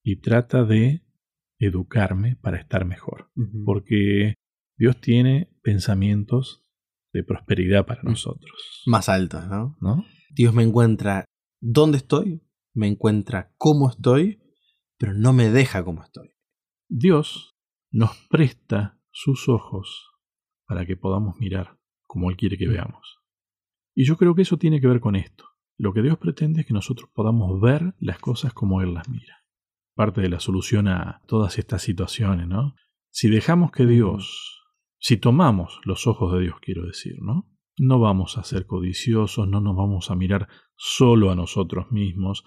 y 0.03 0.21
trata 0.21 0.65
de 0.65 1.03
educarme 1.59 2.37
para 2.37 2.59
estar 2.59 2.85
mejor. 2.85 3.31
Porque 3.65 4.35
Dios 4.77 5.01
tiene 5.01 5.51
pensamientos 5.63 6.65
de 7.13 7.23
prosperidad 7.23 7.87
para 7.87 8.03
nosotros. 8.03 8.83
Más 8.87 9.09
altas, 9.09 9.49
¿no? 9.49 9.77
¿No? 9.81 10.05
Dios 10.31 10.53
me 10.53 10.65
encuentra 10.65 11.25
dónde 11.61 11.99
estoy, 11.99 12.43
me 12.75 12.89
encuentra 12.89 13.55
cómo 13.57 13.89
estoy, 13.89 14.43
pero 14.99 15.15
no 15.15 15.33
me 15.33 15.51
deja 15.51 15.85
como 15.85 16.03
estoy. 16.03 16.31
Dios 16.89 17.57
nos 17.91 18.11
presta 18.29 19.01
sus 19.11 19.49
ojos 19.49 20.11
para 20.67 20.85
que 20.85 20.97
podamos 20.97 21.37
mirar 21.39 21.79
como 22.07 22.31
Él 22.31 22.37
quiere 22.37 22.59
que 22.59 22.69
veamos. 22.69 23.21
Y 23.95 24.05
yo 24.05 24.17
creo 24.17 24.35
que 24.35 24.43
eso 24.43 24.59
tiene 24.59 24.81
que 24.81 24.89
ver 24.89 25.01
con 25.01 25.17
esto. 25.17 25.45
Lo 25.77 25.93
que 25.93 26.03
Dios 26.03 26.19
pretende 26.19 26.61
es 26.61 26.67
que 26.67 26.75
nosotros 26.75 27.11
podamos 27.15 27.61
ver 27.61 27.95
las 27.99 28.19
cosas 28.19 28.53
como 28.53 28.83
Él 28.83 28.95
las 28.95 29.09
mira. 29.09 29.45
Parte 29.95 30.21
de 30.21 30.29
la 30.29 30.41
solución 30.41 30.89
a 30.89 31.23
todas 31.27 31.59
estas 31.59 31.83
situaciones, 31.83 32.49
¿no? 32.49 32.75
Si 33.11 33.29
dejamos 33.29 33.71
que 33.71 33.87
Dios, 33.87 34.63
si 34.99 35.17
tomamos 35.17 35.81
los 35.85 36.07
ojos 36.09 36.33
de 36.33 36.41
Dios, 36.41 36.57
quiero 36.61 36.85
decir, 36.85 37.15
¿no? 37.21 37.49
No 37.77 38.01
vamos 38.01 38.39
a 38.39 38.45
ser 38.45 38.67
codiciosos, 38.67 39.49
no 39.49 39.61
nos 39.61 39.77
vamos 39.77 40.11
a 40.11 40.17
mirar 40.17 40.49
solo 40.77 41.31
a 41.31 41.37
nosotros 41.37 41.91
mismos, 41.91 42.45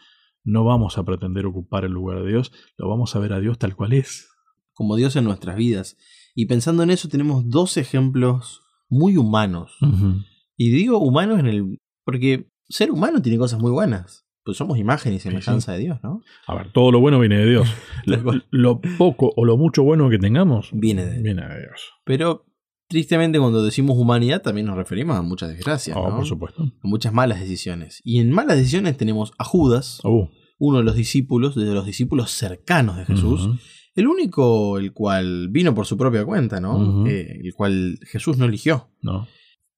no 0.47 0.63
vamos 0.63 0.97
a 0.97 1.03
pretender 1.03 1.45
ocupar 1.45 1.83
el 1.83 1.91
lugar 1.91 2.23
de 2.23 2.29
Dios, 2.29 2.53
lo 2.77 2.87
vamos 2.87 3.15
a 3.15 3.19
ver 3.19 3.33
a 3.33 3.39
Dios 3.39 3.59
tal 3.59 3.75
cual 3.75 3.93
es. 3.93 4.29
Como 4.73 4.95
Dios 4.95 5.15
en 5.17 5.25
nuestras 5.25 5.57
vidas. 5.57 5.97
Y 6.35 6.45
pensando 6.45 6.83
en 6.83 6.89
eso 6.89 7.09
tenemos 7.09 7.49
dos 7.49 7.75
ejemplos 7.77 8.61
muy 8.87 9.17
humanos. 9.17 9.77
Y 10.55 10.69
digo 10.69 10.99
humanos 10.99 11.39
en 11.39 11.47
el... 11.47 11.81
porque 12.05 12.49
ser 12.69 12.91
humano 12.91 13.21
tiene 13.21 13.37
cosas 13.37 13.59
muy 13.59 13.71
buenas. 13.71 14.25
Pues 14.45 14.55
somos 14.55 14.77
imagen 14.77 15.13
y 15.13 15.19
semejanza 15.19 15.73
de 15.73 15.79
Dios, 15.79 15.99
¿no? 16.01 16.21
A 16.47 16.55
ver, 16.55 16.71
todo 16.71 16.93
lo 16.93 17.01
bueno 17.01 17.19
viene 17.19 17.37
de 17.37 17.49
Dios. 17.49 17.67
Lo, 18.05 18.33
lo 18.49 18.79
poco 18.97 19.33
o 19.35 19.43
lo 19.43 19.57
mucho 19.57 19.83
bueno 19.83 20.09
que 20.09 20.17
tengamos 20.17 20.69
Viene 20.71 21.05
de 21.05 21.21
viene 21.21 21.45
de 21.45 21.59
Dios. 21.59 21.91
Pero 22.05 22.45
tristemente 22.87 23.39
cuando 23.39 23.63
decimos 23.63 23.97
humanidad 23.97 24.41
también 24.41 24.67
nos 24.67 24.77
referimos 24.77 25.17
a 25.17 25.21
muchas 25.21 25.49
desgracias, 25.49 25.95
Oh, 25.99 26.09
¿no? 26.09 26.15
por 26.17 26.25
supuesto. 26.25 26.63
A 26.63 26.87
muchas 26.87 27.13
malas 27.13 27.39
decisiones. 27.39 28.01
Y 28.03 28.19
en 28.19 28.31
malas 28.31 28.57
decisiones 28.57 28.97
tenemos 28.97 29.31
a 29.37 29.43
Judas, 29.43 29.99
Uh, 30.03 30.27
uno 30.59 30.79
de 30.79 30.83
los 30.83 30.95
discípulos, 30.95 31.55
de 31.55 31.65
los 31.73 31.85
discípulos 31.85 32.31
cercanos 32.31 32.97
de 32.97 33.05
Jesús, 33.05 33.47
el 33.95 34.07
único 34.07 34.77
el 34.79 34.91
cual 34.93 35.49
vino 35.49 35.73
por 35.75 35.85
su 35.85 35.97
propia 35.97 36.25
cuenta, 36.25 36.59
¿no? 36.59 37.05
Eh, 37.07 37.41
el 37.43 37.53
cual 37.53 37.99
Jesús 38.03 38.37
no 38.37 38.45
eligió. 38.45 38.89
No. 39.01 39.27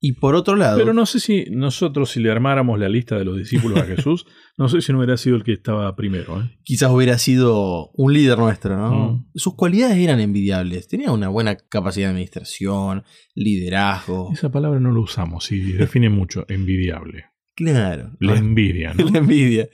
Y 0.01 0.13
por 0.13 0.35
otro 0.35 0.55
lado, 0.55 0.77
Pero 0.77 0.93
no 0.93 1.05
sé 1.05 1.19
si 1.19 1.45
nosotros, 1.51 2.11
si 2.11 2.21
le 2.21 2.31
armáramos 2.31 2.79
la 2.79 2.87
lista 2.87 3.17
de 3.17 3.25
los 3.25 3.37
discípulos 3.37 3.79
a 3.79 3.85
Jesús, 3.85 4.25
no 4.57 4.69
sé 4.69 4.81
si 4.81 4.93
no 4.93 4.99
hubiera 4.99 5.17
sido 5.17 5.35
el 5.35 5.43
que 5.43 5.51
estaba 5.51 5.93
primero. 5.95 6.41
¿eh? 6.41 6.57
quizás 6.63 6.89
hubiera 6.89 7.17
sido 7.17 7.91
un 7.93 8.13
líder 8.13 8.37
nuestro, 8.37 8.77
¿no? 8.77 9.11
Mm. 9.11 9.25
Sus 9.35 9.55
cualidades 9.55 9.97
eran 9.97 10.21
envidiables. 10.21 10.87
Tenía 10.87 11.11
una 11.11 11.27
buena 11.27 11.57
capacidad 11.57 12.07
de 12.07 12.11
administración, 12.11 13.03
liderazgo. 13.35 14.31
Esa 14.31 14.51
palabra 14.51 14.79
no 14.79 14.91
la 14.93 15.01
usamos 15.01 15.51
y 15.51 15.73
define 15.73 16.09
mucho. 16.09 16.45
Envidiable. 16.47 17.25
Claro. 17.55 18.15
La 18.21 18.37
envidia, 18.37 18.93
¿no? 18.93 19.05
La 19.11 19.19
envidia. 19.19 19.69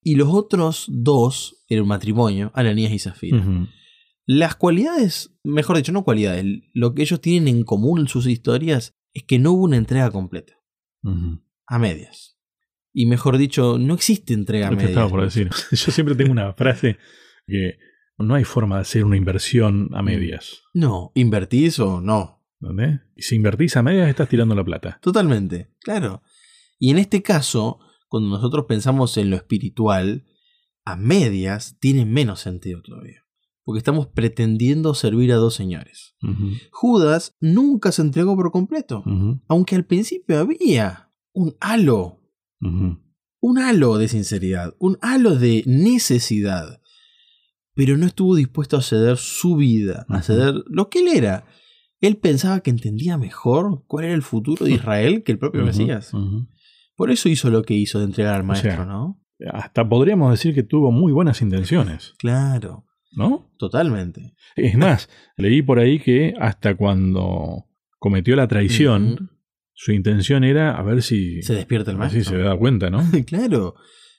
Y 0.00 0.14
los 0.14 0.28
otros 0.28 0.86
dos 0.88 1.56
un 1.70 1.88
matrimonio, 1.88 2.52
Ananías 2.54 2.92
y 2.92 2.98
Zafira. 2.98 3.38
Ujú. 3.38 3.66
Las 4.26 4.56
cualidades, 4.56 5.36
mejor 5.44 5.76
dicho, 5.76 5.92
no 5.92 6.04
cualidades, 6.04 6.44
lo 6.72 6.94
que 6.94 7.02
ellos 7.02 7.20
tienen 7.20 7.48
en 7.48 7.64
común 7.64 8.00
en 8.00 8.08
sus 8.08 8.26
historias 8.26 8.95
es 9.16 9.24
que 9.24 9.38
no 9.38 9.52
hubo 9.52 9.64
una 9.64 9.76
entrega 9.76 10.10
completa, 10.10 10.54
Ujú. 11.02 11.42
a 11.66 11.78
medias. 11.78 12.38
Y 12.92 13.06
mejor 13.06 13.36
dicho, 13.38 13.78
no 13.78 13.94
existe 13.94 14.32
entrega 14.34 14.68
a 14.68 14.70
medias. 14.70 14.90
estaba 14.90 15.08
por 15.08 15.22
decir. 15.22 15.50
Yo 15.70 15.92
siempre 15.92 16.14
tengo 16.14 16.32
una 16.32 16.52
frase 16.54 16.98
que 17.46 17.78
no 18.18 18.34
hay 18.34 18.44
forma 18.44 18.76
de 18.76 18.82
hacer 18.82 19.04
una 19.04 19.16
inversión 19.16 19.90
a 19.94 20.02
medias. 20.02 20.62
No, 20.72 21.12
invertís 21.14 21.78
o 21.78 22.00
no. 22.00 22.42
¿Entendés? 22.60 23.00
Y 23.14 23.22
si 23.22 23.36
invertís 23.36 23.76
a 23.76 23.82
medias, 23.82 24.08
estás 24.08 24.28
tirando 24.30 24.54
la 24.54 24.64
plata. 24.64 24.98
Totalmente, 25.02 25.74
claro. 25.80 26.22
Y 26.78 26.90
en 26.90 26.98
este 26.98 27.22
caso, 27.22 27.78
cuando 28.08 28.30
nosotros 28.30 28.64
pensamos 28.66 29.16
en 29.18 29.28
lo 29.28 29.36
espiritual, 29.36 30.24
a 30.84 30.96
medias 30.96 31.76
tiene 31.80 32.06
menos 32.06 32.40
sentido 32.40 32.80
todavía. 32.82 33.25
Porque 33.66 33.78
estamos 33.78 34.06
pretendiendo 34.06 34.94
servir 34.94 35.32
a 35.32 35.36
dos 35.36 35.54
señores. 35.54 36.14
Judas 36.70 37.36
nunca 37.40 37.90
se 37.90 38.00
entregó 38.00 38.36
por 38.36 38.52
completo. 38.52 39.02
Aunque 39.48 39.74
al 39.74 39.84
principio 39.84 40.38
había 40.38 41.10
un 41.32 41.56
halo, 41.58 42.20
un 42.60 43.58
halo 43.58 43.98
de 43.98 44.06
sinceridad, 44.06 44.76
un 44.78 44.98
halo 45.02 45.34
de 45.34 45.64
necesidad. 45.66 46.80
Pero 47.74 47.96
no 47.96 48.06
estuvo 48.06 48.36
dispuesto 48.36 48.76
a 48.76 48.82
ceder 48.82 49.16
su 49.16 49.56
vida, 49.56 50.06
a 50.08 50.22
ceder 50.22 50.54
lo 50.68 50.88
que 50.88 51.00
él 51.00 51.08
era. 51.08 51.44
Él 52.00 52.18
pensaba 52.18 52.60
que 52.60 52.70
entendía 52.70 53.18
mejor 53.18 53.82
cuál 53.88 54.04
era 54.04 54.14
el 54.14 54.22
futuro 54.22 54.64
de 54.64 54.74
Israel 54.74 55.24
que 55.24 55.32
el 55.32 55.40
propio. 55.40 55.64
Mesías. 55.64 56.12
Por 56.94 57.10
eso 57.10 57.28
hizo 57.28 57.50
lo 57.50 57.64
que 57.64 57.74
hizo 57.74 57.98
de 57.98 58.04
entregar 58.04 58.36
al 58.36 58.44
maestro, 58.44 58.70
sea, 58.70 58.84
¿no? 58.84 59.20
Hasta 59.52 59.86
podríamos 59.86 60.30
decir 60.30 60.54
que 60.54 60.62
tuvo 60.62 60.92
muy 60.92 61.12
buenas 61.12 61.42
intenciones, 61.42 62.14
Claro, 62.18 62.85
¿no? 63.12 63.50
totalmente. 63.58 64.34
Es 64.56 64.76
más, 64.76 65.08
leí 65.36 65.62
por 65.62 65.78
ahí 65.78 65.98
que 65.98 66.34
hasta 66.40 66.74
cuando 66.76 67.66
cometió 67.98 68.36
la 68.36 68.48
traición, 68.48 69.30
su 69.72 69.92
intención 69.92 70.44
era 70.44 70.76
a 70.76 70.82
ver 70.82 71.02
si, 71.02 71.42
Se 71.42 71.54
despierta 71.54 71.90
el 71.90 71.96
maestro. 71.98 72.22
si 72.22 72.28
se 72.28 72.38
da 72.38 72.56
cuenta, 72.56 72.90
¿no? 72.90 73.02
claro, 73.26 73.74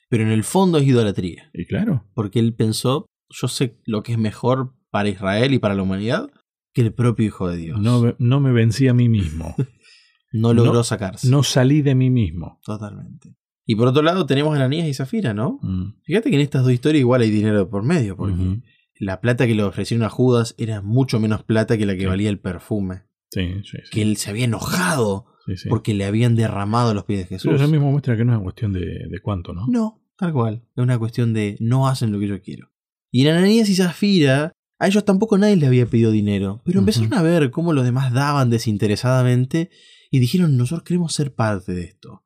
pero 0.10 0.23
en 0.23 0.30
el 0.30 0.43
fondo 0.43 0.78
es 0.78 0.86
idolatría. 0.88 1.50
Y 1.54 1.65
claro, 1.65 2.06
Porque 2.13 2.39
él 2.39 2.54
pensó, 2.54 3.06
yo 3.30 3.47
sé 3.47 3.78
lo 3.86 4.04
que 4.04 4.13
es 4.13 4.17
mejor 4.17 4.73
para 4.89 5.10
Israel 5.10 5.54
y 5.54 5.60
para 5.60 5.76
la 5.76 5.84
humanidad 5.84 6.30
que 6.73 6.82
el 6.82 6.93
propio 6.93 7.26
Hijo 7.26 7.47
de 7.50 7.58
Dios. 7.58 7.80
no, 7.82 8.15
no 8.19 8.39
me 8.39 8.52
vencí 8.52 8.88
a 8.88 8.93
mí 8.93 9.10
mismo, 9.10 9.56
No 10.32 10.54
logró 10.54 10.73
no- 10.73 10.84
sacarse. 10.84 11.28
no 11.30 11.41
salí 11.41 11.82
de 11.82 11.95
mí 11.95 12.10
mismo. 12.10 12.60
Totalmente. 12.65 13.36
Y 13.65 13.76
por 13.76 13.88
otro 13.88 14.02
lado 14.02 14.26
tenemos 14.26 14.54
a 14.54 14.58
Ananías 14.58 14.88
y 14.88 14.93
Zafira, 14.93 15.34
¿no? 15.34 15.60
Mm. 15.62 16.02
Fíjate 16.04 16.30
que 16.30 16.36
en 16.36 16.41
estas 16.41 16.63
dos 16.63 16.71
historias 16.71 17.02
igual 17.02 17.21
hay 17.21 17.30
dinero 17.32 17.69
por 17.69 17.84
medio, 17.84 18.15
porque. 18.15 18.62
La 18.99 19.21
plata 19.21 19.47
que 19.47 19.55
le 19.55 19.63
ofrecieron 19.63 20.05
a 20.05 20.10
Judas 20.10 20.55
era 20.57 20.81
mucho 20.81 21.19
menos 21.19 21.43
plata 21.43 21.77
que 21.77 21.86
la 21.86 21.93
que 21.95 22.01
Sí. 22.01 22.05
valía 22.07 22.29
el 22.29 22.39
perfume. 22.39 23.03
Sí, 23.31 23.45
sí, 23.63 23.77
sí. 23.83 23.89
Que 23.91 24.01
él 24.01 24.17
se 24.17 24.29
había 24.29 24.45
enojado 24.45 25.25
porque 25.69 25.93
le 25.93 26.05
habían 26.05 26.36
derramado 26.36 26.93
los 26.93 27.05
pies 27.05 27.19
de 27.19 27.25
Jesús. 27.25 27.49
Pero 27.51 27.55
eso 27.63 27.71
mismo 27.71 27.89
muestra 27.91 28.17
que 28.17 28.25
no 28.25 28.31
es 28.33 28.36
una 28.37 28.43
cuestión 28.43 28.73
de, 28.73 28.81
de 28.81 29.19
cuánto, 29.21 29.54
¿no? 29.54 29.65
No, 29.67 30.02
tal 30.17 30.33
cual. 30.33 30.63
Es 30.75 30.83
una 30.83 30.98
cuestión 31.00 31.33
de 31.33 31.56
no 31.60 31.87
hacen 31.87 32.12
lo 32.12 32.19
que 32.19 32.27
yo 32.27 32.41
quiero. 32.41 32.69
Y 33.12 33.25
en 33.25 33.33
Ananías 33.35 33.69
y 33.69 33.75
Zafira, 33.75 34.52
a 34.79 34.87
ellos 34.87 35.06
tampoco 35.06 35.37
nadie 35.37 35.56
les 35.56 35.67
había 35.67 35.85
pedido 35.85 36.12
dinero. 36.12 36.62
Pero 36.65 36.79
empezaron 36.79 37.13
a 37.13 37.21
ver 37.21 37.50
cómo 37.52 37.71
los 37.73 37.85
demás 37.85 38.12
daban 38.13 38.50
desinteresadamente 38.50 39.69
y 40.12 40.19
dijeron, 40.19 40.58
nosotros 40.58 40.83
queremos 40.83 41.13
ser 41.13 41.33
parte 41.33 41.73
de 41.73 41.83
esto. 41.83 42.23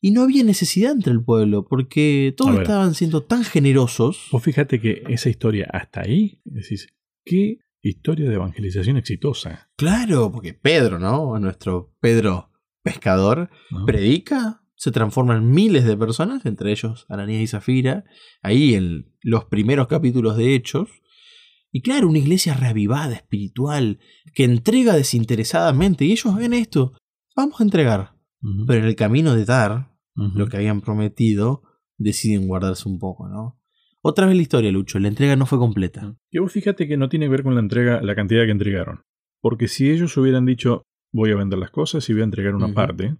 Y 0.00 0.10
no 0.12 0.22
había 0.22 0.44
necesidad 0.44 0.92
entre 0.92 1.12
el 1.12 1.22
pueblo, 1.22 1.66
porque 1.68 2.34
todos 2.36 2.52
ver. 2.52 2.62
estaban 2.62 2.94
siendo 2.94 3.22
tan 3.22 3.44
generosos. 3.44 4.28
Vos 4.32 4.42
fíjate 4.42 4.80
que 4.80 5.02
esa 5.08 5.28
historia 5.28 5.68
hasta 5.72 6.02
ahí, 6.02 6.40
decís, 6.44 6.88
qué 7.24 7.58
historia 7.82 8.28
de 8.28 8.34
evangelización 8.34 8.96
exitosa. 8.96 9.70
Claro, 9.76 10.30
porque 10.32 10.54
Pedro, 10.54 10.98
¿no? 10.98 11.38
Nuestro 11.38 11.94
Pedro 12.00 12.50
pescador, 12.82 13.50
predica, 13.84 14.62
se 14.74 14.92
transforman 14.92 15.50
miles 15.50 15.84
de 15.84 15.96
personas, 15.96 16.46
entre 16.46 16.70
ellos 16.70 17.04
Ananías 17.08 17.42
y 17.42 17.46
Zafira, 17.48 18.04
ahí 18.42 18.74
en 18.74 19.12
los 19.20 19.44
primeros 19.44 19.88
capítulos 19.88 20.36
de 20.36 20.54
Hechos. 20.54 20.88
Y 21.70 21.82
claro, 21.82 22.08
una 22.08 22.18
iglesia 22.18 22.54
reavivada, 22.54 23.14
espiritual, 23.14 23.98
que 24.34 24.44
entrega 24.44 24.94
desinteresadamente. 24.94 26.06
Y 26.06 26.12
ellos 26.12 26.34
ven 26.34 26.54
esto, 26.54 26.94
vamos 27.38 27.60
a 27.60 27.64
entregar. 27.64 28.14
Pero 28.66 28.80
en 28.80 28.84
el 28.84 28.94
camino 28.96 29.34
de 29.34 29.44
dar 29.44 29.90
lo 30.14 30.48
que 30.48 30.56
habían 30.56 30.80
prometido, 30.80 31.62
deciden 31.96 32.46
guardarse 32.46 32.88
un 32.88 32.98
poco, 32.98 33.28
¿no? 33.28 33.60
Otra 34.00 34.26
vez 34.26 34.36
la 34.36 34.42
historia, 34.42 34.70
Lucho, 34.70 34.98
la 34.98 35.08
entrega 35.08 35.34
no 35.36 35.46
fue 35.46 35.58
completa. 35.58 36.16
Y 36.30 36.38
vos 36.38 36.52
fíjate 36.52 36.86
que 36.86 36.96
no 36.96 37.08
tiene 37.08 37.26
que 37.26 37.30
ver 37.30 37.42
con 37.42 37.54
la 37.54 37.60
entrega, 37.60 38.00
la 38.00 38.14
cantidad 38.14 38.44
que 38.44 38.52
entregaron. 38.52 39.02
Porque 39.40 39.66
si 39.68 39.90
ellos 39.90 40.16
hubieran 40.16 40.46
dicho, 40.46 40.82
voy 41.12 41.32
a 41.32 41.36
vender 41.36 41.58
las 41.58 41.70
cosas 41.70 42.08
y 42.08 42.12
voy 42.12 42.22
a 42.22 42.24
entregar 42.24 42.54
una 42.54 42.72
parte, 42.72 43.16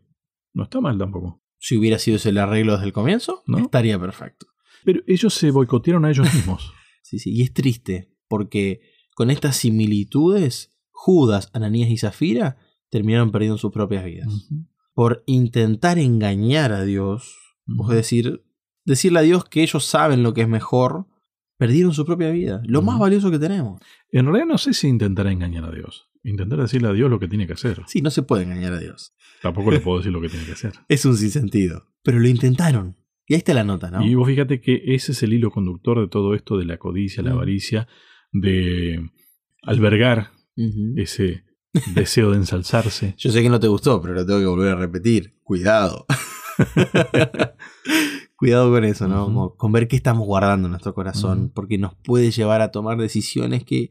no 0.54 0.64
está 0.64 0.80
mal 0.80 0.98
tampoco. 0.98 1.42
Si 1.58 1.76
hubiera 1.76 1.98
sido 1.98 2.16
ese 2.16 2.28
el 2.30 2.38
arreglo 2.38 2.72
desde 2.72 2.86
el 2.86 2.92
comienzo, 2.92 3.42
¿No? 3.46 3.58
estaría 3.58 3.98
perfecto. 3.98 4.46
Pero 4.84 5.00
ellos 5.06 5.34
se 5.34 5.50
boicotearon 5.50 6.04
a 6.04 6.10
ellos 6.10 6.32
mismos. 6.32 6.72
Sí, 7.00 7.18
sí, 7.18 7.32
y 7.32 7.40
es 7.40 7.54
triste, 7.54 8.12
porque 8.28 8.82
con 9.14 9.30
estas 9.30 9.56
similitudes, 9.56 10.78
Judas, 10.90 11.48
Ananías 11.54 11.88
y 11.88 11.96
Zafira 11.96 12.58
terminaron 12.90 13.30
perdiendo 13.30 13.58
sus 13.58 13.72
propias 13.72 14.04
vidas. 14.04 14.48
Por 14.94 15.22
intentar 15.26 15.98
engañar 15.98 16.72
a 16.72 16.84
Dios, 16.84 17.36
es 17.66 17.94
decir, 17.94 18.42
decirle 18.84 19.20
a 19.20 19.22
Dios 19.22 19.44
que 19.44 19.62
ellos 19.62 19.84
saben 19.84 20.22
lo 20.22 20.34
que 20.34 20.42
es 20.42 20.48
mejor, 20.48 21.06
perdieron 21.56 21.92
su 21.92 22.04
propia 22.04 22.30
vida, 22.30 22.62
lo 22.64 22.82
más 22.82 22.98
valioso 22.98 23.30
que 23.30 23.38
tenemos. 23.38 23.80
En 24.10 24.26
realidad 24.26 24.46
no 24.46 24.58
sé 24.58 24.72
si 24.72 24.88
intentar 24.88 25.26
engañar 25.26 25.64
a 25.64 25.70
Dios. 25.70 26.08
Intentar 26.24 26.60
decirle 26.60 26.88
a 26.88 26.92
Dios 26.92 27.10
lo 27.10 27.20
que 27.20 27.28
tiene 27.28 27.46
que 27.46 27.52
hacer. 27.52 27.82
Sí, 27.86 28.02
no 28.02 28.10
se 28.10 28.22
puede 28.22 28.44
engañar 28.44 28.72
a 28.72 28.78
Dios. 28.78 29.14
Tampoco 29.40 29.70
le 29.70 29.80
puedo 29.80 29.98
decir 29.98 30.12
lo 30.12 30.20
que 30.20 30.28
tiene 30.28 30.44
que 30.44 30.52
hacer. 30.52 30.72
Es 30.88 31.04
un 31.04 31.16
sinsentido. 31.16 31.86
Pero 32.02 32.18
lo 32.18 32.28
intentaron. 32.28 32.96
Y 33.26 33.34
ahí 33.34 33.38
está 33.38 33.54
la 33.54 33.64
nota, 33.64 33.90
¿no? 33.90 34.04
Y 34.04 34.14
vos 34.14 34.26
fíjate 34.26 34.60
que 34.60 34.82
ese 34.86 35.12
es 35.12 35.22
el 35.22 35.32
hilo 35.32 35.50
conductor 35.50 36.00
de 36.00 36.08
todo 36.08 36.34
esto 36.34 36.56
de 36.56 36.64
la 36.64 36.78
codicia, 36.78 37.22
la 37.22 37.32
avaricia, 37.32 37.86
de 38.32 39.10
albergar 39.62 40.30
ese 40.96 41.44
deseo 41.94 42.30
de 42.30 42.36
ensalzarse. 42.38 43.14
Yo 43.18 43.30
sé 43.30 43.42
que 43.42 43.48
no 43.50 43.60
te 43.60 43.68
gustó, 43.68 44.00
pero 44.00 44.14
lo 44.14 44.26
tengo 44.26 44.40
que 44.40 44.46
volver 44.46 44.72
a 44.72 44.76
repetir. 44.76 45.34
Cuidado. 45.42 46.06
Cuidado 48.36 48.70
con 48.70 48.84
eso, 48.84 49.08
¿no? 49.08 49.54
Con 49.56 49.72
ver 49.72 49.88
qué 49.88 49.96
estamos 49.96 50.24
guardando 50.26 50.66
en 50.66 50.70
nuestro 50.72 50.94
corazón, 50.94 51.50
porque 51.52 51.76
nos 51.78 51.94
puede 51.96 52.30
llevar 52.30 52.60
a 52.60 52.70
tomar 52.70 52.96
decisiones 52.98 53.64
que 53.64 53.90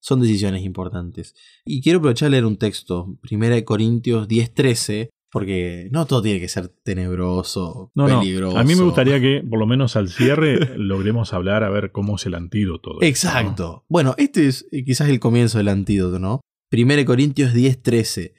son 0.00 0.20
decisiones 0.20 0.62
importantes. 0.64 1.34
Y 1.64 1.82
quiero 1.82 1.98
aprovechar 1.98 2.28
a 2.28 2.30
leer 2.30 2.44
un 2.44 2.58
texto, 2.58 3.18
1 3.28 3.64
Corintios 3.64 4.28
10:13, 4.28 5.08
porque 5.32 5.88
no 5.90 6.06
todo 6.06 6.22
tiene 6.22 6.38
que 6.38 6.48
ser 6.48 6.68
tenebroso, 6.68 7.90
No, 7.96 8.06
no. 8.06 8.20
peligroso. 8.20 8.56
A 8.56 8.62
mí 8.62 8.76
me 8.76 8.82
gustaría 8.84 9.20
que, 9.20 9.42
por 9.48 9.58
lo 9.58 9.66
menos 9.66 9.96
al 9.96 10.08
cierre, 10.08 10.58
logremos 10.78 11.32
hablar 11.34 11.64
a 11.64 11.68
ver 11.70 11.90
cómo 11.90 12.16
es 12.16 12.26
el 12.26 12.34
antídoto. 12.36 12.98
de 13.00 13.08
esto, 13.08 13.26
¿no? 13.26 13.32
Exacto. 13.32 13.84
Bueno, 13.88 14.14
este 14.16 14.46
es 14.46 14.66
eh, 14.70 14.84
quizás 14.84 15.08
el 15.08 15.18
comienzo 15.18 15.58
del 15.58 15.68
antídoto, 15.68 16.20
¿no? 16.20 16.40
1 16.70 17.04
Corintios 17.04 17.52
10:13. 17.54 18.34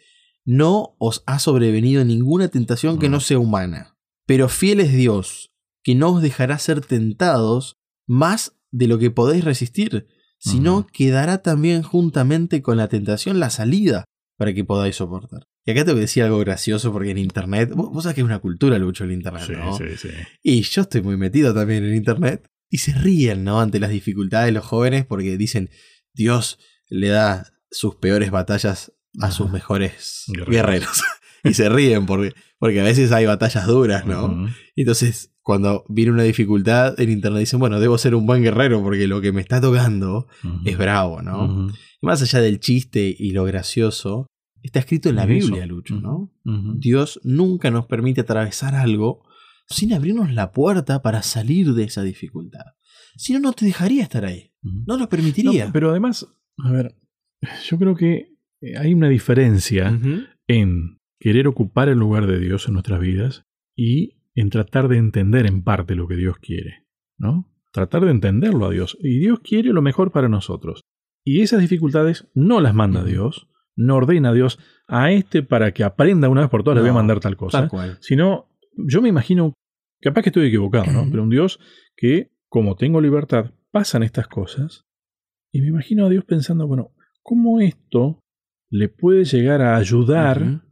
No 0.45 0.95
os 0.99 1.23
ha 1.25 1.39
sobrevenido 1.39 2.03
ninguna 2.05 2.47
tentación 2.47 2.99
que 2.99 3.07
Mm. 3.09 3.11
no 3.11 3.19
sea 3.19 3.39
humana, 3.39 3.97
pero 4.25 4.49
fiel 4.49 4.79
es 4.79 4.93
Dios, 4.93 5.51
que 5.83 5.95
no 5.95 6.09
os 6.13 6.21
dejará 6.21 6.57
ser 6.59 6.81
tentados 6.81 7.77
más 8.07 8.53
de 8.71 8.87
lo 8.87 8.97
que 8.99 9.11
podéis 9.11 9.43
resistir, 9.43 10.07
sino 10.39 10.87
que 10.87 11.09
dará 11.09 11.39
también 11.41 11.83
juntamente 11.83 12.61
con 12.61 12.77
la 12.77 12.87
tentación 12.87 13.39
la 13.39 13.49
salida 13.49 14.05
para 14.37 14.53
que 14.53 14.63
podáis 14.63 14.95
soportar. 14.95 15.47
Y 15.65 15.71
acá 15.71 15.83
tengo 15.83 15.95
que 15.97 16.01
decir 16.01 16.23
algo 16.23 16.39
gracioso 16.39 16.91
porque 16.93 17.11
en 17.11 17.17
internet, 17.17 17.71
vos, 17.75 17.91
vos 17.91 18.03
sabés 18.03 18.15
que 18.15 18.21
es 18.21 18.25
una 18.25 18.39
cultura 18.39 18.77
lucho 18.79 19.03
el 19.03 19.11
internet, 19.11 19.43
Sí, 19.45 19.51
¿no? 19.53 19.77
sí, 19.77 19.83
sí. 19.97 20.09
Y 20.41 20.61
yo 20.61 20.83
estoy 20.83 21.01
muy 21.01 21.17
metido 21.17 21.53
también 21.53 21.83
en 21.83 21.93
internet. 21.95 22.47
Y 22.69 22.77
se 22.77 22.93
ríen, 22.93 23.43
¿no? 23.43 23.59
Ante 23.59 23.79
las 23.79 23.89
dificultades 23.89 24.45
de 24.47 24.51
los 24.53 24.63
jóvenes 24.65 25.05
porque 25.05 25.37
dicen, 25.37 25.69
Dios 26.13 26.57
le 26.87 27.09
da 27.09 27.51
sus 27.71 27.95
peores 27.95 28.31
batallas 28.31 28.93
a 29.19 29.31
sus 29.31 29.51
mejores 29.51 30.25
Guerreros. 30.27 30.49
guerreros. 30.49 31.03
y 31.43 31.53
se 31.53 31.69
ríen 31.69 32.05
porque, 32.05 32.33
porque 32.57 32.81
a 32.81 32.83
veces 32.83 33.11
hay 33.11 33.25
batallas 33.25 33.65
duras, 33.67 34.05
¿no? 34.05 34.47
Entonces, 34.75 35.33
cuando 35.41 35.83
viene 35.89 36.11
una 36.11 36.23
dificultad 36.23 36.99
en 36.99 37.09
internet 37.09 37.39
dicen, 37.41 37.59
bueno, 37.59 37.79
debo 37.79 37.97
ser 37.97 38.13
un 38.15 38.25
buen 38.25 38.43
guerrero 38.43 38.81
porque 38.83 39.07
lo 39.07 39.21
que 39.21 39.31
me 39.31 39.41
está 39.41 39.59
tocando 39.59 40.27
es 40.65 40.77
bravo, 40.77 41.21
¿no? 41.21 41.69
Y 42.01 42.05
Más 42.05 42.21
allá 42.21 42.39
del 42.41 42.59
chiste 42.59 43.15
y 43.17 43.31
lo 43.31 43.45
gracioso, 43.45 44.27
está 44.61 44.79
escrito 44.79 45.09
en 45.09 45.15
la. 45.15 45.25
Biblia, 45.25 45.65
Lucho, 45.65 45.95
¿no? 45.95 46.31
Dios 46.77 47.19
nunca 47.23 47.71
nos 47.71 47.85
permite 47.87 48.21
atravesar 48.21 48.75
algo 48.75 49.25
sin 49.67 49.93
abrirnos 49.93 50.31
la 50.33 50.51
puerta 50.51 51.01
para 51.01 51.21
salir 51.23 51.73
de 51.73 51.83
esa 51.83 52.03
dificultad. 52.03 52.65
Si 53.15 53.33
no, 53.33 53.39
no 53.39 53.53
te 53.53 53.65
dejaría 53.65 54.03
estar 54.03 54.25
ahí. 54.25 54.51
No 54.61 54.97
lo 54.97 55.09
permitiría. 55.09 55.65
No, 55.67 55.71
pero 55.73 55.91
además, 55.91 56.25
a 56.57 56.71
ver, 56.71 56.95
yo 57.63 57.77
creo 57.77 57.95
que 57.95 58.35
eh, 58.61 58.77
hay 58.77 58.93
una 58.93 59.09
diferencia 59.09 59.97
en 60.47 60.99
querer 61.19 61.47
ocupar 61.47 61.89
el 61.89 61.97
lugar 61.99 62.27
de 62.27 62.39
Dios 62.39 62.67
en 62.67 62.73
nuestras 62.73 62.99
vidas 62.99 63.43
y 63.75 64.21
en 64.35 64.49
tratar 64.49 64.87
de 64.87 64.97
entender 64.97 65.45
en 65.45 65.63
parte 65.63 65.95
lo 65.95 66.07
que 66.07 66.15
Dios 66.15 66.37
quiere, 66.37 66.85
¿no? 67.17 67.51
Tratar 67.71 68.05
de 68.05 68.11
entenderlo 68.11 68.65
a 68.65 68.71
Dios. 68.71 68.97
Y 69.01 69.19
Dios 69.19 69.39
quiere 69.41 69.73
lo 69.73 69.81
mejor 69.81 70.11
para 70.11 70.29
nosotros. 70.29 70.81
Y 71.23 71.41
esas 71.41 71.61
dificultades 71.61 72.27
no 72.33 72.61
las 72.61 72.73
manda. 72.73 73.03
Dios, 73.03 73.47
no 73.75 73.95
ordena 73.97 74.33
Dios 74.33 74.59
a 74.87 75.11
este 75.11 75.43
para 75.43 75.73
que 75.73 75.83
aprenda 75.83 76.29
una 76.29 76.41
vez 76.41 76.49
por 76.49 76.63
todas, 76.63 76.75
le 76.77 76.81
voy 76.81 76.89
a 76.89 76.93
No, 76.93 76.99
mandar 76.99 77.19
tal 77.19 77.37
cosa. 77.37 77.59
Tal 77.59 77.69
cual. 77.69 77.97
Sino, 78.01 78.49
yo 78.73 79.01
me 79.01 79.09
imagino, 79.09 79.53
capaz 80.01 80.23
que 80.23 80.29
estoy 80.29 80.47
equivocado, 80.47 80.91
¿no? 80.91 81.07
Pero 81.11 81.23
un 81.23 81.29
Dios 81.29 81.59
que, 81.95 82.31
como 82.47 82.75
tengo 82.75 83.01
libertad, 83.01 83.51
pasan 83.71 84.03
estas 84.03 84.27
cosas. 84.27 84.85
Y 85.51 85.61
me 85.61 85.67
imagino 85.67 86.05
a 86.05 86.09
Dios 86.09 86.25
pensando, 86.25 86.67
bueno, 86.67 86.91
¿cómo 87.29 87.59
esto 87.59 88.19
le 88.71 88.89
puede 88.89 89.23
llegar 89.23 89.61
a 89.61 89.77
ayudar 89.77 90.63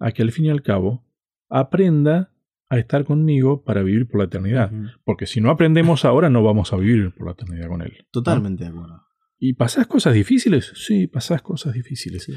a 0.00 0.10
que 0.10 0.22
al 0.22 0.32
fin 0.32 0.46
y 0.46 0.50
al 0.50 0.64
cabo 0.64 1.06
aprenda 1.48 2.34
a 2.68 2.78
estar 2.80 3.04
conmigo 3.04 3.62
para 3.62 3.84
vivir 3.84 4.08
por 4.08 4.18
la 4.18 4.24
eternidad? 4.24 4.72
Porque 5.04 5.26
si 5.26 5.40
no 5.40 5.48
aprendemos 5.48 6.04
ahora, 6.04 6.28
no 6.28 6.42
vamos 6.42 6.72
a 6.72 6.76
vivir 6.76 7.14
por 7.14 7.26
la 7.26 7.34
eternidad 7.34 7.68
con 7.68 7.82
Él. 7.82 7.92
¿no? 7.98 8.04
Totalmente 8.10 8.64
de 8.64 8.70
acuerdo. 8.70 9.00
¿Y 9.38 9.52
pasás 9.52 9.86
cosas 9.86 10.14
difíciles? 10.14 10.72
Sí, 10.74 11.06
pasás 11.06 11.40
cosas 11.40 11.74
difíciles. 11.74 12.24
Sí. 12.24 12.32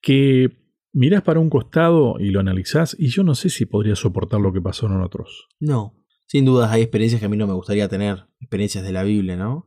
Que 0.00 0.56
mirás 0.94 1.20
para 1.20 1.40
un 1.40 1.50
costado 1.50 2.16
y 2.18 2.30
lo 2.30 2.40
analizás, 2.40 2.96
y 2.98 3.08
yo 3.08 3.22
no 3.22 3.34
sé 3.34 3.50
si 3.50 3.66
podría 3.66 3.96
soportar 3.96 4.40
lo 4.40 4.54
que 4.54 4.62
pasaron 4.62 5.02
otros. 5.02 5.48
No. 5.60 6.02
Sin 6.24 6.46
dudas 6.46 6.72
hay 6.72 6.80
experiencias 6.80 7.20
que 7.20 7.26
a 7.26 7.28
mí 7.28 7.36
no 7.36 7.46
me 7.46 7.52
gustaría 7.52 7.86
tener, 7.86 8.24
experiencias 8.40 8.82
de 8.82 8.92
la 8.92 9.02
Biblia, 9.02 9.36
¿no? 9.36 9.66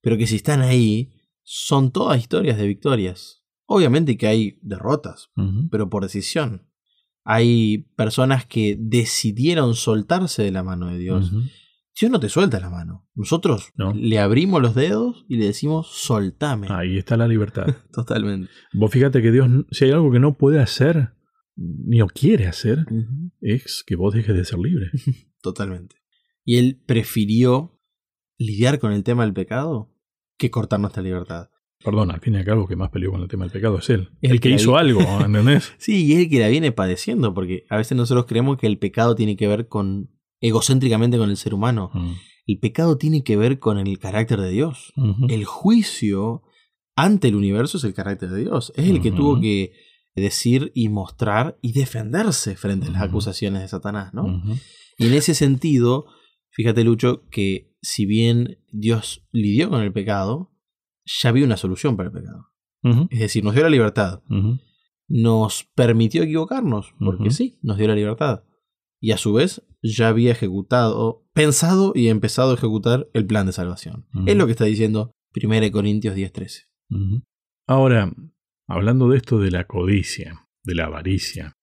Pero 0.00 0.16
que 0.16 0.26
si 0.26 0.36
están 0.36 0.62
ahí, 0.62 1.19
son 1.52 1.90
todas 1.90 2.20
historias 2.20 2.56
de 2.58 2.68
victorias. 2.68 3.42
Obviamente 3.66 4.16
que 4.16 4.28
hay 4.28 4.58
derrotas, 4.62 5.30
pero 5.68 5.90
por 5.90 6.04
decisión. 6.04 6.68
Hay 7.24 7.88
personas 7.96 8.46
que 8.46 8.76
decidieron 8.78 9.74
soltarse 9.74 10.44
de 10.44 10.52
la 10.52 10.62
mano 10.62 10.86
de 10.86 10.98
Dios. 10.98 11.32
Dios 11.98 12.12
no 12.12 12.20
te 12.20 12.28
suelta 12.28 12.60
la 12.60 12.70
mano. 12.70 13.08
Nosotros 13.16 13.72
No. 13.74 13.92
le 13.92 14.20
abrimos 14.20 14.62
los 14.62 14.76
dedos 14.76 15.24
y 15.28 15.38
le 15.38 15.46
decimos, 15.46 15.88
soltame. 15.92 16.68
Ahí 16.70 16.96
está 16.98 17.16
la 17.16 17.26
libertad. 17.26 17.66
Totalmente. 17.92 18.48
Vos 18.72 18.92
fíjate 18.92 19.20
que 19.20 19.32
Dios, 19.32 19.48
si 19.72 19.86
hay 19.86 19.90
algo 19.90 20.12
que 20.12 20.20
no 20.20 20.38
puede 20.38 20.60
hacer, 20.60 21.14
ni 21.56 21.98
no 21.98 22.06
quiere 22.06 22.46
hacer, 22.46 22.86
es 23.40 23.82
que 23.84 23.96
vos 23.96 24.14
dejes 24.14 24.36
de 24.36 24.44
ser 24.44 24.60
libre. 24.60 24.90
Totalmente. 25.42 25.96
Y 26.44 26.58
él 26.58 26.80
prefirió 26.86 27.76
lidiar 28.38 28.78
con 28.78 28.92
el 28.92 29.02
tema 29.02 29.24
del 29.24 29.34
pecado 29.34 29.89
que 30.40 30.50
cortar 30.50 30.80
nuestra 30.80 31.02
libertad. 31.02 31.50
Perdón, 31.84 32.10
al 32.10 32.20
fin 32.20 32.34
y 32.34 32.38
al 32.38 32.44
cabo, 32.44 32.66
que 32.66 32.76
más 32.76 32.90
peleó 32.90 33.10
con 33.12 33.22
el 33.22 33.28
tema 33.28 33.44
del 33.44 33.52
pecado 33.52 33.78
es 33.78 33.88
él. 33.90 34.10
El 34.20 34.32
El, 34.32 34.40
que 34.40 34.48
que 34.50 34.54
hizo 34.56 34.72
vi- 34.72 34.78
algo, 34.78 35.00
¿entendés? 35.24 35.72
Sí, 35.78 36.04
y 36.04 36.12
es 36.14 36.18
el 36.20 36.28
que 36.28 36.40
la 36.40 36.48
viene 36.48 36.72
padeciendo, 36.72 37.32
porque 37.32 37.64
a 37.70 37.76
veces 37.76 37.96
nosotros 37.96 38.26
creemos 38.26 38.58
que 38.58 38.66
el 38.66 38.78
pecado 38.78 39.14
tiene 39.14 39.36
que 39.36 39.46
ver 39.46 39.68
con 39.68 40.10
egocéntricamente 40.40 41.16
con 41.18 41.30
el 41.30 41.36
ser 41.36 41.54
humano. 41.54 41.90
Mm. 41.94 42.12
El 42.46 42.58
pecado 42.58 42.98
tiene 42.98 43.22
que 43.22 43.36
ver 43.36 43.58
con 43.60 43.78
el 43.78 43.98
carácter 43.98 44.40
de 44.40 44.50
Dios. 44.50 44.92
El 45.28 45.44
juicio 45.44 46.42
ante 46.96 47.28
el 47.28 47.36
universo 47.36 47.78
es 47.78 47.84
el 47.84 47.94
carácter 47.94 48.30
de 48.30 48.40
Dios. 48.40 48.72
Es 48.76 48.88
el 48.88 49.00
que 49.00 49.12
tuvo 49.12 49.40
que 49.40 49.72
decir 50.16 50.72
y 50.74 50.88
mostrar 50.88 51.56
y 51.62 51.72
defenderse 51.72 52.56
frente 52.56 52.88
a 52.88 52.90
las 52.90 53.02
acusaciones 53.02 53.62
de 53.62 53.68
Satanás, 53.68 54.12
¿no? 54.12 54.42
Y 54.98 55.06
en 55.06 55.14
ese 55.14 55.34
sentido, 55.34 56.06
fíjate 56.50 56.82
Lucho, 56.82 57.22
que 57.30 57.69
si 57.82 58.06
bien 58.06 58.58
Dios 58.70 59.26
lidió 59.32 59.70
con 59.70 59.82
el 59.82 59.92
pecado, 59.92 60.52
ya 61.04 61.30
había 61.30 61.44
una 61.44 61.56
solución 61.56 61.96
para 61.96 62.08
el 62.08 62.14
pecado. 62.14 62.48
Es 63.10 63.20
decir, 63.20 63.44
nos 63.44 63.54
dio 63.54 63.62
la 63.62 63.70
libertad. 63.70 64.22
Nos 65.08 65.64
permitió 65.74 66.22
equivocarnos, 66.22 66.94
porque 66.98 67.30
sí, 67.30 67.58
nos 67.62 67.78
dio 67.78 67.88
la 67.88 67.94
libertad. 67.94 68.44
Y 69.00 69.12
a 69.12 69.16
su 69.16 69.32
vez 69.32 69.62
ya 69.82 70.08
había 70.08 70.32
ejecutado, 70.32 71.26
pensado 71.32 71.92
y 71.94 72.08
empezado 72.08 72.50
a 72.50 72.54
ejecutar 72.54 73.08
el 73.14 73.26
plan 73.26 73.46
de 73.46 73.52
salvación. 73.52 74.06
Es 74.26 74.36
lo 74.36 74.46
que 74.46 74.52
está 74.52 74.64
diciendo 74.66 75.12
1 75.34 75.70
Corintios 75.72 76.14
10:13. 76.14 76.68
Ujú. 76.90 77.22
Ahora, 77.66 78.12
hablando 78.66 79.08
de 79.08 79.16
esto 79.16 79.38
de 79.38 79.50
la 79.50 79.66
codicia, 79.66 80.46
de 80.64 80.74
la 80.74 80.86
avaricia, 80.86 81.56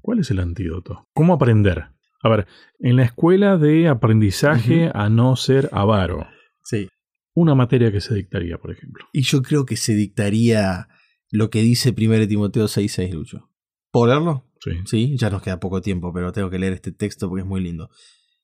¿cuál 0.00 0.20
es 0.20 0.30
el 0.30 0.40
antídoto? 0.40 1.04
¿Cómo 1.14 1.34
aprender? 1.34 1.95
A 2.26 2.28
ver, 2.28 2.46
en 2.80 2.96
la 2.96 3.04
escuela 3.04 3.56
de 3.56 3.86
aprendizaje 3.86 4.90
a 4.92 5.08
no 5.08 5.36
ser 5.36 5.68
avaro, 5.72 6.26
Sí. 6.64 6.88
una 7.36 7.54
materia 7.54 7.92
que 7.92 8.00
se 8.00 8.14
dictaría, 8.14 8.58
por 8.58 8.72
ejemplo. 8.72 9.04
Y 9.12 9.22
yo 9.22 9.42
creo 9.42 9.64
que 9.64 9.76
se 9.76 9.94
dictaría 9.94 10.88
lo 11.30 11.50
que 11.50 11.62
dice 11.62 11.92
1 11.92 12.26
Timoteo 12.26 12.66
6:6, 12.66 13.14
Lucho. 13.14 13.48
¿Puedo 13.92 14.08
leerlo? 14.08 14.44
Sí. 14.60 14.70
Sí, 14.86 15.16
ya 15.16 15.30
nos 15.30 15.40
queda 15.42 15.60
poco 15.60 15.80
tiempo, 15.80 16.12
pero 16.12 16.32
tengo 16.32 16.50
que 16.50 16.58
leer 16.58 16.72
este 16.72 16.90
texto 16.90 17.28
porque 17.28 17.42
es 17.42 17.46
muy 17.46 17.60
lindo. 17.60 17.90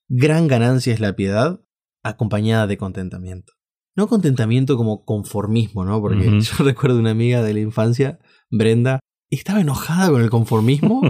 Gran 0.08 0.46
ganancia 0.46 0.92
es 0.94 1.00
la 1.00 1.16
piedad 1.16 1.60
acompañada 2.04 2.68
de 2.68 2.76
contentamiento. 2.76 3.52
No 3.96 4.06
contentamiento 4.06 4.76
como 4.76 5.04
conformismo, 5.04 5.84
¿no? 5.84 6.00
Porque 6.00 6.24
yo 6.40 6.64
recuerdo 6.64 7.00
una 7.00 7.10
amiga 7.10 7.42
de 7.42 7.54
la 7.54 7.60
infancia, 7.60 8.20
Brenda, 8.48 9.00
estaba 9.36 9.60
enojada 9.60 10.10
con 10.10 10.22
el 10.22 10.30
conformismo. 10.30 11.02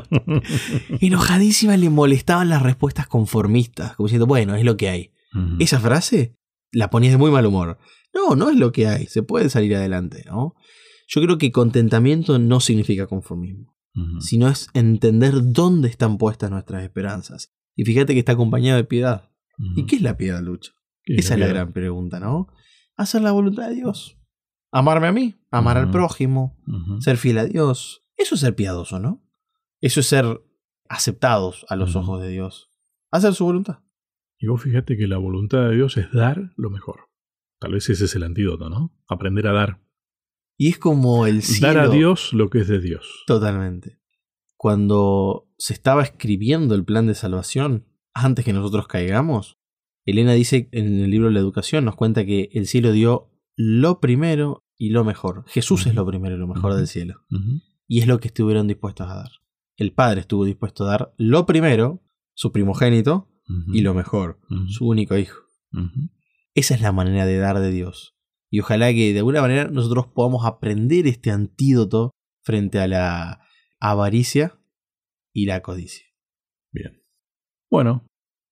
Enojadísima, 1.00 1.76
le 1.76 1.90
molestaban 1.90 2.48
las 2.48 2.62
respuestas 2.62 3.06
conformistas, 3.06 3.96
como 3.96 4.06
diciendo, 4.06 4.26
bueno, 4.26 4.54
es 4.54 4.64
lo 4.64 4.76
que 4.76 4.88
hay. 4.88 5.10
Esa 5.58 5.80
frase 5.80 6.36
la 6.70 6.90
ponías 6.90 7.12
de 7.12 7.18
muy 7.18 7.30
mal 7.30 7.46
humor. 7.46 7.78
No, 8.14 8.36
no 8.36 8.50
es 8.50 8.56
lo 8.56 8.70
que 8.70 8.86
hay, 8.86 9.06
se 9.06 9.22
puede 9.22 9.48
salir 9.48 9.74
adelante, 9.74 10.24
¿no? 10.26 10.54
Yo 11.08 11.22
creo 11.22 11.38
que 11.38 11.50
contentamiento 11.50 12.38
no 12.38 12.60
significa 12.60 13.06
conformismo, 13.06 13.74
sino 14.20 14.48
es 14.48 14.68
entender 14.74 15.34
dónde 15.42 15.88
están 15.88 16.18
puestas 16.18 16.50
nuestras 16.50 16.84
esperanzas. 16.84 17.52
Y 17.74 17.84
fíjate 17.84 18.12
que 18.12 18.18
está 18.18 18.32
acompañado 18.32 18.76
de 18.76 18.84
piedad. 18.84 19.30
¿Y 19.76 19.86
qué 19.86 19.96
es 19.96 20.02
la 20.02 20.16
piedad, 20.16 20.42
Lucho? 20.42 20.72
¿Qué 21.04 21.16
Esa 21.16 21.34
es 21.34 21.40
la 21.40 21.46
gran 21.46 21.72
pregunta, 21.72 22.20
¿no? 22.20 22.48
Hacer 22.96 23.22
la 23.22 23.32
voluntad 23.32 23.68
de 23.68 23.74
Dios. 23.74 24.18
Amarme 24.70 25.08
a 25.08 25.12
mí, 25.12 25.34
amar 25.50 25.76
al 25.76 25.90
prójimo, 25.90 26.56
ser 27.00 27.16
fiel 27.16 27.38
a 27.38 27.44
Dios. 27.44 28.01
Eso 28.22 28.36
es 28.36 28.40
ser 28.40 28.54
piadoso, 28.54 29.00
¿no? 29.00 29.20
Eso 29.80 29.98
es 29.98 30.06
ser 30.06 30.40
aceptados 30.88 31.66
a 31.68 31.74
los 31.74 31.96
ojos 31.96 32.22
de 32.22 32.28
Dios. 32.28 32.70
Hacer 33.10 33.34
su 33.34 33.44
voluntad. 33.44 33.80
Y 34.38 34.46
vos 34.46 34.62
fíjate 34.62 34.96
que 34.96 35.08
la 35.08 35.18
voluntad 35.18 35.68
de 35.68 35.74
Dios 35.74 35.96
es 35.96 36.12
dar 36.12 36.52
lo 36.56 36.70
mejor. 36.70 37.08
Tal 37.58 37.72
vez 37.72 37.90
ese 37.90 38.04
es 38.04 38.14
el 38.14 38.22
antídoto, 38.22 38.70
¿no? 38.70 38.94
Aprender 39.08 39.48
a 39.48 39.52
dar. 39.52 39.82
Y 40.56 40.68
es 40.68 40.78
como 40.78 41.26
el 41.26 41.42
cielo. 41.42 41.74
Dar 41.74 41.86
a 41.86 41.88
Dios 41.88 42.32
lo 42.32 42.48
que 42.48 42.60
es 42.60 42.68
de 42.68 42.80
Dios. 42.80 43.24
Totalmente. 43.26 43.98
Cuando 44.56 45.48
se 45.58 45.72
estaba 45.72 46.04
escribiendo 46.04 46.76
el 46.76 46.84
plan 46.84 47.08
de 47.08 47.16
salvación, 47.16 47.88
antes 48.14 48.44
que 48.44 48.52
nosotros 48.52 48.86
caigamos, 48.86 49.58
Elena 50.04 50.32
dice 50.34 50.68
en 50.70 51.00
el 51.00 51.10
libro 51.10 51.26
de 51.26 51.34
la 51.34 51.40
educación, 51.40 51.84
nos 51.84 51.96
cuenta 51.96 52.24
que 52.24 52.50
el 52.52 52.68
cielo 52.68 52.92
dio 52.92 53.32
lo 53.56 53.98
primero 53.98 54.64
y 54.76 54.90
lo 54.90 55.02
mejor. 55.02 55.44
Jesús 55.48 55.86
es 55.86 55.96
lo 55.96 56.06
primero 56.06 56.36
y 56.36 56.38
lo 56.38 56.46
mejor 56.46 56.74
del 56.74 56.86
cielo. 56.86 57.24
Y 57.86 58.00
es 58.00 58.06
lo 58.06 58.20
que 58.20 58.28
estuvieron 58.28 58.68
dispuestos 58.68 59.08
a 59.08 59.14
dar. 59.14 59.30
El 59.76 59.92
Padre 59.92 60.20
estuvo 60.20 60.44
dispuesto 60.44 60.84
a 60.84 60.90
dar 60.90 61.14
lo 61.16 61.46
primero, 61.46 62.02
su 62.34 62.52
primogénito, 62.52 63.28
y 63.72 63.82
lo 63.82 63.92
mejor, 63.92 64.40
su 64.68 64.86
único 64.86 65.16
hijo. 65.16 65.42
Esa 66.54 66.74
es 66.74 66.80
la 66.80 66.92
manera 66.92 67.26
de 67.26 67.38
dar 67.38 67.58
de 67.60 67.70
Dios. 67.70 68.16
Y 68.50 68.60
ojalá 68.60 68.92
que 68.92 69.12
de 69.12 69.18
alguna 69.18 69.40
manera 69.40 69.68
nosotros 69.68 70.06
podamos 70.08 70.44
aprender 70.46 71.06
este 71.06 71.30
antídoto 71.30 72.12
frente 72.42 72.78
a 72.78 72.86
la 72.86 73.40
avaricia 73.80 74.58
y 75.32 75.46
la 75.46 75.60
codicia. 75.62 76.06
Bien. 76.70 77.02
Bueno, 77.70 78.06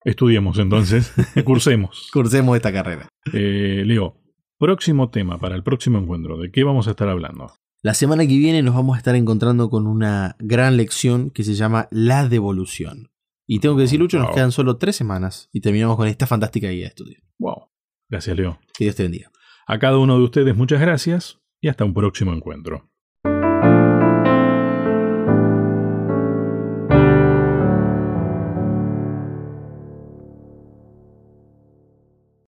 estudiemos 0.05 0.59
entonces, 0.59 1.13
cursemos. 1.45 2.09
Cursemos 2.13 2.57
esta 2.57 2.73
carrera. 2.73 3.09
Eh, 3.33 3.83
Leo, 3.85 4.21
próximo 4.59 5.11
tema 5.11 5.39
para 5.39 5.55
el 5.55 5.63
próximo 5.63 5.99
encuentro. 5.99 6.39
¿De 6.39 6.51
qué 6.51 6.65
vamos 6.65 6.89
a 6.89 6.93
estar 6.93 7.09
hablando? 7.09 7.53
La 7.83 7.95
semana 7.95 8.27
que 8.27 8.37
viene 8.37 8.63
nos 8.63 8.75
vamos 8.75 8.95
a 8.95 8.99
estar 8.99 9.15
encontrando 9.15 9.71
con 9.71 9.87
una 9.87 10.37
gran 10.39 10.77
lección 10.77 11.31
que 11.31 11.45
se 11.45 11.55
llama 11.55 11.89
la 11.91 12.29
devolución. 12.29 13.11
Y 13.47 13.61
tengo 13.61 13.75
que 13.75 13.83
decir, 13.83 13.99
Lucho, 13.99 14.19
nos 14.19 14.35
quedan 14.35 14.53
solo 14.53 14.77
tres 14.77 14.97
semanas 14.97 15.49
y 15.51 15.63
terminamos 15.63 15.97
con 15.97 16.07
esta 16.07 16.27
fantástica 16.27 16.69
guía 16.69 16.83
de 16.83 16.89
estudio. 16.89 17.19
Wow. 17.39 17.71
Gracias, 18.11 18.37
Leo. 18.37 18.59
Que 18.77 18.85
Dios 18.85 18.97
te 18.97 19.05
bendiga. 19.05 19.31
A 19.67 19.79
cada 19.79 19.97
uno 19.97 20.19
de 20.19 20.25
ustedes 20.25 20.55
muchas 20.55 20.79
gracias 20.79 21.41
y 21.59 21.69
hasta 21.69 21.87
un 21.87 21.95
próximo 21.95 22.35
encuentro. 22.35 22.90